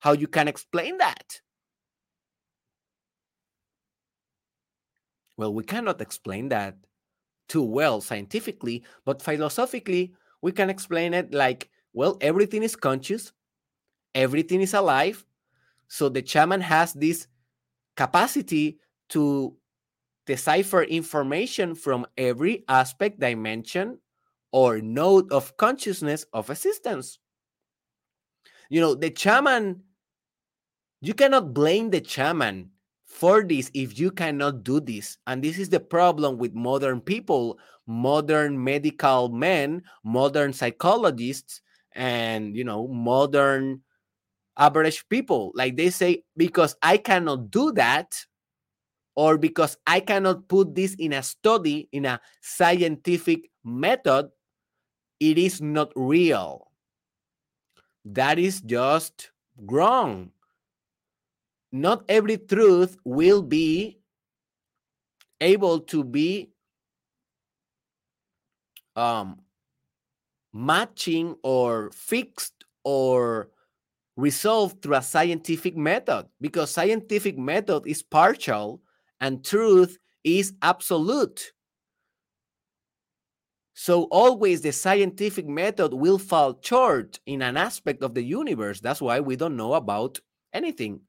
how 0.00 0.12
you 0.12 0.28
can 0.28 0.46
explain 0.48 0.98
that. 0.98 1.40
Well, 5.36 5.52
we 5.52 5.64
cannot 5.64 6.00
explain 6.00 6.48
that 6.48 6.76
too 7.48 7.62
well 7.62 8.00
scientifically, 8.00 8.84
but 9.04 9.22
philosophically, 9.22 10.14
we 10.42 10.52
can 10.52 10.70
explain 10.70 11.14
it 11.14 11.34
like, 11.34 11.70
well, 11.92 12.16
everything 12.20 12.62
is 12.62 12.76
conscious, 12.76 13.32
everything 14.14 14.60
is 14.60 14.74
alive. 14.74 15.24
So 15.88 16.08
the 16.08 16.26
shaman 16.26 16.60
has 16.60 16.92
this 16.92 17.26
capacity 17.96 18.78
to 19.10 19.56
decipher 20.26 20.82
information 20.82 21.74
from 21.74 22.06
every 22.16 22.64
aspect, 22.68 23.20
dimension, 23.20 23.98
or 24.52 24.80
node 24.80 25.30
of 25.32 25.56
consciousness 25.56 26.24
of 26.32 26.50
existence. 26.50 27.18
You 28.68 28.80
know, 28.80 28.94
the 28.94 29.12
shaman 29.14 29.82
you 31.00 31.14
cannot 31.14 31.54
blame 31.54 31.90
the 31.90 32.02
shaman 32.02 32.70
for 33.04 33.42
this 33.44 33.70
if 33.74 33.98
you 33.98 34.10
cannot 34.10 34.64
do 34.64 34.80
this. 34.80 35.18
And 35.26 35.42
this 35.42 35.58
is 35.58 35.68
the 35.68 35.80
problem 35.80 36.38
with 36.38 36.54
modern 36.54 37.00
people, 37.00 37.58
modern 37.86 38.62
medical 38.62 39.28
men, 39.28 39.82
modern 40.04 40.52
psychologists, 40.52 41.60
and 41.94 42.56
you 42.56 42.64
know, 42.64 42.88
modern 42.88 43.82
average 44.58 45.08
people. 45.08 45.52
Like 45.54 45.76
they 45.76 45.90
say, 45.90 46.24
because 46.36 46.74
I 46.82 46.96
cannot 46.96 47.50
do 47.50 47.72
that, 47.72 48.16
or 49.16 49.38
because 49.38 49.76
I 49.86 50.00
cannot 50.00 50.48
put 50.48 50.74
this 50.74 50.94
in 50.94 51.12
a 51.12 51.22
study, 51.22 51.88
in 51.92 52.04
a 52.04 52.20
scientific 52.42 53.50
method, 53.64 54.30
it 55.18 55.38
is 55.38 55.60
not 55.60 55.92
real. 55.96 56.70
That 58.04 58.38
is 58.38 58.60
just 58.60 59.30
wrong 59.58 60.30
not 61.72 62.04
every 62.08 62.38
truth 62.38 62.96
will 63.04 63.42
be 63.42 63.98
able 65.40 65.80
to 65.80 66.02
be 66.02 66.50
um, 68.94 69.40
matching 70.52 71.36
or 71.42 71.90
fixed 71.92 72.64
or 72.84 73.50
resolved 74.16 74.80
through 74.80 74.96
a 74.96 75.02
scientific 75.02 75.76
method 75.76 76.26
because 76.40 76.70
scientific 76.70 77.36
method 77.36 77.86
is 77.86 78.02
partial 78.02 78.80
and 79.20 79.44
truth 79.44 79.98
is 80.24 80.54
absolute. 80.62 81.52
So 83.74 84.04
always 84.04 84.62
the 84.62 84.72
scientific 84.72 85.46
method 85.46 85.92
will 85.92 86.18
fall 86.18 86.58
short 86.62 87.20
in 87.26 87.42
an 87.42 87.56
aspect 87.56 88.02
of 88.02 88.14
the 88.14 88.22
universe. 88.22 88.80
That's 88.80 89.02
why 89.02 89.20
we 89.20 89.36
don't 89.36 89.56
know 89.56 89.74
about 89.74 90.18
anything 90.52 91.00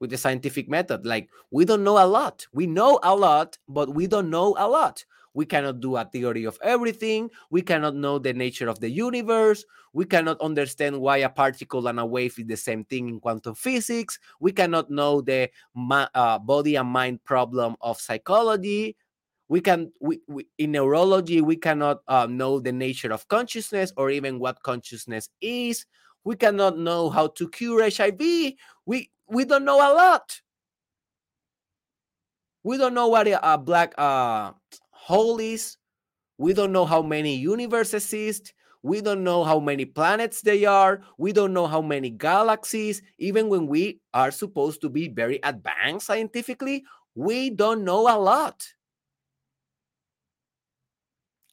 with 0.00 0.10
the 0.10 0.16
scientific 0.16 0.68
method. 0.68 1.04
Like 1.04 1.28
we 1.50 1.64
don't 1.66 1.84
know 1.84 2.02
a 2.02 2.06
lot. 2.06 2.46
We 2.52 2.66
know 2.66 2.98
a 3.02 3.14
lot, 3.14 3.58
but 3.68 3.94
we 3.94 4.06
don't 4.06 4.30
know 4.30 4.54
a 4.58 4.66
lot. 4.68 5.04
We 5.34 5.46
cannot 5.46 5.80
do 5.80 5.96
a 5.96 6.04
theory 6.04 6.44
of 6.44 6.58
everything. 6.62 7.28
We 7.50 7.62
cannot 7.62 7.96
know 7.96 8.18
the 8.18 8.32
nature 8.32 8.68
of 8.68 8.80
the 8.80 8.88
universe. 8.88 9.64
We 9.92 10.04
cannot 10.06 10.40
understand 10.40 11.00
why 11.00 11.18
a 11.18 11.28
particle 11.28 11.86
and 11.88 11.98
a 12.00 12.06
wave 12.06 12.38
is 12.38 12.46
the 12.46 12.56
same 12.56 12.84
thing 12.84 13.08
in 13.08 13.20
quantum 13.20 13.54
physics. 13.54 14.18
We 14.40 14.52
cannot 14.52 14.90
know 14.90 15.20
the 15.20 15.50
uh, 15.76 16.38
body 16.38 16.76
and 16.76 16.88
mind 16.88 17.24
problem 17.24 17.76
of 17.80 18.00
psychology. 18.00 18.96
We 19.48 19.60
can, 19.60 19.92
we, 20.00 20.20
we 20.26 20.46
in 20.56 20.72
neurology, 20.72 21.40
we 21.40 21.56
cannot 21.56 21.98
uh, 22.08 22.26
know 22.30 22.60
the 22.60 22.72
nature 22.72 23.12
of 23.12 23.28
consciousness 23.28 23.92
or 23.96 24.10
even 24.10 24.38
what 24.38 24.62
consciousness 24.62 25.28
is. 25.40 25.84
We 26.24 26.36
cannot 26.36 26.78
know 26.78 27.10
how 27.10 27.26
to 27.28 27.48
cure 27.50 27.82
HIV. 27.82 28.54
We 28.86 29.10
we 29.28 29.44
don't 29.44 29.64
know 29.64 29.76
a 29.76 29.92
lot. 29.92 30.40
We 32.62 32.78
don't 32.78 32.94
know 32.94 33.08
what 33.08 33.28
a, 33.28 33.54
a 33.54 33.58
black 33.58 33.94
uh, 33.98 34.52
hole 35.04 35.38
is. 35.38 35.76
We 36.38 36.54
don't 36.54 36.72
know 36.72 36.86
how 36.86 37.02
many 37.02 37.36
universes 37.36 38.04
exist. 38.04 38.54
We 38.82 39.00
don't 39.00 39.22
know 39.22 39.44
how 39.44 39.60
many 39.60 39.84
planets 39.84 40.40
they 40.40 40.64
are. 40.64 41.00
We 41.18 41.32
don't 41.32 41.52
know 41.52 41.66
how 41.66 41.80
many 41.80 42.10
galaxies. 42.10 43.02
Even 43.18 43.48
when 43.48 43.66
we 43.66 44.00
are 44.12 44.30
supposed 44.30 44.80
to 44.80 44.88
be 44.88 45.08
very 45.08 45.40
advanced 45.42 46.06
scientifically, 46.06 46.84
we 47.14 47.50
don't 47.50 47.84
know 47.84 48.08
a 48.08 48.16
lot. 48.18 48.64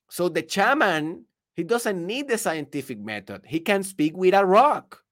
So 0.09 0.27
the 0.27 0.47
shaman, 0.47 1.25
he 1.55 1.63
doesn't 1.63 2.05
need 2.05 2.27
the 2.27 2.37
scientific 2.37 2.99
method. 2.99 3.43
He 3.45 3.59
can 3.59 3.83
speak 3.83 4.15
with 4.15 4.33
a 4.33 4.45
rock. 4.45 5.03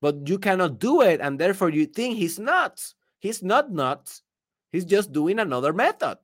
But 0.00 0.28
you 0.28 0.38
cannot 0.38 0.78
do 0.78 1.02
it, 1.02 1.20
and 1.20 1.38
therefore 1.38 1.70
you 1.70 1.86
think 1.86 2.16
he's 2.16 2.38
nuts. 2.38 2.94
He's 3.18 3.42
not 3.42 3.70
nuts. 3.70 4.22
He's 4.70 4.84
just 4.84 5.12
doing 5.12 5.38
another 5.38 5.72
method. 5.72 6.18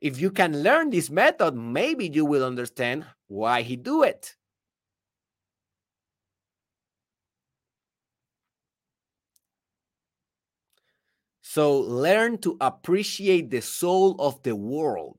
If 0.00 0.20
you 0.20 0.30
can 0.30 0.62
learn 0.62 0.90
this 0.90 1.10
method, 1.10 1.54
maybe 1.54 2.08
you 2.08 2.24
will 2.24 2.44
understand 2.44 3.06
why 3.28 3.62
he 3.62 3.76
do 3.76 4.02
it. 4.02 4.36
So 11.40 11.78
learn 11.78 12.38
to 12.38 12.58
appreciate 12.60 13.50
the 13.50 13.62
soul 13.62 14.16
of 14.18 14.42
the 14.42 14.54
world. 14.54 15.18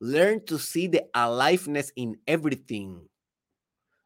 Learn 0.00 0.44
to 0.46 0.58
see 0.58 0.86
the 0.86 1.04
aliveness 1.14 1.92
in 1.96 2.16
everything. 2.26 3.08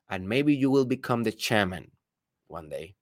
And 0.08 0.28
maybe 0.28 0.54
you 0.54 0.70
will 0.70 0.84
become 0.84 1.24
the 1.24 1.36
shaman 1.36 1.90
one 2.46 2.68
day. 2.68 2.94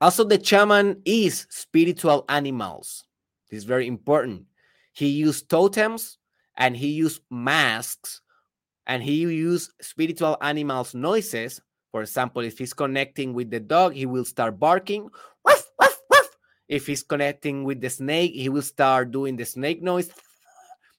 Also, 0.00 0.24
the 0.24 0.42
shaman 0.42 1.00
is 1.04 1.46
spiritual 1.48 2.24
animals. 2.28 3.04
This 3.50 3.58
is 3.58 3.64
very 3.64 3.86
important. 3.86 4.44
He 4.92 5.08
used 5.08 5.48
totems 5.48 6.18
and 6.56 6.76
he 6.76 6.88
used 6.88 7.22
masks 7.30 8.20
and 8.86 9.02
he 9.02 9.14
used 9.16 9.72
spiritual 9.80 10.36
animals' 10.40 10.94
noises. 10.94 11.60
For 11.92 12.02
example, 12.02 12.42
if 12.42 12.58
he's 12.58 12.74
connecting 12.74 13.32
with 13.32 13.50
the 13.50 13.60
dog, 13.60 13.94
he 13.94 14.06
will 14.06 14.24
start 14.24 14.58
barking. 14.58 15.08
Woof, 15.44 15.70
woof, 15.80 15.98
woof. 16.10 16.28
If 16.68 16.86
he's 16.86 17.02
connecting 17.02 17.64
with 17.64 17.80
the 17.80 17.90
snake, 17.90 18.32
he 18.34 18.48
will 18.48 18.62
start 18.62 19.10
doing 19.12 19.36
the 19.36 19.44
snake 19.44 19.82
noise. 19.82 20.10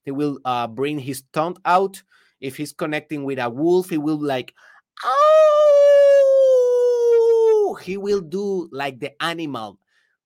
He 0.05 0.11
will 0.11 0.39
uh, 0.45 0.67
bring 0.67 0.97
his 0.99 1.23
tongue 1.33 1.57
out. 1.65 2.01
If 2.39 2.57
he's 2.57 2.73
connecting 2.73 3.25
with 3.25 3.39
a 3.39 3.49
wolf, 3.49 3.89
he 3.89 3.97
will 3.97 4.19
like, 4.19 4.53
oh, 5.03 5.86
Oh, 7.67 7.75
he 7.75 7.97
will 7.97 8.21
do 8.21 8.69
like 8.71 8.97
the 9.01 9.11
animal 9.21 9.77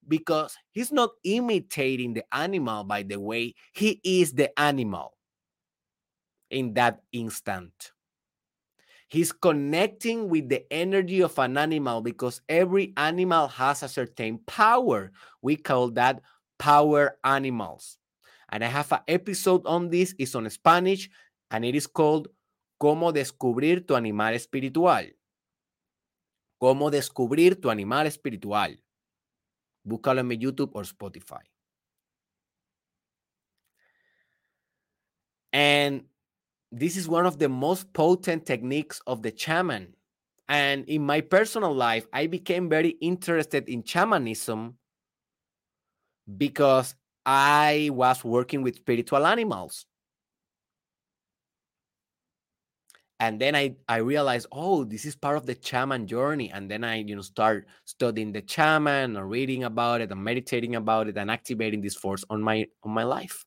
because 0.08 0.56
he's 0.70 0.92
not 0.92 1.10
imitating 1.24 2.14
the 2.14 2.24
animal, 2.32 2.84
by 2.84 3.02
the 3.02 3.20
way, 3.20 3.56
he 3.74 4.00
is 4.04 4.34
the 4.34 4.54
animal 4.60 5.18
in 6.52 6.76
that 6.76 7.02
instant. 7.12 7.94
He's 9.10 9.32
connecting 9.32 10.30
with 10.30 10.50
the 10.50 10.72
energy 10.72 11.22
of 11.24 11.38
an 11.40 11.58
animal 11.58 12.02
because 12.02 12.42
every 12.48 12.94
animal 12.96 13.48
has 13.48 13.82
a 13.82 13.90
certain 13.90 14.38
power. 14.46 15.12
We 15.42 15.56
call 15.56 15.90
that 15.98 16.22
power 16.60 17.18
animals. 17.24 17.98
And 18.50 18.64
I 18.64 18.68
have 18.68 18.92
an 18.92 19.02
episode 19.08 19.66
on 19.66 19.90
this, 19.90 20.14
it's 20.20 20.36
on 20.36 20.48
Spanish, 20.52 21.10
and 21.50 21.66
it 21.66 21.74
is 21.74 21.88
called 21.88 22.28
Cómo 22.80 23.12
descubrir 23.12 23.88
tu 23.88 23.96
animal 23.96 24.36
espiritual. 24.36 25.10
Cómo 26.62 26.92
descubrir 26.92 27.60
tu 27.60 27.72
animal 27.72 28.06
espiritual. 28.06 28.80
Búscalo 29.84 30.20
en 30.20 30.28
mi 30.28 30.38
YouTube 30.38 30.70
o 30.76 30.84
Spotify. 30.84 31.42
And 35.52 36.04
this 36.72 36.98
is 36.98 37.08
one 37.08 37.26
of 37.26 37.40
the 37.40 37.50
most 37.50 37.92
potent 37.94 38.46
techniques 38.46 39.02
of 39.08 39.24
the 39.24 39.34
shaman. 39.36 39.96
And 40.48 40.88
in 40.88 41.04
my 41.04 41.22
personal 41.22 41.74
life, 41.74 42.06
I 42.14 42.28
became 42.28 42.70
very 42.70 42.96
interested 43.02 43.68
in 43.68 43.84
shamanism 43.84 44.78
because 46.38 46.94
I 47.26 47.90
was 47.92 48.24
working 48.24 48.62
with 48.62 48.76
spiritual 48.76 49.26
animals. 49.26 49.88
And 53.22 53.40
then 53.40 53.56
I 53.56 53.76
I 53.88 53.98
realized, 53.98 54.48
oh, 54.52 54.84
this 54.84 55.06
is 55.06 55.16
part 55.16 55.38
of 55.38 55.46
the 55.46 55.56
shaman 55.62 56.08
journey. 56.08 56.50
And 56.50 56.70
then 56.70 56.84
I, 56.84 56.96
you 56.96 57.16
know, 57.16 57.22
start 57.22 57.68
studying 57.86 58.32
the 58.32 58.44
shaman 58.46 59.16
or 59.16 59.28
reading 59.28 59.64
about 59.64 60.02
it 60.02 60.12
and 60.12 60.24
meditating 60.24 60.76
about 60.76 61.08
it 61.08 61.18
and 61.18 61.30
activating 61.30 61.82
this 61.82 61.96
force 61.96 62.26
on 62.32 62.42
my 62.42 62.66
on 62.84 62.92
my 62.92 63.04
life. 63.04 63.46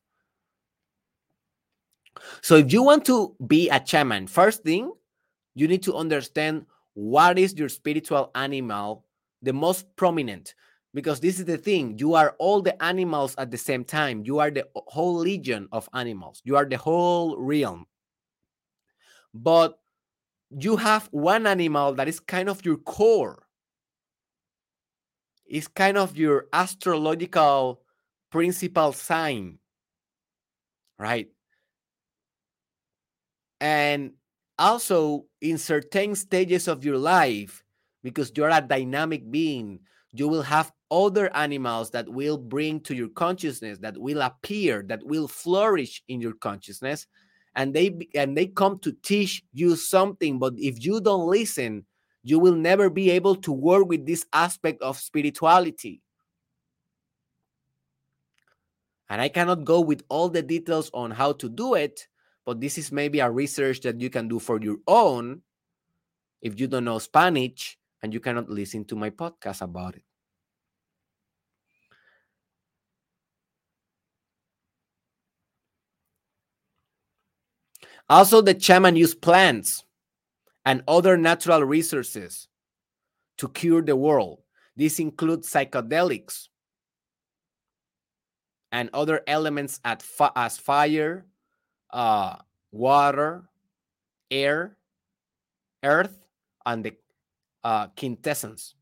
So 2.41 2.55
if 2.55 2.71
you 2.71 2.83
want 2.83 3.03
to 3.07 3.35
be 3.45 3.67
a 3.69 3.85
shaman, 3.85 4.27
first 4.27 4.63
thing, 4.63 4.93
you 5.55 5.67
need 5.67 5.83
to 5.83 5.93
understand 5.93 6.67
what 6.93 7.37
is 7.37 7.53
your 7.55 7.67
spiritual 7.67 8.31
animal, 8.33 9.03
the 9.41 9.51
most 9.51 9.93
prominent. 9.97 10.55
Because 10.93 11.19
this 11.19 11.39
is 11.39 11.43
the 11.43 11.57
thing, 11.57 11.99
you 11.99 12.13
are 12.13 12.33
all 12.39 12.61
the 12.61 12.81
animals 12.81 13.35
at 13.37 13.51
the 13.51 13.57
same 13.57 13.83
time. 13.83 14.23
You 14.23 14.39
are 14.39 14.49
the 14.49 14.65
whole 14.73 15.15
legion 15.15 15.67
of 15.73 15.89
animals. 15.93 16.41
You 16.45 16.55
are 16.55 16.63
the 16.63 16.77
whole 16.77 17.35
realm 17.37 17.85
but 19.35 19.77
you 20.49 20.77
have 20.77 21.09
one 21.11 21.45
animal 21.45 21.93
that 21.93 22.07
is 22.07 22.21
kind 22.21 22.47
of 22.47 22.65
your 22.65 22.77
core. 22.77 23.45
It's 25.45 25.67
kind 25.67 25.97
of 25.97 26.17
your 26.17 26.45
astrological 26.53 27.81
principal 28.31 28.93
sign, 28.93 29.59
right? 30.97 31.27
And 33.59 34.13
also 34.57 35.25
in 35.41 35.57
certain 35.57 36.15
stages 36.15 36.67
of 36.67 36.85
your 36.85 36.97
life, 36.97 37.61
because 38.03 38.31
you're 38.35 38.49
a 38.49 38.61
dynamic 38.61 39.29
being, 39.29 39.79
you 40.13 40.29
will 40.29 40.43
have 40.43 40.71
other 40.89 41.35
animals 41.35 41.91
that 41.91 42.07
will 42.07 42.37
bring 42.37 42.79
to 42.79 42.95
your 42.95 43.09
consciousness, 43.09 43.79
that 43.79 43.97
will 43.97 44.21
appear, 44.21 44.81
that 44.87 45.05
will 45.05 45.27
flourish 45.27 46.01
in 46.07 46.21
your 46.21 46.33
consciousness 46.33 47.05
and 47.55 47.73
they 47.73 47.97
and 48.15 48.37
they 48.37 48.47
come 48.47 48.79
to 48.79 48.91
teach 49.03 49.43
you 49.53 49.75
something 49.75 50.39
but 50.39 50.53
if 50.57 50.83
you 50.83 50.99
don't 51.01 51.27
listen 51.27 51.85
you 52.23 52.39
will 52.39 52.55
never 52.55 52.89
be 52.89 53.11
able 53.11 53.35
to 53.35 53.51
work 53.51 53.87
with 53.87 54.07
this 54.07 54.25
aspect 54.33 54.81
of 54.81 54.97
spirituality. 54.97 56.01
And 59.07 59.21
i 59.21 59.29
cannot 59.29 59.63
go 59.63 59.81
with 59.81 60.01
all 60.09 60.29
the 60.29 60.41
details 60.41 60.89
on 60.93 61.11
how 61.11 61.33
to 61.33 61.47
do 61.47 61.75
it 61.75 62.07
but 62.43 62.59
this 62.59 62.77
is 62.77 62.91
maybe 62.91 63.19
a 63.19 63.29
research 63.29 63.81
that 63.81 64.01
you 64.01 64.09
can 64.09 64.27
do 64.27 64.39
for 64.39 64.59
your 64.59 64.77
own 64.87 65.41
if 66.41 66.59
you 66.59 66.67
don't 66.67 66.85
know 66.85 66.97
spanish 66.97 67.77
and 68.01 68.13
you 68.13 68.19
cannot 68.19 68.49
listen 68.49 68.83
to 68.85 68.95
my 68.95 69.11
podcast 69.11 69.61
about 69.61 69.95
it 69.95 70.03
Also, 78.09 78.41
the 78.41 78.59
shaman 78.59 78.95
used 78.95 79.21
plants 79.21 79.83
and 80.65 80.83
other 80.87 81.17
natural 81.17 81.63
resources 81.63 82.47
to 83.37 83.49
cure 83.49 83.81
the 83.81 83.95
world. 83.95 84.39
This 84.75 84.99
includes 84.99 85.49
psychedelics 85.51 86.49
and 88.71 88.89
other 88.93 89.21
elements 89.25 89.79
as 89.83 90.57
fire, 90.57 91.25
uh, 91.91 92.35
water, 92.71 93.43
air, 94.29 94.77
earth, 95.83 96.19
and 96.65 96.83
the 96.83 96.93
uh, 97.63 97.87
quintessence. 97.97 98.75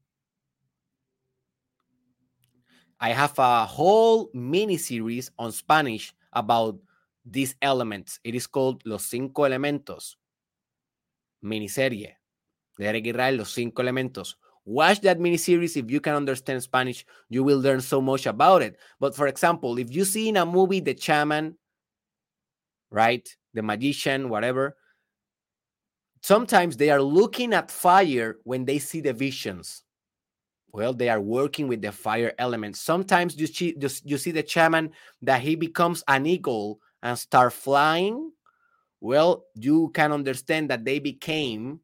I 2.99 3.09
have 3.09 3.37
a 3.37 3.65
whole 3.65 4.29
mini 4.33 4.77
series 4.77 5.29
on 5.37 5.51
Spanish 5.51 6.13
about 6.31 6.79
these 7.25 7.55
elements. 7.61 8.19
It 8.23 8.35
is 8.35 8.47
called 8.47 8.81
Los 8.85 9.05
Cinco 9.05 9.43
Elementos. 9.43 10.15
Miniserie 11.43 12.17
de 12.77 12.85
Derek 12.85 13.07
Israel, 13.07 13.37
Los 13.37 13.51
Cinco 13.51 13.81
Elementos. 13.81 14.35
Watch 14.65 15.01
that 15.01 15.19
miniseries 15.19 15.75
if 15.75 15.91
you 15.91 15.99
can 15.99 16.15
understand 16.15 16.63
Spanish. 16.63 17.05
You 17.29 17.43
will 17.43 17.59
learn 17.59 17.81
so 17.81 17.99
much 17.99 18.25
about 18.25 18.61
it. 18.61 18.77
But 18.99 19.15
for 19.15 19.27
example, 19.27 19.77
if 19.77 19.93
you 19.93 20.05
see 20.05 20.29
in 20.29 20.37
a 20.37 20.45
movie 20.45 20.79
The 20.79 20.95
Shaman, 20.97 21.57
right, 22.89 23.27
the 23.53 23.61
magician, 23.61 24.29
whatever, 24.29 24.77
sometimes 26.21 26.77
they 26.77 26.89
are 26.89 27.01
looking 27.01 27.53
at 27.53 27.69
fire 27.69 28.37
when 28.43 28.63
they 28.63 28.79
see 28.79 29.01
the 29.01 29.13
visions. 29.13 29.83
Well, 30.71 30.93
they 30.93 31.09
are 31.09 31.21
working 31.21 31.67
with 31.67 31.81
the 31.81 31.91
fire 31.91 32.33
element. 32.39 32.77
Sometimes 32.77 33.37
you 33.37 33.45
see, 33.45 33.75
you 34.05 34.17
see 34.17 34.31
the 34.31 34.47
shaman 34.47 34.91
that 35.21 35.41
he 35.41 35.55
becomes 35.55 36.03
an 36.07 36.25
eagle 36.25 36.79
and 37.03 37.19
start 37.19 37.53
flying. 37.53 38.31
Well, 38.99 39.45
you 39.53 39.91
can 39.93 40.11
understand 40.11 40.71
that 40.71 40.85
they 40.85 40.97
became 40.97 41.81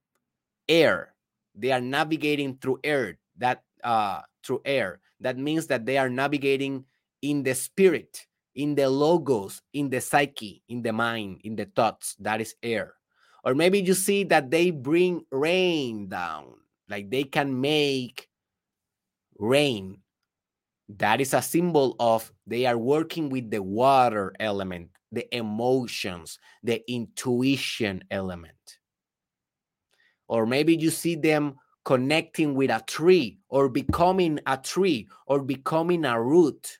air. 0.67 1.13
They 1.53 1.71
are 1.71 1.81
navigating 1.81 2.57
through 2.57 2.79
air. 2.83 3.19
That 3.37 3.63
uh, 3.83 4.21
through 4.43 4.61
air. 4.65 4.99
That 5.19 5.37
means 5.37 5.67
that 5.67 5.85
they 5.85 5.97
are 5.97 6.09
navigating 6.09 6.85
in 7.21 7.43
the 7.43 7.53
spirit, 7.53 8.25
in 8.55 8.75
the 8.75 8.89
logos, 8.89 9.61
in 9.73 9.89
the 9.89 10.01
psyche, 10.01 10.63
in 10.69 10.81
the 10.81 10.93
mind, 10.93 11.41
in 11.43 11.55
the 11.55 11.65
thoughts. 11.65 12.15
That 12.19 12.41
is 12.41 12.55
air. 12.63 12.95
Or 13.43 13.55
maybe 13.55 13.79
you 13.79 13.93
see 13.93 14.23
that 14.25 14.51
they 14.51 14.71
bring 14.71 15.25
rain 15.31 16.09
down, 16.09 16.55
like 16.89 17.09
they 17.09 17.23
can 17.23 17.59
make 17.59 18.29
rain. 19.37 19.99
That 20.89 21.21
is 21.21 21.33
a 21.33 21.41
symbol 21.41 21.95
of 21.99 22.31
they 22.47 22.65
are 22.65 22.77
working 22.77 23.29
with 23.29 23.51
the 23.51 23.61
water 23.61 24.33
element, 24.39 24.89
the 25.11 25.33
emotions, 25.35 26.39
the 26.63 26.83
intuition 26.91 28.03
element. 28.11 28.79
Or 30.27 30.45
maybe 30.45 30.75
you 30.75 30.91
see 30.91 31.15
them 31.15 31.55
connecting 31.83 32.53
with 32.53 32.69
a 32.69 32.83
tree 32.85 33.39
or 33.49 33.69
becoming 33.69 34.39
a 34.45 34.57
tree 34.57 35.07
or 35.25 35.41
becoming 35.41 36.05
a 36.05 36.21
root. 36.21 36.77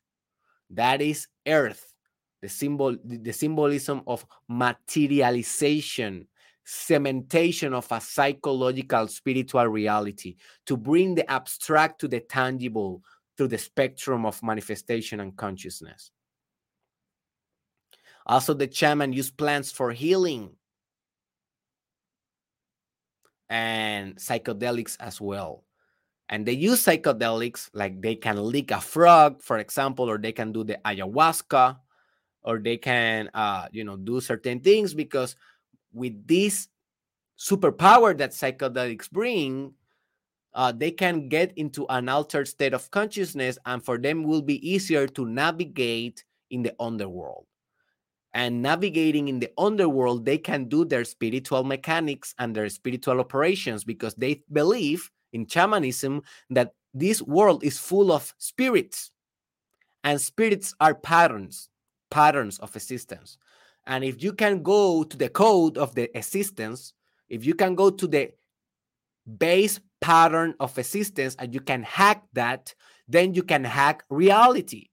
That 0.69 1.01
is 1.01 1.27
earth, 1.47 1.93
the 2.41 2.49
symbol, 2.49 2.95
the 3.03 3.31
symbolism 3.33 4.03
of 4.05 4.25
materialization 4.47 6.27
cementation 6.69 7.73
of 7.73 7.87
a 7.91 7.99
psychological 7.99 9.07
spiritual 9.07 9.65
reality 9.65 10.35
to 10.67 10.77
bring 10.77 11.15
the 11.15 11.29
abstract 11.29 11.99
to 11.99 12.07
the 12.07 12.19
tangible 12.19 13.01
through 13.35 13.47
the 13.47 13.57
spectrum 13.57 14.23
of 14.23 14.43
manifestation 14.43 15.19
and 15.19 15.35
consciousness. 15.35 16.11
Also, 18.29 18.53
the 18.53 18.71
shaman 18.71 19.11
used 19.11 19.35
plants 19.37 19.73
for 19.73 19.91
healing 19.91 20.55
and 23.49 24.15
psychedelics 24.17 24.97
as 24.99 25.19
well. 25.19 25.63
And 26.29 26.45
they 26.45 26.53
use 26.53 26.85
psychedelics 26.85 27.69
like 27.73 28.01
they 28.01 28.15
can 28.15 28.37
lick 28.37 28.71
a 28.71 28.81
frog, 28.81 29.41
for 29.41 29.59
example, 29.59 30.09
or 30.09 30.17
they 30.17 30.33
can 30.33 30.51
do 30.53 30.63
the 30.63 30.79
ayahuasca, 30.85 31.77
or 32.43 32.59
they 32.59 32.77
can, 32.77 33.29
uh, 33.33 33.67
you 33.71 33.85
know, 33.85 33.97
do 33.97 34.21
certain 34.21 34.61
things 34.61 34.93
because 34.93 35.35
with 35.93 36.27
this 36.27 36.69
superpower 37.39 38.17
that 38.17 38.31
psychedelics 38.31 39.11
bring, 39.11 39.73
uh, 40.55 40.71
they 40.71 40.91
can 40.91 41.29
get 41.29 41.53
into 41.57 41.87
an 41.89 42.09
altered 42.09 42.47
state 42.47 42.73
of 42.73 42.91
consciousness, 42.91 43.59
and 43.65 43.83
for 43.85 43.97
them 43.99 44.23
will 44.23 44.43
be 44.43 44.59
easier 44.67 45.07
to 45.07 45.25
navigate 45.25 46.25
in 46.51 46.63
the 46.63 46.75
underworld. 46.79 47.48
And 48.33 48.61
navigating 48.61 49.27
in 49.27 49.39
the 49.39 49.51
underworld, 49.57 50.25
they 50.25 50.37
can 50.37 50.65
do 50.65 50.85
their 50.85 51.03
spiritual 51.03 51.63
mechanics 51.63 52.35
and 52.37 52.55
their 52.55 52.69
spiritual 52.69 53.19
operations 53.19 53.83
because 53.83 54.13
they 54.15 54.43
believe 54.51 55.09
in 55.33 55.47
shamanism 55.47 56.21
that 56.51 56.73
this 56.93 57.21
world 57.21 57.63
is 57.63 57.79
full 57.79 58.11
of 58.11 58.33
spirits, 58.37 59.11
and 60.03 60.19
spirits 60.19 60.73
are 60.79 60.95
patterns, 60.95 61.69
patterns 62.09 62.59
of 62.59 62.75
existence. 62.75 63.37
And 63.85 64.03
if 64.03 64.23
you 64.23 64.33
can 64.33 64.63
go 64.63 65.03
to 65.03 65.17
the 65.17 65.29
code 65.29 65.77
of 65.77 65.95
the 65.95 66.15
existence, 66.17 66.93
if 67.27 67.45
you 67.45 67.53
can 67.53 67.75
go 67.75 67.89
to 67.89 68.07
the 68.07 68.31
base 69.37 69.79
pattern 70.01 70.55
of 70.59 70.77
existence 70.77 71.35
and 71.39 71.53
you 71.53 71.59
can 71.59 71.83
hack 71.83 72.23
that, 72.33 72.73
then 73.07 73.33
you 73.33 73.43
can 73.43 73.63
hack 73.63 74.03
reality. 74.09 74.88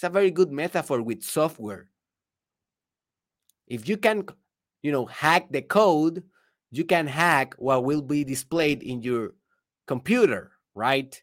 It's 0.00 0.04
a 0.06 0.08
very 0.08 0.30
good 0.30 0.50
metaphor 0.50 1.02
with 1.02 1.22
software. 1.22 1.90
If 3.66 3.86
you 3.86 3.98
can, 3.98 4.24
you 4.80 4.92
know, 4.92 5.04
hack 5.04 5.52
the 5.52 5.60
code, 5.60 6.22
you 6.70 6.86
can 6.86 7.06
hack 7.06 7.54
what 7.58 7.84
will 7.84 8.00
be 8.00 8.24
displayed 8.24 8.82
in 8.82 9.02
your 9.02 9.34
computer, 9.86 10.52
right? 10.74 11.22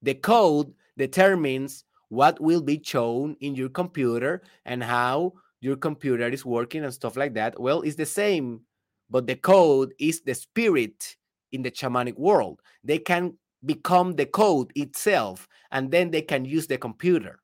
The 0.00 0.14
code 0.14 0.72
determines 0.96 1.84
what 2.08 2.40
will 2.40 2.62
be 2.62 2.80
shown 2.82 3.36
in 3.40 3.54
your 3.56 3.68
computer 3.68 4.40
and 4.64 4.82
how 4.82 5.34
your 5.60 5.76
computer 5.76 6.26
is 6.26 6.46
working 6.46 6.82
and 6.82 6.94
stuff 6.94 7.18
like 7.18 7.34
that. 7.34 7.60
Well, 7.60 7.82
it's 7.82 7.96
the 7.96 8.06
same, 8.06 8.62
but 9.10 9.26
the 9.26 9.36
code 9.36 9.92
is 9.98 10.22
the 10.22 10.34
spirit 10.34 11.14
in 11.52 11.60
the 11.60 11.70
shamanic 11.70 12.16
world. 12.16 12.62
They 12.84 13.00
can 13.00 13.36
become 13.66 14.16
the 14.16 14.24
code 14.24 14.72
itself 14.76 15.46
and 15.72 15.90
then 15.90 16.10
they 16.10 16.22
can 16.22 16.46
use 16.46 16.66
the 16.66 16.78
computer. 16.78 17.42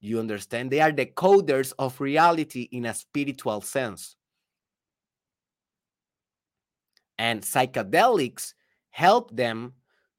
You 0.00 0.18
understand? 0.18 0.70
They 0.70 0.80
are 0.80 0.92
the 0.92 1.06
coders 1.06 1.72
of 1.78 2.00
reality 2.00 2.68
in 2.72 2.86
a 2.86 2.94
spiritual 2.94 3.60
sense. 3.60 4.16
And 7.18 7.42
psychedelics 7.42 8.54
help 8.90 9.34
them 9.36 9.74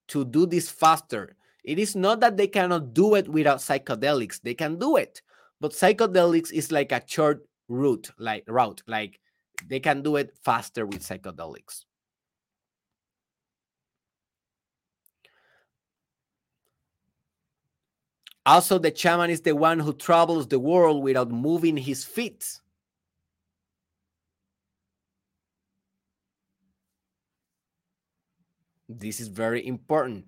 to 0.10 0.24
do 0.24 0.46
this 0.46 0.70
faster 0.70 1.36
it 1.64 1.78
is 1.78 1.96
not 1.96 2.20
that 2.22 2.38
they 2.38 2.48
cannot 2.48 2.94
do 2.94 3.16
it 3.16 3.28
without 3.28 3.60
psychedelics. 3.60 4.42
They 4.42 4.54
can 4.54 4.80
do 4.80 4.98
it, 4.98 5.22
but 5.60 5.72
psychedelics 5.72 6.52
is 6.52 6.72
like 6.72 6.92
a 6.92 7.02
short 7.06 7.46
route, 7.68 8.10
like 8.18 8.44
route, 8.48 8.82
like 8.88 9.20
they 9.68 9.80
can 9.80 10.02
do 10.02 10.16
it 10.16 10.36
faster 10.44 10.86
with 10.86 11.02
psychedelics. 11.02 11.86
Also, 18.46 18.80
the 18.80 18.96
shaman 18.96 19.30
is 19.30 19.42
the 19.42 19.56
one 19.56 19.80
who 19.80 19.94
travels 19.94 20.48
the 20.48 20.60
world 20.60 21.04
without 21.04 21.30
moving 21.30 21.78
his 21.78 22.04
feet. 22.04 22.60
This 28.90 29.20
is 29.20 29.28
very 29.28 29.66
important. 29.66 30.26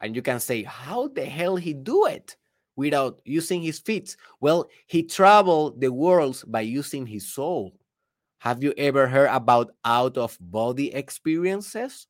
And 0.00 0.14
you 0.14 0.22
can 0.22 0.40
say 0.40 0.62
how 0.62 1.08
the 1.08 1.24
hell 1.24 1.56
he 1.56 1.72
do 1.72 2.06
it 2.06 2.36
without 2.76 3.20
using 3.24 3.62
his 3.62 3.78
feet? 3.78 4.16
Well 4.40 4.68
he 4.86 5.02
traveled 5.02 5.80
the 5.80 5.92
world 5.92 6.42
by 6.46 6.60
using 6.60 7.06
his 7.06 7.32
soul. 7.32 7.72
Have 8.38 8.62
you 8.62 8.74
ever 8.76 9.06
heard 9.06 9.30
about 9.30 9.72
out 9.84 10.16
of 10.18 10.36
body 10.40 10.94
experiences 10.94 12.06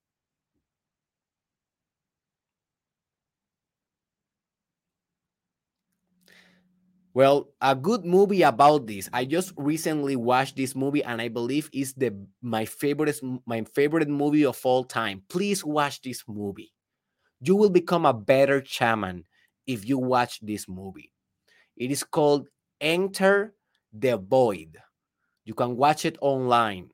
Well, 7.16 7.48
a 7.62 7.74
good 7.74 8.04
movie 8.04 8.42
about 8.42 8.86
this. 8.86 9.08
I 9.12 9.24
just 9.24 9.52
recently 9.56 10.16
watched 10.16 10.56
this 10.56 10.74
movie 10.76 11.02
and 11.02 11.20
I 11.22 11.28
believe 11.28 11.70
is 11.72 11.94
the 11.94 12.12
my 12.42 12.66
favorite 12.66 13.16
my 13.46 13.64
favorite 13.74 14.08
movie 14.08 14.44
of 14.44 14.60
all 14.64 14.84
time. 14.84 15.22
Please 15.28 15.64
watch 15.64 16.02
this 16.02 16.22
movie 16.28 16.72
you 17.40 17.56
will 17.56 17.70
become 17.70 18.06
a 18.06 18.14
better 18.14 18.64
shaman 18.64 19.24
if 19.66 19.86
you 19.88 19.98
watch 19.98 20.40
this 20.42 20.68
movie. 20.68 21.12
It 21.76 21.90
is 21.90 22.04
called 22.04 22.48
Enter 22.80 23.54
the 23.92 24.18
Void. 24.18 24.78
You 25.44 25.54
can 25.54 25.76
watch 25.76 26.04
it 26.04 26.18
online. 26.22 26.90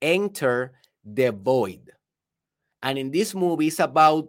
Enter 0.00 0.72
the 1.04 1.32
Void. 1.32 1.90
And 2.82 2.98
in 2.98 3.10
this 3.12 3.34
movie, 3.34 3.68
it's 3.68 3.80
about 3.80 4.28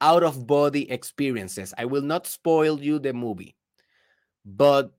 out 0.00 0.22
of 0.22 0.46
body 0.46 0.90
experiences. 0.90 1.74
I 1.76 1.84
will 1.84 2.02
not 2.02 2.26
spoil 2.26 2.80
you 2.80 2.98
the 2.98 3.12
movie, 3.12 3.56
but 4.44 4.92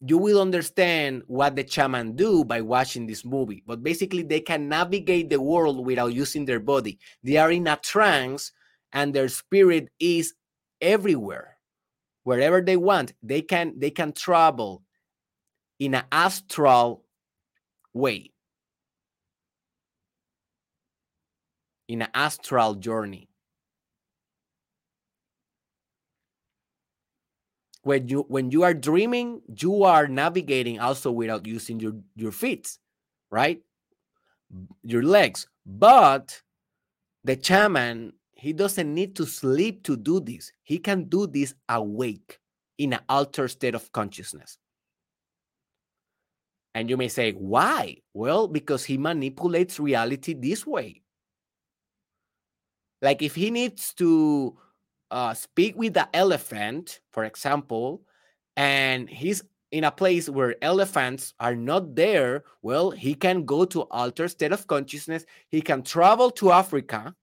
you 0.00 0.16
will 0.16 0.40
understand 0.40 1.22
what 1.26 1.56
the 1.56 1.66
shaman 1.66 2.16
do 2.16 2.42
by 2.42 2.62
watching 2.62 3.06
this 3.06 3.22
movie 3.22 3.62
but 3.66 3.82
basically 3.82 4.22
they 4.22 4.40
can 4.40 4.66
navigate 4.66 5.28
the 5.28 5.38
world 5.38 5.84
without 5.84 6.14
using 6.14 6.46
their 6.46 6.58
body 6.58 6.98
they 7.22 7.36
are 7.36 7.52
in 7.52 7.66
a 7.66 7.76
trance 7.76 8.50
and 8.94 9.12
their 9.12 9.28
spirit 9.28 9.90
is 10.00 10.32
everywhere 10.80 11.58
wherever 12.24 12.60
they 12.60 12.76
want. 12.76 13.12
They 13.22 13.42
can 13.42 13.78
they 13.78 13.90
can 13.90 14.12
travel 14.12 14.82
in 15.78 15.94
an 15.94 16.04
astral 16.12 17.04
way. 17.92 18.32
In 21.88 22.02
an 22.02 22.08
astral 22.14 22.74
journey. 22.74 23.29
When 27.82 28.08
you 28.08 28.26
when 28.28 28.50
you 28.50 28.62
are 28.62 28.74
dreaming, 28.74 29.40
you 29.46 29.84
are 29.84 30.06
navigating 30.06 30.78
also 30.80 31.10
without 31.10 31.46
using 31.46 31.80
your, 31.80 31.94
your 32.14 32.32
feet, 32.32 32.76
right? 33.30 33.60
Your 34.82 35.02
legs. 35.02 35.46
But 35.64 36.42
the 37.24 37.38
shaman 37.40 38.12
he 38.40 38.54
doesn't 38.54 38.94
need 38.94 39.16
to 39.16 39.26
sleep 39.26 39.82
to 39.84 39.98
do 39.98 40.18
this. 40.18 40.50
He 40.62 40.78
can 40.78 41.04
do 41.04 41.26
this 41.26 41.52
awake 41.68 42.38
in 42.78 42.94
an 42.94 43.00
altered 43.06 43.48
state 43.48 43.74
of 43.74 43.92
consciousness. 43.92 44.56
And 46.74 46.88
you 46.88 46.96
may 46.96 47.08
say, 47.08 47.32
why? 47.32 47.98
Well, 48.14 48.48
because 48.48 48.82
he 48.82 48.96
manipulates 48.96 49.78
reality 49.78 50.32
this 50.32 50.66
way. 50.66 51.02
Like 53.02 53.20
if 53.20 53.34
he 53.34 53.50
needs 53.50 53.92
to 53.94 54.56
uh, 55.10 55.34
speak 55.34 55.76
with 55.76 55.94
the 55.94 56.08
elephant, 56.14 57.00
for 57.10 57.24
example, 57.24 58.02
and 58.56 59.08
he's 59.08 59.42
in 59.72 59.84
a 59.84 59.90
place 59.90 60.28
where 60.28 60.56
elephants 60.62 61.34
are 61.38 61.54
not 61.54 61.94
there, 61.94 62.44
well, 62.62 62.90
he 62.90 63.14
can 63.14 63.44
go 63.44 63.64
to 63.64 63.82
altered 63.82 64.28
state 64.28 64.52
of 64.52 64.66
consciousness. 64.66 65.24
He 65.48 65.62
can 65.62 65.82
travel 65.82 66.30
to 66.32 66.50
Africa 66.50 67.14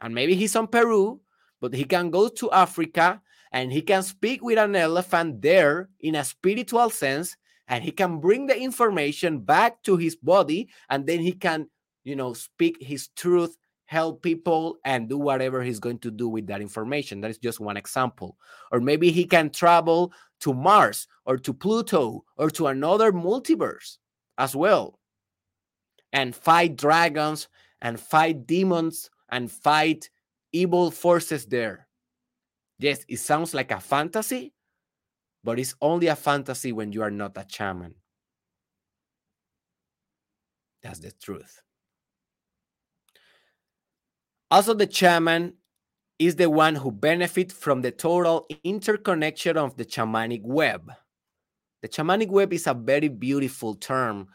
and 0.00 0.14
maybe 0.14 0.34
he's 0.34 0.56
on 0.56 0.66
Peru, 0.66 1.20
but 1.60 1.74
he 1.74 1.84
can 1.84 2.10
go 2.10 2.28
to 2.28 2.50
Africa 2.50 3.20
and 3.52 3.72
he 3.72 3.82
can 3.82 4.02
speak 4.02 4.42
with 4.42 4.58
an 4.58 4.76
elephant 4.76 5.42
there 5.42 5.88
in 6.00 6.14
a 6.14 6.24
spiritual 6.24 6.90
sense 6.90 7.36
and 7.68 7.84
he 7.84 7.92
can 7.92 8.18
bring 8.18 8.46
the 8.46 8.58
information 8.58 9.40
back 9.40 9.82
to 9.82 9.96
his 9.96 10.16
body 10.16 10.68
and 10.88 11.06
then 11.06 11.20
he 11.20 11.32
can 11.32 11.68
you 12.04 12.16
know 12.16 12.32
speak 12.32 12.76
his 12.80 13.08
truth 13.08 13.56
help 13.90 14.22
people 14.22 14.78
and 14.84 15.08
do 15.08 15.18
whatever 15.18 15.64
he's 15.64 15.80
going 15.80 15.98
to 15.98 16.12
do 16.12 16.28
with 16.28 16.46
that 16.46 16.60
information 16.60 17.20
that 17.20 17.28
is 17.28 17.38
just 17.38 17.58
one 17.58 17.76
example 17.76 18.36
or 18.70 18.78
maybe 18.78 19.10
he 19.10 19.24
can 19.24 19.50
travel 19.50 20.12
to 20.38 20.54
mars 20.54 21.08
or 21.24 21.36
to 21.36 21.52
pluto 21.52 22.24
or 22.36 22.48
to 22.48 22.68
another 22.68 23.10
multiverse 23.10 23.98
as 24.38 24.54
well 24.54 25.00
and 26.12 26.36
fight 26.36 26.76
dragons 26.76 27.48
and 27.82 27.98
fight 27.98 28.46
demons 28.46 29.10
and 29.28 29.50
fight 29.50 30.08
evil 30.52 30.92
forces 30.92 31.46
there. 31.46 31.88
Yes, 32.78 33.04
it 33.08 33.18
sounds 33.18 33.54
like 33.54 33.72
a 33.72 33.80
fantasy, 33.80 34.54
but 35.42 35.58
it's 35.58 35.74
only 35.80 36.06
a 36.06 36.16
fantasy 36.16 36.70
when 36.70 36.92
you 36.92 37.02
are 37.02 37.10
not 37.10 37.36
a 37.36 37.44
shaman. 37.48 37.96
That's 40.80 41.00
the 41.00 41.10
truth. 41.10 41.60
Also, 44.50 44.74
the 44.74 44.90
shaman 44.90 45.54
is 46.18 46.36
the 46.36 46.50
one 46.50 46.74
who 46.74 46.90
benefits 46.90 47.54
from 47.54 47.82
the 47.82 47.90
total 47.90 48.46
interconnection 48.64 49.56
of 49.56 49.76
the 49.76 49.84
shamanic 49.84 50.42
web. 50.42 50.92
The 51.82 51.88
shamanic 51.88 52.28
web 52.28 52.52
is 52.52 52.66
a 52.66 52.74
very 52.74 53.08
beautiful 53.08 53.74
term 53.74 54.28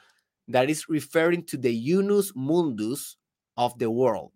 that 0.48 0.70
is 0.70 0.90
referring 0.90 1.44
to 1.44 1.58
the 1.58 1.72
unus 1.72 2.32
mundus 2.36 3.18
of 3.58 3.78
the 3.78 3.92
world. 3.92 4.32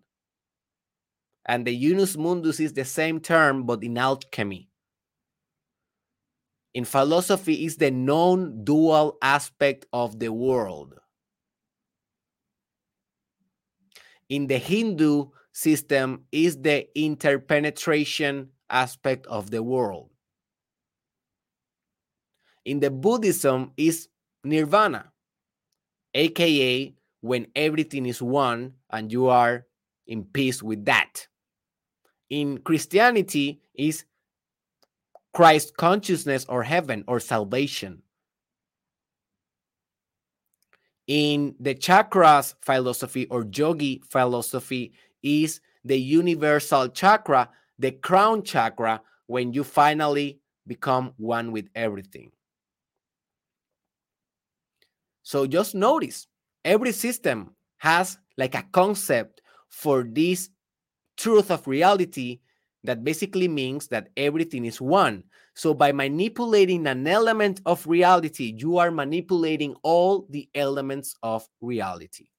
And 1.45 1.65
the 1.65 1.73
unus 1.73 2.15
mundus 2.15 2.59
is 2.59 2.73
the 2.73 2.85
same 2.85 3.19
term, 3.19 3.65
but 3.65 3.83
in 3.83 3.97
alchemy. 3.97 4.69
In 6.75 6.85
philosophy, 6.85 7.65
is 7.65 7.77
the 7.77 7.89
non 7.89 8.63
dual 8.63 9.17
aspect 9.23 9.87
of 9.91 10.19
the 10.19 10.31
world. 10.31 10.93
In 14.29 14.45
the 14.45 14.59
Hindu 14.59 15.29
system, 15.51 16.25
is 16.31 16.61
the 16.61 16.87
interpenetration 16.97 18.49
aspect 18.69 19.25
of 19.27 19.49
the 19.51 19.63
world. 19.63 20.09
In 22.65 22.79
the 22.79 22.91
Buddhism, 22.91 23.71
is 23.77 24.09
nirvana, 24.43 25.11
aka 26.13 26.93
when 27.21 27.47
everything 27.55 28.05
is 28.05 28.21
one 28.21 28.73
and 28.89 29.11
you 29.11 29.27
are 29.27 29.65
in 30.07 30.23
peace 30.23 30.63
with 30.63 30.85
that 30.85 31.27
in 32.29 32.59
Christianity 32.59 33.61
is 33.73 34.05
Christ 35.33 35.77
consciousness 35.77 36.45
or 36.47 36.63
heaven 36.63 37.03
or 37.07 37.19
salvation. 37.19 38.01
In 41.07 41.55
the 41.59 41.73
chakras 41.73 42.53
philosophy 42.61 43.25
or 43.27 43.45
yogi 43.51 44.03
philosophy 44.07 44.93
is 45.23 45.61
the 45.83 45.99
universal 45.99 46.89
chakra, 46.89 47.49
the 47.77 47.91
crown 47.91 48.43
chakra, 48.43 49.01
when 49.27 49.53
you 49.53 49.63
finally 49.63 50.39
become 50.67 51.13
one 51.17 51.51
with 51.51 51.67
everything. 51.75 52.31
So 55.23 55.45
just 55.45 55.75
notice 55.75 56.27
every 56.65 56.91
system 56.91 57.55
has 57.77 58.17
like 58.37 58.55
a 58.55 58.65
concept 58.71 59.41
for 59.69 60.03
this 60.03 60.49
truth 61.17 61.51
of 61.51 61.67
reality 61.67 62.39
that 62.83 63.03
basically 63.03 63.47
means 63.47 63.87
that 63.89 64.09
everything 64.17 64.65
is 64.65 64.81
one. 64.81 65.23
So 65.53 65.73
by 65.73 65.91
manipulating 65.91 66.87
an 66.87 67.05
element 67.05 67.61
of 67.65 67.85
reality, 67.85 68.55
you 68.57 68.77
are 68.77 68.91
manipulating 68.91 69.75
all 69.83 70.25
the 70.29 70.49
elements 70.55 71.13
of 71.21 71.47
reality. 71.61 72.29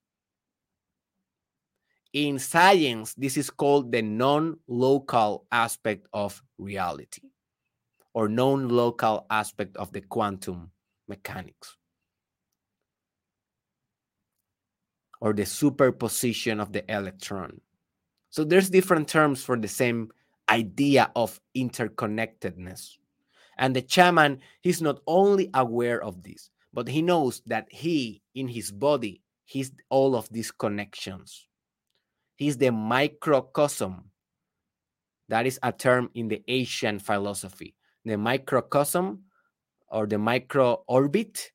In 2.13 2.39
science, 2.41 3.15
this 3.15 3.37
is 3.37 3.51
called 3.51 3.93
the 3.93 4.03
non 4.03 4.59
local 4.67 5.47
aspect 5.53 6.07
of 6.13 6.43
reality 6.59 7.23
or 8.15 8.29
non 8.29 8.69
local 8.69 9.27
aspect 9.31 9.77
of 9.77 9.93
the 9.93 10.01
quantum 10.01 10.73
mechanics 11.07 11.77
or 15.21 15.33
the 15.33 15.47
superposition 15.47 16.59
of 16.59 16.73
the 16.73 16.83
electron. 16.93 17.61
So 18.31 18.45
there's 18.45 18.71
different 18.71 19.09
terms 19.09 19.45
for 19.45 19.57
the 19.57 19.69
same 19.69 20.11
idea 20.49 21.11
of 21.15 21.41
interconnectedness. 21.57 22.97
And 23.59 23.77
the 23.77 23.85
shaman, 23.87 24.41
he's 24.63 24.81
not 24.81 25.01
only 25.07 25.51
aware 25.55 26.03
of 26.03 26.23
this, 26.23 26.51
but 26.73 26.89
he 26.89 27.03
knows 27.03 27.43
that 27.47 27.67
he, 27.71 28.23
in 28.35 28.49
his 28.49 28.73
body, 28.73 29.23
he's 29.45 29.73
all 29.91 30.17
of 30.17 30.29
these 30.31 30.51
connections. 30.51 31.47
He's 32.41 32.57
the 32.57 32.73
microcosm. 32.73 34.11
That 35.29 35.47
is 35.47 35.61
a 35.63 35.73
term 35.73 36.09
in 36.15 36.29
the 36.29 36.43
Asian 36.49 36.99
philosophy. 36.99 37.77
The 38.07 38.17
microcosm 38.17 39.25
or 39.89 40.07
the 40.07 40.17
micro 40.17 40.83
orbit 40.89 41.53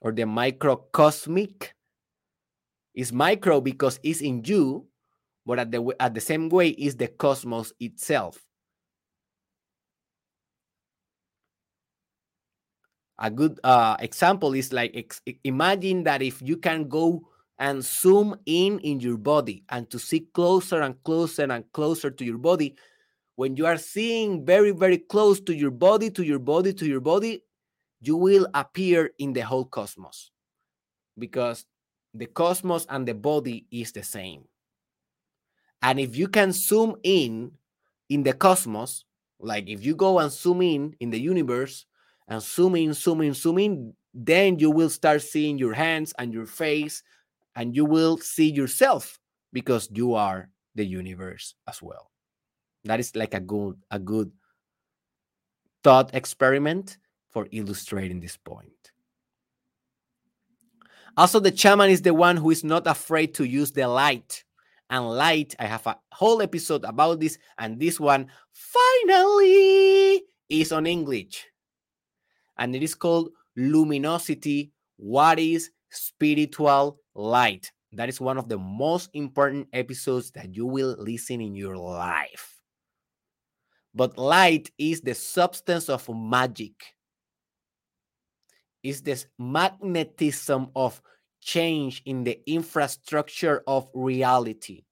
or 0.00 0.12
the 0.12 0.22
microcosmic 0.24 1.74
is 2.94 3.12
micro 3.12 3.60
because 3.60 4.00
it's 4.02 4.22
in 4.22 4.42
you 4.42 4.88
but 5.44 5.58
at 5.58 5.70
the 5.70 5.94
at 6.00 6.14
the 6.14 6.20
same 6.20 6.48
way 6.48 6.70
is 6.70 6.96
the 6.96 7.08
cosmos 7.08 7.74
itself. 7.78 8.40
A 13.18 13.30
good 13.30 13.60
uh, 13.62 13.96
example 14.00 14.54
is 14.54 14.72
like 14.72 14.92
ex- 14.96 15.20
imagine 15.44 16.04
that 16.04 16.22
if 16.22 16.40
you 16.40 16.56
can 16.56 16.88
go 16.88 17.28
and 17.58 17.82
zoom 17.84 18.36
in 18.46 18.78
in 18.80 19.00
your 19.00 19.16
body 19.16 19.64
and 19.70 19.88
to 19.90 19.98
see 19.98 20.20
closer 20.34 20.82
and 20.82 21.02
closer 21.04 21.44
and 21.50 21.64
closer 21.72 22.10
to 22.10 22.24
your 22.24 22.38
body, 22.38 22.76
when 23.36 23.56
you 23.56 23.66
are 23.66 23.78
seeing 23.78 24.44
very 24.44 24.70
very 24.70 24.98
close 24.98 25.40
to 25.40 25.54
your 25.54 25.70
body, 25.70 26.10
to 26.10 26.24
your 26.24 26.38
body, 26.38 26.72
to 26.72 26.86
your 26.86 27.00
body, 27.00 27.42
you 28.00 28.16
will 28.16 28.46
appear 28.54 29.10
in 29.18 29.32
the 29.32 29.40
whole 29.40 29.64
cosmos 29.64 30.30
because 31.18 31.64
the 32.14 32.26
cosmos 32.26 32.86
and 32.88 33.06
the 33.06 33.14
body 33.14 33.66
is 33.70 33.92
the 33.92 34.02
same. 34.02 34.44
And 35.82 36.00
if 36.00 36.16
you 36.16 36.28
can 36.28 36.52
zoom 36.52 36.96
in 37.02 37.52
in 38.08 38.22
the 38.22 38.32
cosmos, 38.32 39.04
like 39.38 39.68
if 39.68 39.84
you 39.84 39.94
go 39.94 40.18
and 40.18 40.30
zoom 40.32 40.62
in 40.62 40.94
in 41.00 41.10
the 41.10 41.20
universe 41.20 41.86
and 42.28 42.42
zoom 42.42 42.76
in, 42.76 42.92
zoom 42.92 43.20
in, 43.20 43.34
zoom 43.34 43.58
in, 43.58 43.94
then 44.14 44.58
you 44.58 44.70
will 44.70 44.90
start 44.90 45.22
seeing 45.22 45.58
your 45.58 45.74
hands 45.74 46.14
and 46.18 46.32
your 46.32 46.46
face, 46.46 47.02
and 47.56 47.74
you 47.74 47.84
will 47.84 48.18
see 48.18 48.50
yourself 48.50 49.18
because 49.52 49.88
you 49.92 50.14
are 50.14 50.50
the 50.74 50.84
universe 50.84 51.54
as 51.66 51.82
well. 51.82 52.12
That 52.84 53.00
is 53.00 53.16
like 53.16 53.34
a 53.34 53.40
good 53.40 53.82
a 53.90 53.98
good 53.98 54.30
thought 55.82 56.14
experiment 56.14 56.98
for 57.30 57.48
illustrating 57.50 58.20
this 58.20 58.36
point. 58.36 58.70
Also, 61.16 61.40
the 61.40 61.56
shaman 61.56 61.90
is 61.90 62.02
the 62.02 62.12
one 62.12 62.36
who 62.36 62.50
is 62.50 62.62
not 62.62 62.86
afraid 62.86 63.34
to 63.34 63.44
use 63.44 63.72
the 63.72 63.88
light 63.88 64.44
and 64.90 65.08
light. 65.08 65.54
I 65.58 65.64
have 65.64 65.86
a 65.86 65.98
whole 66.12 66.42
episode 66.42 66.84
about 66.84 67.20
this, 67.20 67.38
and 67.58 67.80
this 67.80 67.98
one 67.98 68.28
finally 68.52 70.22
is 70.50 70.72
on 70.72 70.86
English. 70.86 71.46
And 72.58 72.76
it 72.76 72.82
is 72.82 72.94
called 72.94 73.30
Luminosity 73.56 74.72
What 74.98 75.38
is 75.38 75.70
Spiritual 75.96 76.98
Light? 77.14 77.72
That 77.92 78.08
is 78.08 78.20
one 78.20 78.38
of 78.38 78.48
the 78.48 78.58
most 78.58 79.10
important 79.14 79.68
episodes 79.72 80.30
that 80.32 80.54
you 80.54 80.66
will 80.66 80.96
listen 80.98 81.40
in 81.40 81.54
your 81.54 81.76
life. 81.76 82.60
But 83.94 84.18
light 84.18 84.70
is 84.76 85.00
the 85.00 85.14
substance 85.14 85.88
of 85.88 86.08
magic. 86.08 86.74
Is 88.82 89.02
this 89.02 89.26
magnetism 89.38 90.68
of 90.76 91.00
change 91.46 92.02
in 92.04 92.24
the 92.24 92.38
infrastructure 92.50 93.62
of 93.66 93.88
reality. 93.94 94.82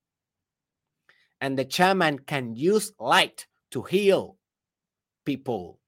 And 1.40 1.58
the 1.58 1.68
shaman 1.68 2.20
can 2.20 2.54
use 2.54 2.92
light 2.98 3.46
to 3.72 3.82
heal 3.82 4.38
people. 5.26 5.80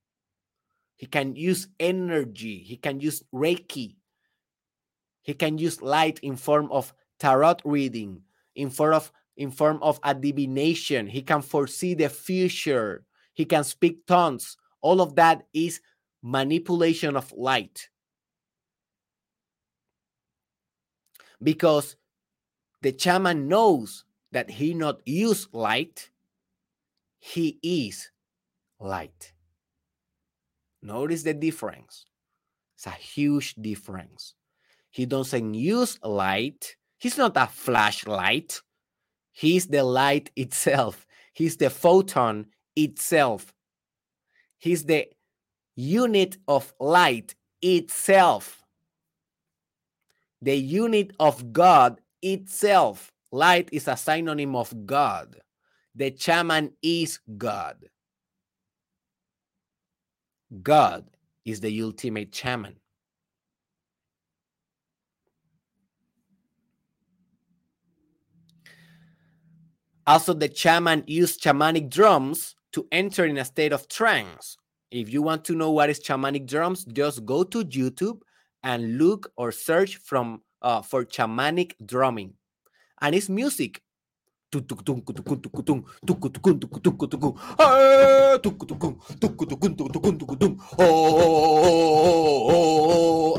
He 0.97 1.07
can 1.07 1.37
use 1.37 1.69
energy. 1.79 2.59
He 2.59 2.77
can 2.77 3.01
use 3.01 3.23
Reiki. 3.33 3.97
He 5.27 5.35
can 5.35 5.59
use 5.59 5.83
light 5.83 6.21
in 6.21 6.37
form 6.37 6.71
of 6.71 6.95
tarot 7.19 7.57
reading, 7.65 8.23
in 8.55 8.71
form 8.71 8.95
of 8.95 9.11
in 9.37 9.51
form 9.51 9.81
of 9.83 9.99
a 10.05 10.15
divination. 10.15 11.09
He 11.09 11.21
can 11.21 11.43
foresee 11.43 11.95
the 11.95 12.09
future. 12.09 13.05
He 13.35 13.45
can 13.45 13.65
speak 13.65 14.07
tongues. 14.07 14.57
All 14.83 15.01
of 15.01 15.17
that 15.17 15.43
is 15.53 15.81
manipulation 16.23 17.17
of 17.17 17.33
light. 17.33 17.89
Because 21.43 21.97
the 22.83 22.95
shaman 22.97 23.49
knows 23.49 24.05
that 24.31 24.49
he 24.49 24.75
not 24.75 25.01
use 25.05 25.49
light, 25.51 26.09
he 27.19 27.59
is 27.65 28.13
light. 28.79 29.33
Notice 30.83 31.25
the 31.25 31.35
difference. 31.35 32.07
It's 32.77 32.87
a 32.87 32.91
huge 32.91 33.57
difference. 33.57 34.36
He 34.97 35.05
doesn't 35.05 35.53
use 35.53 35.99
light. 36.03 36.75
He's 36.97 37.19
not 37.19 37.37
a 37.37 37.47
flashlight. 37.47 38.63
He's 39.31 39.67
the 39.67 39.85
light 39.85 40.31
itself. 40.37 41.07
He's 41.35 41.59
the 41.59 41.69
photon 41.69 42.47
itself. 42.75 43.53
He's 44.57 44.87
the 44.87 45.09
unit 45.75 46.39
of 46.49 46.73
light 46.81 47.35
itself. 47.61 48.65
The 50.41 50.57
unit 50.57 51.11
of 51.21 51.53
God 51.53 52.01
itself. 52.23 53.13
Light 53.31 53.69
is 53.73 53.89
a 53.89 53.99
synonym 53.99 54.57
of 54.57 54.87
God. 54.87 55.37
The 55.95 56.17
shaman 56.19 56.73
is 56.81 57.21
God. 57.37 57.85
God 60.63 61.05
is 61.45 61.61
the 61.61 61.83
ultimate 61.83 62.35
shaman. 62.35 62.77
Also, 70.07 70.33
the 70.33 70.55
shaman 70.55 71.03
used 71.09 71.43
shamanic 71.43 71.91
drums 71.91 72.55
to 72.73 72.87
enter 72.93 73.25
in 73.25 73.39
a 73.39 73.45
state 73.45 73.73
of 73.73 73.89
trance. 73.89 74.57
If 74.93 75.13
you 75.13 75.21
want 75.21 75.45
to 75.47 75.55
know 75.57 75.73
what 75.73 75.91
is 75.91 75.99
shamanic 75.99 76.47
drums, 76.47 76.85
just 76.85 77.27
go 77.27 77.43
to 77.43 77.65
YouTube 77.65 78.21
and 78.63 78.99
look 78.99 79.33
or 79.37 79.51
search 79.51 79.97
from 79.97 80.43
uh, 80.63 80.83
for 80.83 81.05
shamanic 81.05 81.73
drumming, 81.85 82.35
and 83.01 83.17
it's 83.17 83.29
music. 83.29 83.83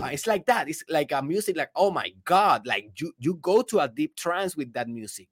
It's 0.09 0.28
like 0.28 0.45
that. 0.47 0.68
It's 0.68 0.84
like 0.89 1.13
a 1.13 1.22
music, 1.22 1.55
like 1.55 1.72
oh 1.78 1.91
my 1.91 2.11
god, 2.26 2.68
like 2.68 2.91
you 2.97 3.13
you 3.18 3.36
go 3.36 3.61
to 3.61 3.80
a 3.80 3.88
deep 3.88 4.18
trance 4.18 4.57
with 4.57 4.74
that 4.74 4.89
music 4.89 5.30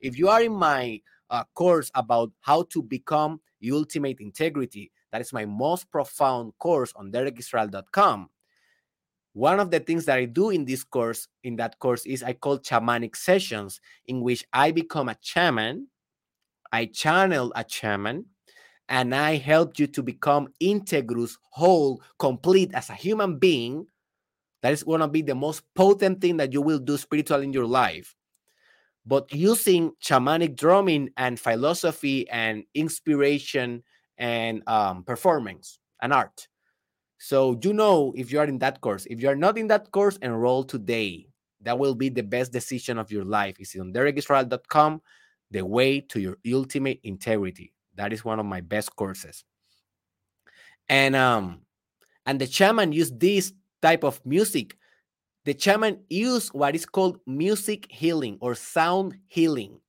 If 0.00 0.18
you 0.18 0.28
are 0.28 0.42
in 0.42 0.52
my 0.52 1.00
uh, 1.30 1.44
course 1.54 1.90
about 1.94 2.30
how 2.40 2.64
to 2.64 2.82
become 2.82 3.40
ultimate 3.72 4.20
integrity 4.20 4.90
that 5.10 5.20
is 5.20 5.32
my 5.32 5.44
most 5.44 5.90
profound 5.90 6.52
course 6.58 6.92
on 6.96 7.10
derekisrael.com 7.10 8.28
one 9.32 9.58
of 9.58 9.70
the 9.70 9.80
things 9.80 10.04
that 10.04 10.18
i 10.18 10.24
do 10.24 10.50
in 10.50 10.64
this 10.64 10.84
course 10.84 11.28
in 11.42 11.56
that 11.56 11.78
course 11.78 12.04
is 12.06 12.22
i 12.22 12.32
call 12.32 12.58
shamanic 12.58 13.16
sessions 13.16 13.80
in 14.06 14.20
which 14.20 14.44
i 14.52 14.70
become 14.70 15.08
a 15.08 15.16
shaman 15.20 15.86
i 16.72 16.84
channel 16.84 17.52
a 17.56 17.64
shaman 17.66 18.24
and 18.88 19.14
I 19.14 19.36
helped 19.36 19.78
you 19.78 19.86
to 19.88 20.02
become 20.02 20.48
integrous, 20.62 21.36
whole, 21.50 22.02
complete 22.18 22.72
as 22.74 22.90
a 22.90 22.94
human 22.94 23.38
being, 23.38 23.86
that 24.62 24.72
is 24.72 24.82
going 24.82 25.00
to 25.00 25.08
be 25.08 25.22
the 25.22 25.34
most 25.34 25.62
potent 25.74 26.20
thing 26.20 26.38
that 26.38 26.52
you 26.52 26.62
will 26.62 26.78
do 26.78 26.96
spiritual 26.96 27.40
in 27.40 27.52
your 27.52 27.66
life. 27.66 28.14
But 29.06 29.32
using 29.32 29.92
shamanic 30.02 30.56
drumming 30.56 31.10
and 31.16 31.38
philosophy 31.38 32.28
and 32.30 32.64
inspiration 32.74 33.82
and 34.16 34.62
um, 34.66 35.04
performance 35.04 35.78
and 36.00 36.12
art. 36.12 36.48
So 37.18 37.58
you 37.62 37.72
know 37.72 38.12
if 38.16 38.32
you 38.32 38.38
are 38.40 38.46
in 38.46 38.58
that 38.58 38.80
course. 38.80 39.06
If 39.06 39.20
you 39.20 39.28
are 39.28 39.36
not 39.36 39.58
in 39.58 39.66
that 39.68 39.90
course, 39.92 40.16
enroll 40.22 40.64
today. 40.64 41.28
That 41.60 41.78
will 41.78 41.94
be 41.94 42.10
the 42.10 42.22
best 42.22 42.52
decision 42.52 42.98
of 42.98 43.10
your 43.10 43.24
life. 43.24 43.56
It's 43.58 43.76
on 43.76 43.92
derekisrael.com, 43.92 45.00
the 45.50 45.64
way 45.64 46.00
to 46.00 46.20
your 46.20 46.38
ultimate 46.52 47.00
integrity. 47.02 47.72
That 47.96 48.12
is 48.12 48.24
one 48.24 48.40
of 48.40 48.46
my 48.46 48.60
best 48.60 48.94
courses. 48.96 49.44
And 50.88 51.16
um 51.16 51.60
and 52.26 52.40
the 52.40 52.46
shaman 52.46 52.92
used 52.92 53.20
this 53.20 53.52
type 53.82 54.04
of 54.04 54.20
music. 54.24 54.76
The 55.44 55.56
shaman 55.58 56.00
used 56.08 56.52
what 56.52 56.74
is 56.74 56.86
called 56.86 57.20
music 57.26 57.86
healing 57.90 58.38
or 58.40 58.54
sound 58.54 59.18
healing. 59.26 59.80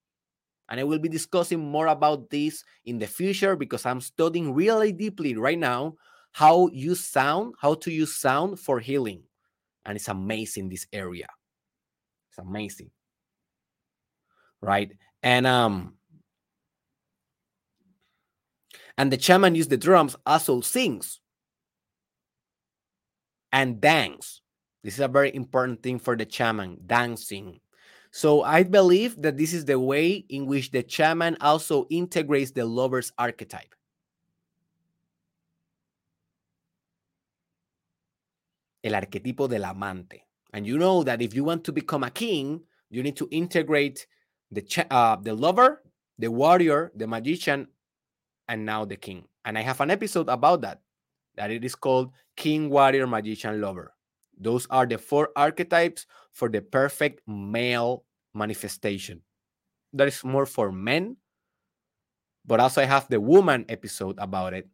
And 0.68 0.80
I 0.80 0.84
will 0.84 1.00
be 1.00 1.10
discussing 1.10 1.60
more 1.60 1.88
about 1.88 2.30
this 2.30 2.64
in 2.86 2.98
the 2.98 3.08
future 3.08 3.56
because 3.56 3.86
I'm 3.86 4.02
studying 4.02 4.54
really 4.54 4.92
deeply 4.92 5.36
right 5.36 5.60
now 5.60 5.96
how 6.32 6.68
use 6.74 7.00
sound, 7.00 7.56
how 7.62 7.76
to 7.76 7.92
use 7.92 8.18
sound 8.18 8.60
for 8.60 8.80
healing. 8.80 9.24
And 9.86 9.96
it's 9.96 10.10
amazing 10.10 10.68
this 10.68 10.86
area. 10.92 11.28
It's 12.30 12.40
amazing. 12.40 12.92
Right? 14.62 14.92
And 15.24 15.48
um 15.48 15.95
and 18.98 19.12
the 19.12 19.20
shaman 19.20 19.56
used 19.56 19.70
the 19.70 19.78
drums, 19.78 20.16
also 20.26 20.62
sings 20.62 21.20
and 23.52 23.80
dance. 23.82 24.42
This 24.84 24.96
is 24.96 25.00
a 25.00 25.08
very 25.08 25.34
important 25.34 25.82
thing 25.82 26.00
for 26.00 26.16
the 26.16 26.28
shaman, 26.30 26.78
dancing. 26.86 27.60
So 28.12 28.44
I 28.44 28.64
believe 28.64 29.22
that 29.22 29.38
this 29.38 29.54
is 29.54 29.66
the 29.66 29.80
way 29.80 30.26
in 30.30 30.46
which 30.46 30.72
the 30.72 30.86
shaman 30.88 31.38
also 31.42 31.86
integrates 31.90 32.52
the 32.52 32.66
lover's 32.66 33.12
archetype. 33.18 33.74
El 38.84 38.94
arquetipo 38.94 39.50
del 39.50 39.66
amante. 39.66 40.24
And 40.54 40.66
you 40.66 40.78
know 40.78 41.04
that 41.04 41.22
if 41.22 41.34
you 41.34 41.44
want 41.44 41.64
to 41.66 41.74
become 41.74 42.04
a 42.04 42.12
king, 42.12 42.62
you 42.90 43.04
need 43.04 43.18
to 43.18 43.28
integrate 43.32 44.08
the 44.52 44.64
uh, 44.92 45.18
the 45.18 45.34
lover, 45.34 45.82
the 46.20 46.32
warrior, 46.32 46.92
the 46.96 47.08
magician, 47.08 47.68
and 48.48 48.66
now 48.66 48.86
the 48.86 48.96
king. 48.96 49.26
And 49.44 49.58
I 49.58 49.62
have 49.62 49.82
an 49.82 49.92
episode 49.92 50.30
about 50.30 50.62
that, 50.62 50.82
that 51.36 51.52
it 51.52 51.64
is 51.64 51.76
called 51.76 52.12
King, 52.36 52.70
Warrior, 52.70 53.08
Magician, 53.08 53.62
Lover. 53.62 53.94
Those 54.38 54.68
are 54.70 54.86
the 54.86 54.98
four 54.98 55.30
archetypes 55.36 56.06
for 56.34 56.50
the 56.50 56.62
perfect 56.62 57.22
male 57.28 58.04
manifestation. 58.34 59.22
That 59.94 60.08
is 60.08 60.24
more 60.24 60.46
for 60.46 60.72
men, 60.72 61.18
but 62.46 62.60
also 62.60 62.82
I 62.82 62.86
have 62.86 63.08
the 63.08 63.22
woman 63.22 63.66
episode 63.70 64.18
about 64.20 64.54
it. 64.54 64.68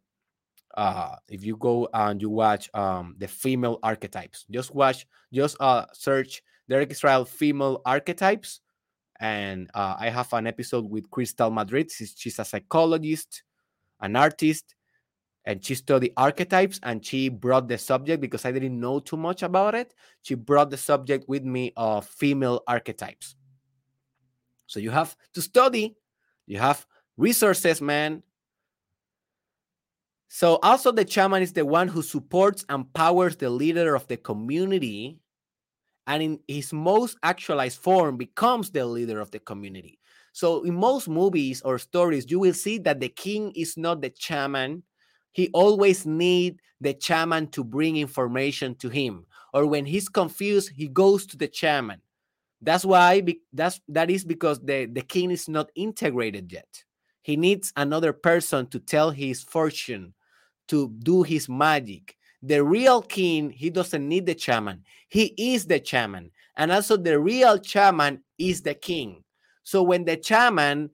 Uh, 0.74 1.16
if 1.28 1.44
you 1.44 1.56
go 1.56 1.88
and 1.92 2.20
you 2.20 2.30
watch 2.30 2.70
um, 2.74 3.14
the 3.18 3.28
female 3.28 3.78
archetypes, 3.82 4.46
just 4.50 4.74
watch, 4.74 5.06
just 5.32 5.56
uh, 5.60 5.84
search 5.92 6.42
Derek 6.68 6.90
Israel 6.90 7.24
female 7.24 7.82
archetypes, 7.84 8.60
and 9.20 9.70
uh, 9.74 9.94
I 9.98 10.08
have 10.08 10.32
an 10.32 10.46
episode 10.46 10.90
with 10.90 11.10
Crystal 11.10 11.50
Madrid. 11.50 11.90
She's, 11.92 12.14
she's 12.16 12.38
a 12.38 12.44
psychologist 12.44 13.42
an 14.02 14.16
artist 14.16 14.74
and 15.44 15.64
she 15.64 15.74
studied 15.74 16.12
archetypes 16.16 16.78
and 16.82 17.04
she 17.04 17.28
brought 17.28 17.68
the 17.68 17.78
subject 17.78 18.20
because 18.20 18.44
I 18.44 18.52
didn't 18.52 18.78
know 18.78 19.00
too 19.00 19.16
much 19.16 19.42
about 19.42 19.74
it. 19.74 19.94
She 20.22 20.34
brought 20.34 20.70
the 20.70 20.76
subject 20.76 21.28
with 21.28 21.44
me 21.44 21.72
of 21.76 22.06
female 22.06 22.62
archetypes. 22.66 23.34
So 24.66 24.78
you 24.78 24.90
have 24.90 25.16
to 25.34 25.42
study, 25.42 25.96
you 26.46 26.58
have 26.58 26.86
resources, 27.16 27.80
man. 27.80 28.22
So 30.28 30.58
also 30.62 30.92
the 30.92 31.06
shaman 31.06 31.42
is 31.42 31.52
the 31.52 31.66
one 31.66 31.88
who 31.88 32.02
supports 32.02 32.64
and 32.68 32.90
powers 32.94 33.36
the 33.36 33.50
leader 33.50 33.94
of 33.94 34.06
the 34.08 34.16
community 34.16 35.18
and 36.06 36.22
in 36.22 36.40
his 36.48 36.72
most 36.72 37.16
actualized 37.22 37.78
form 37.78 38.16
becomes 38.16 38.70
the 38.70 38.86
leader 38.86 39.20
of 39.20 39.30
the 39.30 39.38
community. 39.38 39.98
So 40.32 40.62
in 40.62 40.74
most 40.74 41.08
movies 41.08 41.62
or 41.62 41.78
stories 41.78 42.30
you 42.30 42.38
will 42.38 42.54
see 42.54 42.78
that 42.78 43.00
the 43.00 43.08
king 43.08 43.52
is 43.54 43.76
not 43.76 44.00
the 44.00 44.12
shaman. 44.16 44.82
He 45.32 45.48
always 45.52 46.06
need 46.06 46.60
the 46.80 46.96
shaman 46.98 47.48
to 47.48 47.64
bring 47.64 47.96
information 47.96 48.74
to 48.76 48.88
him 48.88 49.26
or 49.52 49.66
when 49.66 49.86
he's 49.86 50.08
confused 50.08 50.70
he 50.74 50.88
goes 50.88 51.26
to 51.26 51.36
the 51.36 51.50
shaman. 51.52 52.00
That's 52.60 52.84
why 52.84 53.22
that's 53.52 53.80
that 53.88 54.10
is 54.10 54.24
because 54.24 54.60
the 54.60 54.86
the 54.86 55.02
king 55.02 55.30
is 55.30 55.48
not 55.48 55.70
integrated 55.74 56.52
yet. 56.52 56.84
He 57.22 57.36
needs 57.36 57.72
another 57.76 58.12
person 58.12 58.66
to 58.68 58.78
tell 58.78 59.10
his 59.10 59.42
fortune 59.42 60.14
to 60.68 60.90
do 61.00 61.22
his 61.22 61.48
magic. 61.48 62.16
The 62.42 62.62
real 62.64 63.02
king, 63.02 63.50
he 63.50 63.70
doesn't 63.70 64.08
need 64.08 64.26
the 64.26 64.36
shaman. 64.36 64.84
He 65.08 65.34
is 65.36 65.66
the 65.66 65.84
shaman. 65.84 66.30
And 66.56 66.72
also 66.72 66.96
the 66.96 67.18
real 67.18 67.62
shaman 67.62 68.22
is 68.38 68.62
the 68.62 68.74
king. 68.74 69.22
So 69.64 69.82
when 69.82 70.04
the 70.04 70.20
shaman, 70.22 70.90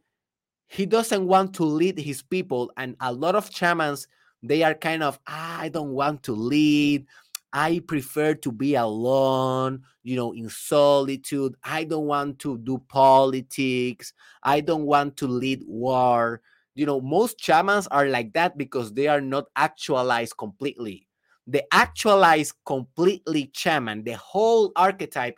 he 0.67 0.87
doesn't 0.87 1.27
want 1.27 1.55
to 1.55 1.65
lead 1.65 1.99
his 1.99 2.23
people, 2.23 2.71
and 2.77 2.97
a 3.01 3.13
lot 3.13 3.35
of 3.35 3.51
shamans, 3.53 4.07
they 4.43 4.63
are 4.63 4.75
kind 4.75 5.03
of, 5.03 5.19
ah, 5.27 5.61
I 5.61 5.69
don't 5.69 5.91
want 5.93 6.23
to 6.25 6.33
lead. 6.33 7.07
I 7.53 7.81
prefer 7.87 8.35
to 8.35 8.53
be 8.53 8.75
alone, 8.75 9.83
you 10.03 10.17
know, 10.17 10.33
in 10.33 10.51
solitude. 10.51 11.55
I 11.65 11.85
don't 11.85 12.07
want 12.07 12.39
to 12.41 12.59
do 12.59 12.79
politics. 12.89 14.13
I 14.43 14.61
don't 14.61 14.85
want 14.85 15.17
to 15.19 15.27
lead 15.27 15.63
war 15.67 16.43
you 16.75 16.87
know 16.87 17.01
most 17.01 17.41
shamans 17.41 17.89
are 17.89 18.07
like 18.07 18.33
that 18.35 18.57
because 18.57 18.93
they 18.95 19.09
are 19.09 19.21
not 19.21 19.47
actualized 19.57 20.37
completely 20.37 21.09
the 21.49 21.63
actualized 21.75 22.55
completely 22.65 23.51
shaman 23.53 24.05
the 24.05 24.13
whole 24.17 24.71
archetype 24.77 25.37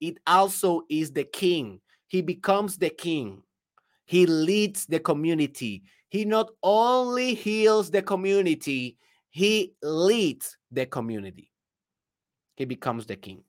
it 0.00 0.18
also 0.28 0.82
is 0.88 1.10
the 1.10 1.24
king 1.24 1.80
he 2.08 2.22
becomes 2.22 2.76
the 2.76 2.90
king. 2.90 3.42
He 4.04 4.26
leads 4.26 4.86
the 4.86 5.00
community. 5.00 5.82
He 6.08 6.24
not 6.24 6.50
only 6.62 7.34
heals 7.34 7.90
the 7.90 8.02
community 8.02 8.98
he 9.36 9.74
leads 9.82 10.56
the 10.70 10.86
community. 10.86 11.50
He 12.54 12.64
becomes 12.64 13.04
the 13.04 13.16
king. 13.16 13.44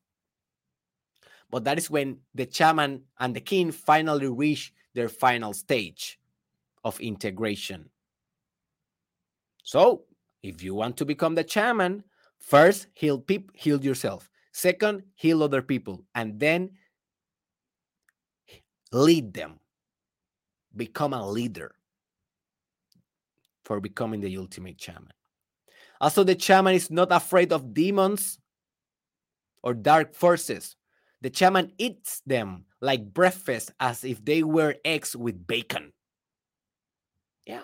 But 1.49 1.63
that 1.63 1.77
is 1.77 1.89
when 1.89 2.17
the 2.35 2.45
shaman 2.51 3.03
and 3.21 3.33
the 3.33 3.39
king 3.39 3.71
finally 3.71 4.27
reach 4.27 4.73
their 4.95 5.07
final 5.07 5.53
stage 5.53 6.19
of 6.83 6.99
integration. 6.99 7.89
So, 9.63 10.03
if 10.43 10.61
you 10.61 10.75
want 10.75 10.97
to 10.97 11.05
become 11.05 11.35
the 11.35 11.47
shaman, 11.47 12.03
first 12.37 12.87
heal 12.93 13.17
people, 13.17 13.55
heal 13.55 13.81
yourself. 13.81 14.29
Second, 14.51 15.03
heal 15.15 15.41
other 15.41 15.61
people, 15.61 16.03
and 16.15 16.37
then 16.37 16.71
lead 18.91 19.33
them. 19.33 19.59
Become 20.75 21.13
a 21.13 21.27
leader 21.27 21.73
for 23.65 23.79
becoming 23.79 24.21
the 24.21 24.37
ultimate 24.37 24.79
shaman. 24.79 25.11
Also, 25.99 26.23
the 26.23 26.39
shaman 26.39 26.75
is 26.75 26.91
not 26.91 27.11
afraid 27.11 27.51
of 27.51 27.73
demons 27.73 28.39
or 29.63 29.73
dark 29.73 30.13
forces. 30.13 30.75
The 31.21 31.33
shaman 31.33 31.73
eats 31.77 32.21
them 32.25 32.65
like 32.79 33.13
breakfast 33.13 33.71
as 33.79 34.03
if 34.03 34.23
they 34.23 34.43
were 34.43 34.75
eggs 34.85 35.15
with 35.15 35.47
bacon. 35.47 35.91
Yeah. 37.45 37.63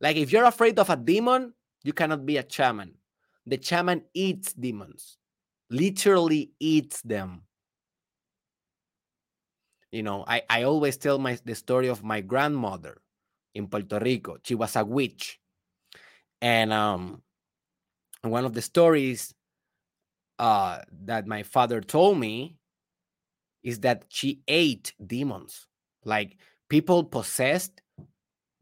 Like 0.00 0.16
if 0.16 0.30
you're 0.32 0.44
afraid 0.44 0.78
of 0.78 0.88
a 0.88 0.96
demon, 0.96 1.52
you 1.82 1.92
cannot 1.92 2.24
be 2.24 2.36
a 2.36 2.46
shaman. 2.48 2.94
The 3.46 3.60
shaman 3.60 4.04
eats 4.14 4.52
demons, 4.52 5.18
literally 5.68 6.52
eats 6.60 7.02
them. 7.02 7.42
You 9.92 10.02
know, 10.02 10.24
I, 10.26 10.42
I 10.48 10.62
always 10.62 10.96
tell 10.96 11.18
my 11.18 11.38
the 11.44 11.54
story 11.54 11.88
of 11.88 12.04
my 12.04 12.20
grandmother 12.20 13.00
in 13.54 13.66
Puerto 13.66 13.98
Rico. 13.98 14.38
She 14.44 14.54
was 14.54 14.76
a 14.76 14.84
witch. 14.84 15.40
And 16.40 16.72
um 16.72 17.22
one 18.22 18.44
of 18.44 18.54
the 18.54 18.62
stories 18.62 19.34
uh 20.38 20.80
that 21.04 21.26
my 21.26 21.42
father 21.42 21.80
told 21.80 22.18
me 22.18 22.56
is 23.62 23.80
that 23.80 24.04
she 24.08 24.40
ate 24.48 24.94
demons. 25.04 25.66
Like 26.04 26.38
people 26.68 27.04
possessed 27.04 27.82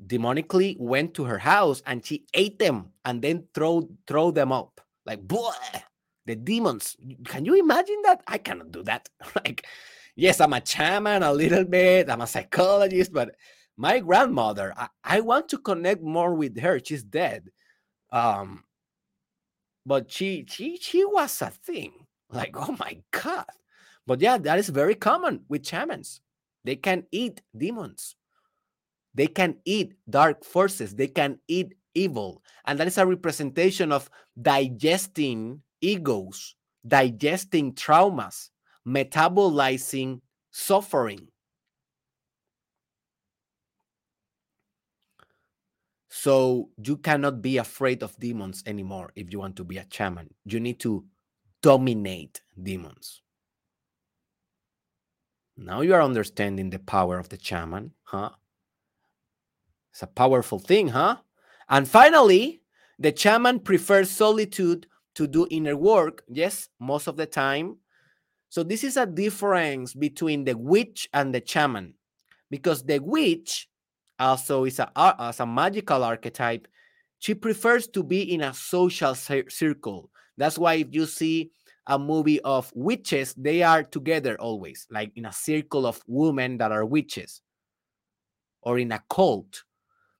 demonically 0.04 0.78
went 0.78 1.14
to 1.14 1.24
her 1.24 1.38
house 1.38 1.82
and 1.86 2.04
she 2.04 2.24
ate 2.34 2.58
them 2.58 2.92
and 3.04 3.20
then 3.22 3.44
throw 3.52 3.88
throw 4.06 4.30
them 4.30 4.52
up 4.52 4.80
like 5.06 5.20
boy 5.26 5.50
the 6.26 6.36
demons 6.36 6.96
can 7.24 7.44
you 7.44 7.54
imagine 7.54 8.00
that 8.04 8.22
i 8.28 8.38
cannot 8.38 8.70
do 8.70 8.82
that 8.84 9.08
like 9.44 9.66
yes 10.18 10.40
i'm 10.40 10.52
a 10.52 10.60
shaman 10.64 11.22
a 11.22 11.32
little 11.32 11.64
bit 11.64 12.10
i'm 12.10 12.20
a 12.20 12.26
psychologist 12.26 13.12
but 13.12 13.34
my 13.76 14.00
grandmother 14.00 14.74
I, 14.76 14.88
I 15.04 15.20
want 15.20 15.48
to 15.50 15.58
connect 15.58 16.02
more 16.02 16.34
with 16.34 16.58
her 16.60 16.80
she's 16.84 17.04
dead. 17.04 17.48
Um 18.10 18.64
but 19.86 20.10
she 20.10 20.44
she 20.48 20.76
she 20.76 21.04
was 21.04 21.40
a 21.40 21.50
thing 21.50 21.92
like 22.28 22.56
oh 22.56 22.76
my 22.78 22.98
god. 23.12 23.46
But 24.06 24.20
yeah 24.20 24.36
that 24.36 24.58
is 24.58 24.68
very 24.68 24.96
common 24.96 25.44
with 25.48 25.64
shamans 25.64 26.20
they 26.64 26.76
can 26.76 27.04
eat 27.12 27.40
demons. 27.56 28.16
They 29.14 29.28
can 29.28 29.56
eat 29.64 29.94
dark 30.10 30.44
forces, 30.44 30.94
they 30.94 31.06
can 31.06 31.38
eat 31.48 31.74
evil. 31.94 32.42
And 32.66 32.78
that 32.78 32.88
is 32.88 32.98
a 32.98 33.06
representation 33.06 33.90
of 33.92 34.10
digesting 34.40 35.62
egos, 35.80 36.56
digesting 36.86 37.72
traumas, 37.74 38.50
metabolizing 38.88 40.20
suffering. 40.50 41.28
So 46.08 46.70
you 46.82 46.96
cannot 46.96 47.42
be 47.42 47.58
afraid 47.58 48.02
of 48.02 48.18
demons 48.18 48.62
anymore 48.66 49.12
if 49.14 49.30
you 49.30 49.38
want 49.38 49.56
to 49.56 49.64
be 49.64 49.76
a 49.76 49.86
shaman. 49.90 50.34
You 50.44 50.58
need 50.58 50.80
to 50.80 51.04
dominate 51.62 52.40
demons. 52.60 53.20
Now 55.56 55.82
you 55.82 55.94
are 55.94 56.02
understanding 56.02 56.70
the 56.70 56.78
power 56.78 57.18
of 57.18 57.28
the 57.28 57.38
shaman, 57.40 57.92
huh? 58.04 58.30
It's 59.92 60.02
a 60.02 60.06
powerful 60.06 60.58
thing, 60.58 60.88
huh? 60.88 61.16
And 61.68 61.86
finally, 61.86 62.62
the 62.98 63.14
shaman 63.14 63.60
prefers 63.60 64.10
solitude 64.10 64.86
to 65.14 65.26
do 65.26 65.46
inner 65.50 65.76
work. 65.76 66.22
Yes, 66.28 66.68
most 66.78 67.06
of 67.06 67.16
the 67.16 67.26
time. 67.26 67.78
So 68.48 68.62
this 68.62 68.84
is 68.84 68.96
a 68.96 69.06
difference 69.06 69.94
between 69.94 70.44
the 70.44 70.56
witch 70.56 71.08
and 71.12 71.34
the 71.34 71.42
shaman, 71.44 71.94
because 72.50 72.82
the 72.82 72.98
witch 72.98 73.68
also 74.18 74.64
is 74.64 74.78
a 74.78 74.90
as 74.96 75.40
a 75.40 75.46
magical 75.46 76.02
archetype. 76.02 76.66
She 77.18 77.34
prefers 77.34 77.88
to 77.88 78.02
be 78.02 78.34
in 78.34 78.42
a 78.42 78.54
social 78.54 79.14
circle. 79.14 80.10
That's 80.36 80.58
why 80.58 80.74
if 80.74 80.88
you 80.92 81.06
see 81.06 81.50
a 81.86 81.98
movie 81.98 82.40
of 82.42 82.70
witches, 82.74 83.34
they 83.34 83.62
are 83.62 83.82
together 83.82 84.36
always, 84.40 84.86
like 84.90 85.10
in 85.16 85.26
a 85.26 85.32
circle 85.32 85.86
of 85.86 86.00
women 86.06 86.58
that 86.58 86.72
are 86.72 86.84
witches, 86.84 87.42
or 88.62 88.78
in 88.78 88.92
a 88.92 89.02
cult 89.08 89.64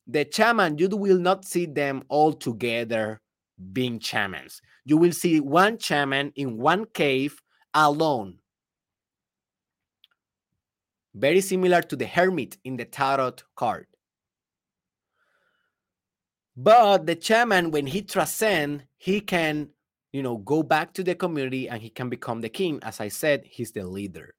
the 0.08 0.26
shaman, 0.30 0.78
you 0.78 0.88
will 0.88 1.18
not 1.18 1.44
see 1.44 1.66
them 1.66 2.02
all 2.08 2.32
together 2.32 3.20
being 3.72 4.00
shamans. 4.00 4.62
You 4.86 4.96
will 4.96 5.12
see 5.12 5.38
one 5.38 5.78
shaman 5.78 6.32
in 6.34 6.56
one 6.56 6.86
cave 6.94 7.40
alone. 7.74 8.38
Very 11.14 11.40
similar 11.40 11.82
to 11.82 11.96
the 11.96 12.06
hermit 12.06 12.58
in 12.64 12.76
the 12.76 12.84
tarot 12.84 13.36
card. 13.56 13.86
But 16.56 17.06
the 17.06 17.20
shaman, 17.20 17.70
when 17.70 17.86
he 17.86 18.02
transcends, 18.02 18.82
he 18.96 19.20
can, 19.20 19.68
you 20.12 20.22
know, 20.22 20.38
go 20.38 20.62
back 20.62 20.92
to 20.94 21.04
the 21.04 21.14
community 21.14 21.68
and 21.68 21.80
he 21.80 21.90
can 21.90 22.08
become 22.08 22.40
the 22.40 22.48
king. 22.48 22.80
As 22.82 23.00
I 23.00 23.08
said, 23.08 23.44
he's 23.44 23.72
the 23.72 23.86
leader. 23.86 24.34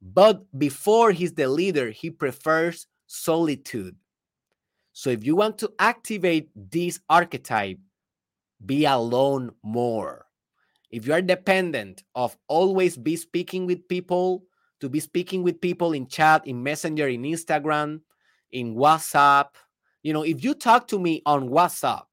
But 0.00 0.44
before 0.56 1.12
he's 1.12 1.32
the 1.32 1.48
leader, 1.48 1.90
he 1.90 2.10
prefers 2.10 2.86
solitude. 3.06 3.96
So 4.92 5.10
if 5.10 5.24
you 5.24 5.34
want 5.34 5.58
to 5.58 5.72
activate 5.78 6.50
this 6.54 7.00
archetype, 7.08 7.78
be 8.64 8.84
alone 8.84 9.50
more. 9.62 10.23
If 10.94 11.08
you 11.08 11.12
are 11.12 11.22
dependent 11.22 12.04
of 12.14 12.38
always 12.46 12.96
be 12.96 13.16
speaking 13.18 13.66
with 13.66 13.88
people, 13.88 14.46
to 14.78 14.88
be 14.88 15.00
speaking 15.00 15.42
with 15.42 15.60
people 15.60 15.92
in 15.92 16.06
chat, 16.06 16.46
in 16.46 16.62
Messenger, 16.62 17.08
in 17.08 17.22
Instagram, 17.26 18.00
in 18.52 18.76
WhatsApp, 18.76 19.58
you 20.06 20.12
know, 20.14 20.22
if 20.22 20.44
you 20.44 20.54
talk 20.54 20.86
to 20.94 20.98
me 21.00 21.20
on 21.26 21.50
WhatsApp, 21.50 22.06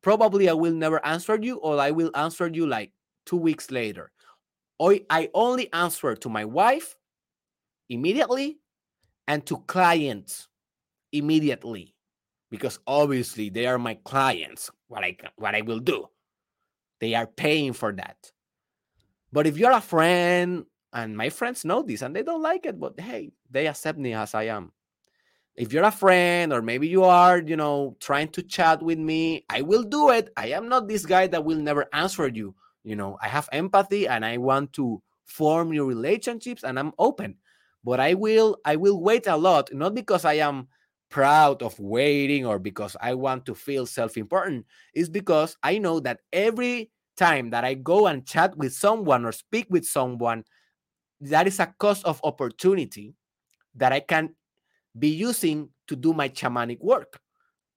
probably 0.00 0.48
I 0.48 0.54
will 0.54 0.72
never 0.72 1.04
answer 1.04 1.36
you 1.36 1.56
or 1.58 1.78
I 1.78 1.90
will 1.90 2.10
answer 2.14 2.48
you 2.48 2.66
like 2.66 2.92
2 3.26 3.36
weeks 3.36 3.70
later. 3.70 4.10
Or 4.78 4.96
I 5.10 5.28
only 5.34 5.68
answer 5.74 6.16
to 6.16 6.28
my 6.30 6.46
wife 6.46 6.96
immediately 7.90 8.58
and 9.28 9.44
to 9.46 9.58
clients 9.66 10.48
immediately. 11.12 11.94
because 12.50 12.78
obviously 12.86 13.50
they 13.50 13.66
are 13.66 13.78
my 13.78 13.94
clients. 14.04 14.70
What 14.88 15.04
I 15.04 15.16
what 15.36 15.54
I 15.54 15.62
will 15.62 15.80
do, 15.80 16.06
they 17.00 17.14
are 17.14 17.26
paying 17.26 17.72
for 17.72 17.92
that. 17.92 18.32
But 19.32 19.46
if 19.46 19.58
you're 19.58 19.72
a 19.72 19.80
friend, 19.80 20.64
and 20.92 21.16
my 21.16 21.28
friends 21.28 21.64
know 21.64 21.82
this 21.82 22.02
and 22.02 22.16
they 22.16 22.22
don't 22.22 22.42
like 22.42 22.64
it, 22.64 22.80
but 22.80 22.98
hey, 22.98 23.32
they 23.50 23.66
accept 23.66 23.98
me 23.98 24.14
as 24.14 24.34
I 24.34 24.44
am. 24.44 24.72
If 25.54 25.72
you're 25.72 25.84
a 25.84 25.90
friend, 25.90 26.52
or 26.52 26.62
maybe 26.62 26.88
you 26.88 27.04
are, 27.04 27.38
you 27.38 27.56
know, 27.56 27.96
trying 28.00 28.28
to 28.28 28.42
chat 28.42 28.82
with 28.82 28.98
me, 28.98 29.44
I 29.48 29.62
will 29.62 29.82
do 29.82 30.10
it. 30.10 30.30
I 30.36 30.48
am 30.48 30.68
not 30.68 30.88
this 30.88 31.06
guy 31.06 31.26
that 31.28 31.44
will 31.44 31.58
never 31.58 31.86
answer 31.92 32.28
you. 32.28 32.54
You 32.84 32.96
know, 32.96 33.18
I 33.22 33.28
have 33.28 33.48
empathy 33.52 34.06
and 34.06 34.24
I 34.24 34.36
want 34.38 34.72
to 34.74 35.02
form 35.24 35.70
new 35.70 35.86
relationships 35.86 36.62
and 36.62 36.78
I'm 36.78 36.92
open. 36.98 37.36
But 37.84 38.00
I 38.00 38.14
will 38.14 38.58
I 38.64 38.76
will 38.76 39.00
wait 39.00 39.26
a 39.26 39.36
lot, 39.36 39.72
not 39.72 39.94
because 39.94 40.24
I 40.24 40.34
am 40.34 40.68
proud 41.16 41.62
of 41.62 41.80
waiting 41.80 42.44
or 42.44 42.58
because 42.58 42.94
I 43.00 43.14
want 43.14 43.46
to 43.46 43.54
feel 43.54 43.86
self-important. 43.86 44.66
It's 44.92 45.08
because 45.08 45.56
I 45.62 45.78
know 45.78 45.98
that 46.00 46.20
every 46.30 46.90
time 47.16 47.48
that 47.56 47.64
I 47.64 47.72
go 47.72 48.06
and 48.06 48.26
chat 48.26 48.54
with 48.58 48.74
someone 48.74 49.24
or 49.24 49.32
speak 49.32 49.66
with 49.70 49.86
someone, 49.86 50.44
that 51.22 51.46
is 51.46 51.58
a 51.58 51.72
cost 51.78 52.04
of 52.04 52.20
opportunity 52.22 53.14
that 53.76 53.94
I 53.94 54.00
can 54.00 54.34
be 54.98 55.08
using 55.08 55.70
to 55.86 55.96
do 55.96 56.12
my 56.12 56.28
shamanic 56.28 56.82
work, 56.82 57.18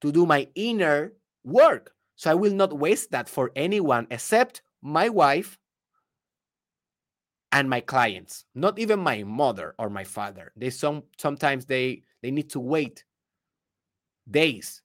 to 0.01 0.11
do 0.11 0.25
my 0.25 0.45
inner 0.55 1.13
work. 1.45 1.93
So 2.17 2.29
I 2.29 2.33
will 2.33 2.53
not 2.53 2.77
waste 2.77 3.11
that 3.11 3.29
for 3.29 3.51
anyone 3.55 4.05
except 4.11 4.63
my 4.81 5.07
wife 5.07 5.57
and 7.53 7.69
my 7.69 7.79
clients, 7.79 8.43
not 8.53 8.79
even 8.79 8.99
my 8.99 9.23
mother 9.23 9.75
or 9.79 9.89
my 9.89 10.03
father. 10.03 10.51
They 10.57 10.71
some 10.71 11.03
sometimes 11.17 11.65
they 11.65 12.03
they 12.21 12.31
need 12.31 12.49
to 12.49 12.59
wait 12.59 13.05
days 14.30 14.82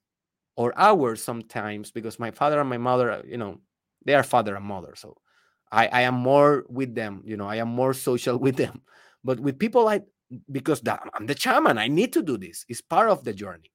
or 0.55 0.77
hours 0.77 1.21
sometimes 1.21 1.91
because 1.91 2.19
my 2.19 2.31
father 2.31 2.59
and 2.59 2.69
my 2.69 2.77
mother, 2.77 3.11
uh, 3.11 3.21
you 3.25 3.37
know, 3.37 3.59
they 4.05 4.15
are 4.15 4.23
father 4.23 4.55
and 4.55 4.65
mother. 4.65 4.93
So 4.95 5.17
I, 5.71 5.87
I 5.87 6.01
am 6.01 6.15
more 6.15 6.65
with 6.69 6.95
them, 6.95 7.21
you 7.25 7.37
know, 7.37 7.47
I 7.47 7.57
am 7.57 7.69
more 7.69 7.93
social 7.93 8.37
with 8.45 8.55
them. 8.55 8.81
But 9.23 9.39
with 9.39 9.59
people 9.59 9.83
like 9.83 10.05
because 10.51 10.81
that, 10.81 11.01
I'm 11.13 11.27
the 11.27 11.37
shaman, 11.37 11.77
I 11.77 11.87
need 11.87 12.13
to 12.13 12.21
do 12.23 12.37
this. 12.37 12.65
It's 12.67 12.81
part 12.81 13.09
of 13.09 13.23
the 13.23 13.33
journey. 13.33 13.71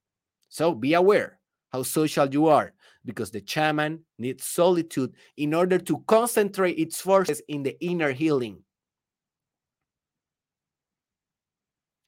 So 0.49 0.73
be 0.73 0.93
aware 0.93 1.39
how 1.71 1.83
social 1.83 2.27
you 2.27 2.47
are 2.47 2.73
because 3.05 3.31
the 3.31 3.43
shaman 3.45 4.01
needs 4.17 4.45
solitude 4.45 5.13
in 5.37 5.53
order 5.53 5.77
to 5.77 6.03
concentrate 6.07 6.77
its 6.77 6.99
forces 6.99 7.41
in 7.47 7.63
the 7.63 7.81
inner 7.83 8.11
healing. 8.11 8.63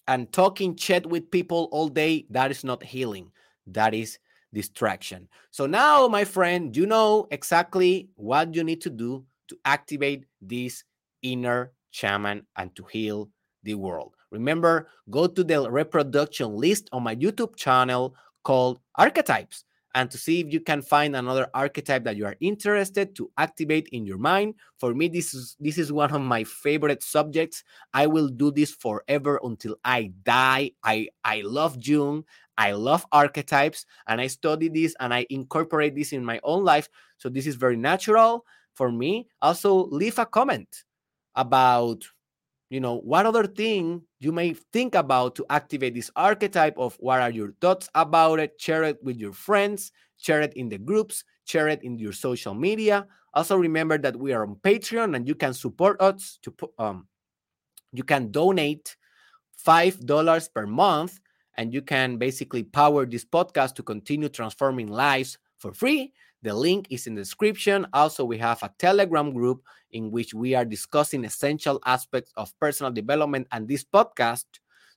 And 0.07 0.31
talking 0.33 0.75
chat 0.75 1.05
with 1.05 1.31
people 1.31 1.69
all 1.71 1.87
day, 1.87 2.25
that 2.29 2.51
is 2.51 2.65
not 2.65 2.83
healing. 2.83 3.31
That 3.67 3.93
is 3.93 4.19
distraction. 4.53 5.27
So 5.51 5.65
now, 5.65 6.07
my 6.07 6.23
friend, 6.23 6.75
you 6.75 6.85
know 6.85 7.27
exactly 7.31 8.09
what 8.15 8.53
you 8.53 8.63
need 8.63 8.81
to 8.81 8.89
do 8.89 9.25
to 9.47 9.57
activate 9.65 10.25
this 10.41 10.83
inner 11.21 11.71
shaman 11.91 12.45
and 12.55 12.75
to 12.75 12.83
heal 12.83 13.29
the 13.63 13.75
world. 13.75 14.15
Remember, 14.31 14.89
go 15.09 15.27
to 15.27 15.43
the 15.43 15.69
reproduction 15.69 16.55
list 16.55 16.89
on 16.91 17.03
my 17.03 17.15
YouTube 17.15 17.55
channel 17.55 18.15
called 18.43 18.79
Archetypes 18.95 19.63
and 19.95 20.09
to 20.09 20.17
see 20.17 20.39
if 20.39 20.51
you 20.51 20.59
can 20.59 20.81
find 20.81 21.15
another 21.15 21.47
archetype 21.53 22.03
that 22.03 22.15
you 22.15 22.25
are 22.25 22.35
interested 22.39 23.15
to 23.15 23.29
activate 23.37 23.87
in 23.91 24.05
your 24.05 24.17
mind. 24.17 24.55
For 24.79 24.93
me, 24.93 25.07
this 25.07 25.33
is 25.33 25.55
this 25.59 25.77
is 25.77 25.91
one 25.91 26.11
of 26.11 26.21
my 26.21 26.43
favorite 26.43 27.03
subjects. 27.03 27.63
I 27.93 28.07
will 28.07 28.27
do 28.27 28.51
this 28.51 28.71
forever 28.71 29.39
until 29.43 29.75
I 29.85 30.11
die. 30.23 30.71
I 30.83 31.09
I 31.23 31.41
love 31.41 31.77
Jung. 31.79 32.23
I 32.57 32.71
love 32.73 33.05
archetypes 33.11 33.85
and 34.07 34.21
I 34.21 34.27
study 34.27 34.69
this 34.69 34.95
and 34.99 35.13
I 35.13 35.25
incorporate 35.29 35.95
this 35.95 36.13
in 36.13 36.23
my 36.23 36.39
own 36.43 36.63
life. 36.63 36.89
So 37.17 37.29
this 37.29 37.47
is 37.47 37.55
very 37.55 37.77
natural 37.77 38.45
for 38.73 38.91
me. 38.91 39.27
Also, 39.41 39.87
leave 39.87 40.19
a 40.19 40.25
comment 40.25 40.83
about 41.35 42.03
you 42.69 42.79
know 42.79 42.97
what 43.01 43.25
other 43.25 43.45
thing 43.45 44.01
you 44.19 44.31
may 44.31 44.53
think 44.73 44.95
about 44.95 45.35
to 45.35 45.45
activate 45.51 45.93
this 45.93 46.09
archetype 46.15 46.75
of 46.77 46.95
what 46.99 47.21
are 47.21 47.29
your 47.29 47.53
thoughts 47.61 47.87
about 47.93 48.39
it 48.39 48.53
share 48.57 48.83
it 48.83 48.97
with 49.03 49.17
your 49.17 49.31
friends 49.31 49.91
share 50.17 50.41
it 50.41 50.53
in 50.55 50.69
the 50.69 50.77
groups 50.77 51.23
share 51.45 51.67
it 51.67 51.83
in 51.83 51.99
your 51.99 52.11
social 52.13 52.55
media 52.55 53.05
also 53.35 53.55
remember 53.55 53.97
that 53.99 54.15
we 54.15 54.33
are 54.33 54.43
on 54.43 54.55
patreon 54.55 55.15
and 55.15 55.27
you 55.27 55.35
can 55.35 55.53
support 55.53 56.01
us 56.01 56.39
to 56.41 56.51
um 56.79 57.07
you 57.91 58.03
can 58.03 58.31
donate 58.31 58.97
five 59.55 59.99
dollars 60.05 60.47
per 60.49 60.65
month 60.65 61.19
and 61.55 61.73
you 61.73 61.81
can 61.81 62.17
basically 62.17 62.63
power 62.63 63.05
this 63.05 63.25
podcast 63.25 63.75
to 63.75 63.83
continue 63.83 64.29
transforming 64.29 64.87
lives 64.87 65.37
for 65.59 65.73
free 65.73 66.13
the 66.43 66.53
link 66.53 66.87
is 66.89 67.07
in 67.07 67.15
the 67.15 67.21
description. 67.21 67.87
Also, 67.93 68.25
we 68.25 68.37
have 68.37 68.61
a 68.63 68.73
Telegram 68.77 69.33
group 69.33 69.63
in 69.91 70.11
which 70.11 70.33
we 70.33 70.53
are 70.53 70.65
discussing 70.65 71.23
essential 71.23 71.79
aspects 71.85 72.33
of 72.35 72.53
personal 72.59 72.91
development 72.91 73.47
and 73.53 73.65
this 73.65 73.83
podcast. 73.83 74.43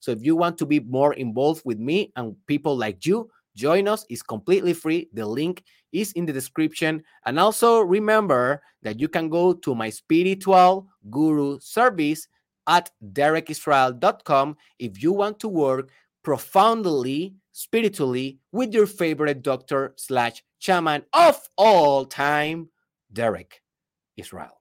So, 0.01 0.11
if 0.11 0.25
you 0.25 0.35
want 0.35 0.59
to 0.59 0.67
be 0.67 0.81
more 0.81 1.15
involved 1.15 1.63
with 1.65 1.79
me 1.79 2.13
and 2.17 2.35
people 2.49 2.77
like 2.77 3.07
you, 3.07 3.31
join 3.55 3.87
us. 3.87 4.05
It's 4.11 4.23
completely 4.23 4.73
free. 4.73 5.09
The 5.13 5.25
link 5.25 5.63
is 5.93 6.11
in 6.13 6.27
the 6.27 6.33
description. 6.33 7.05
And 7.25 7.39
also 7.39 7.81
remember 7.81 8.61
that 8.83 8.99
you 8.99 9.09
can 9.09 9.29
go 9.29 9.53
to 9.53 9.75
my 9.75 9.91
spiritual 9.91 10.89
guru 11.11 11.61
service 11.61 12.27
at 12.67 12.91
derekisrael.com 13.13 14.57
if 14.81 15.01
you 15.01 15.13
want 15.13 15.39
to 15.39 15.49
work 15.49 15.91
profoundly 16.27 17.37
spiritually 17.53 18.41
with 18.51 18.75
your 18.75 18.85
favorite 18.85 19.43
doctor 19.43 19.95
slash 19.95 20.43
shaman 20.59 21.05
of 21.13 21.39
all 21.57 22.05
time, 22.05 22.69
Derek 23.13 23.63
Israel. 24.17 24.56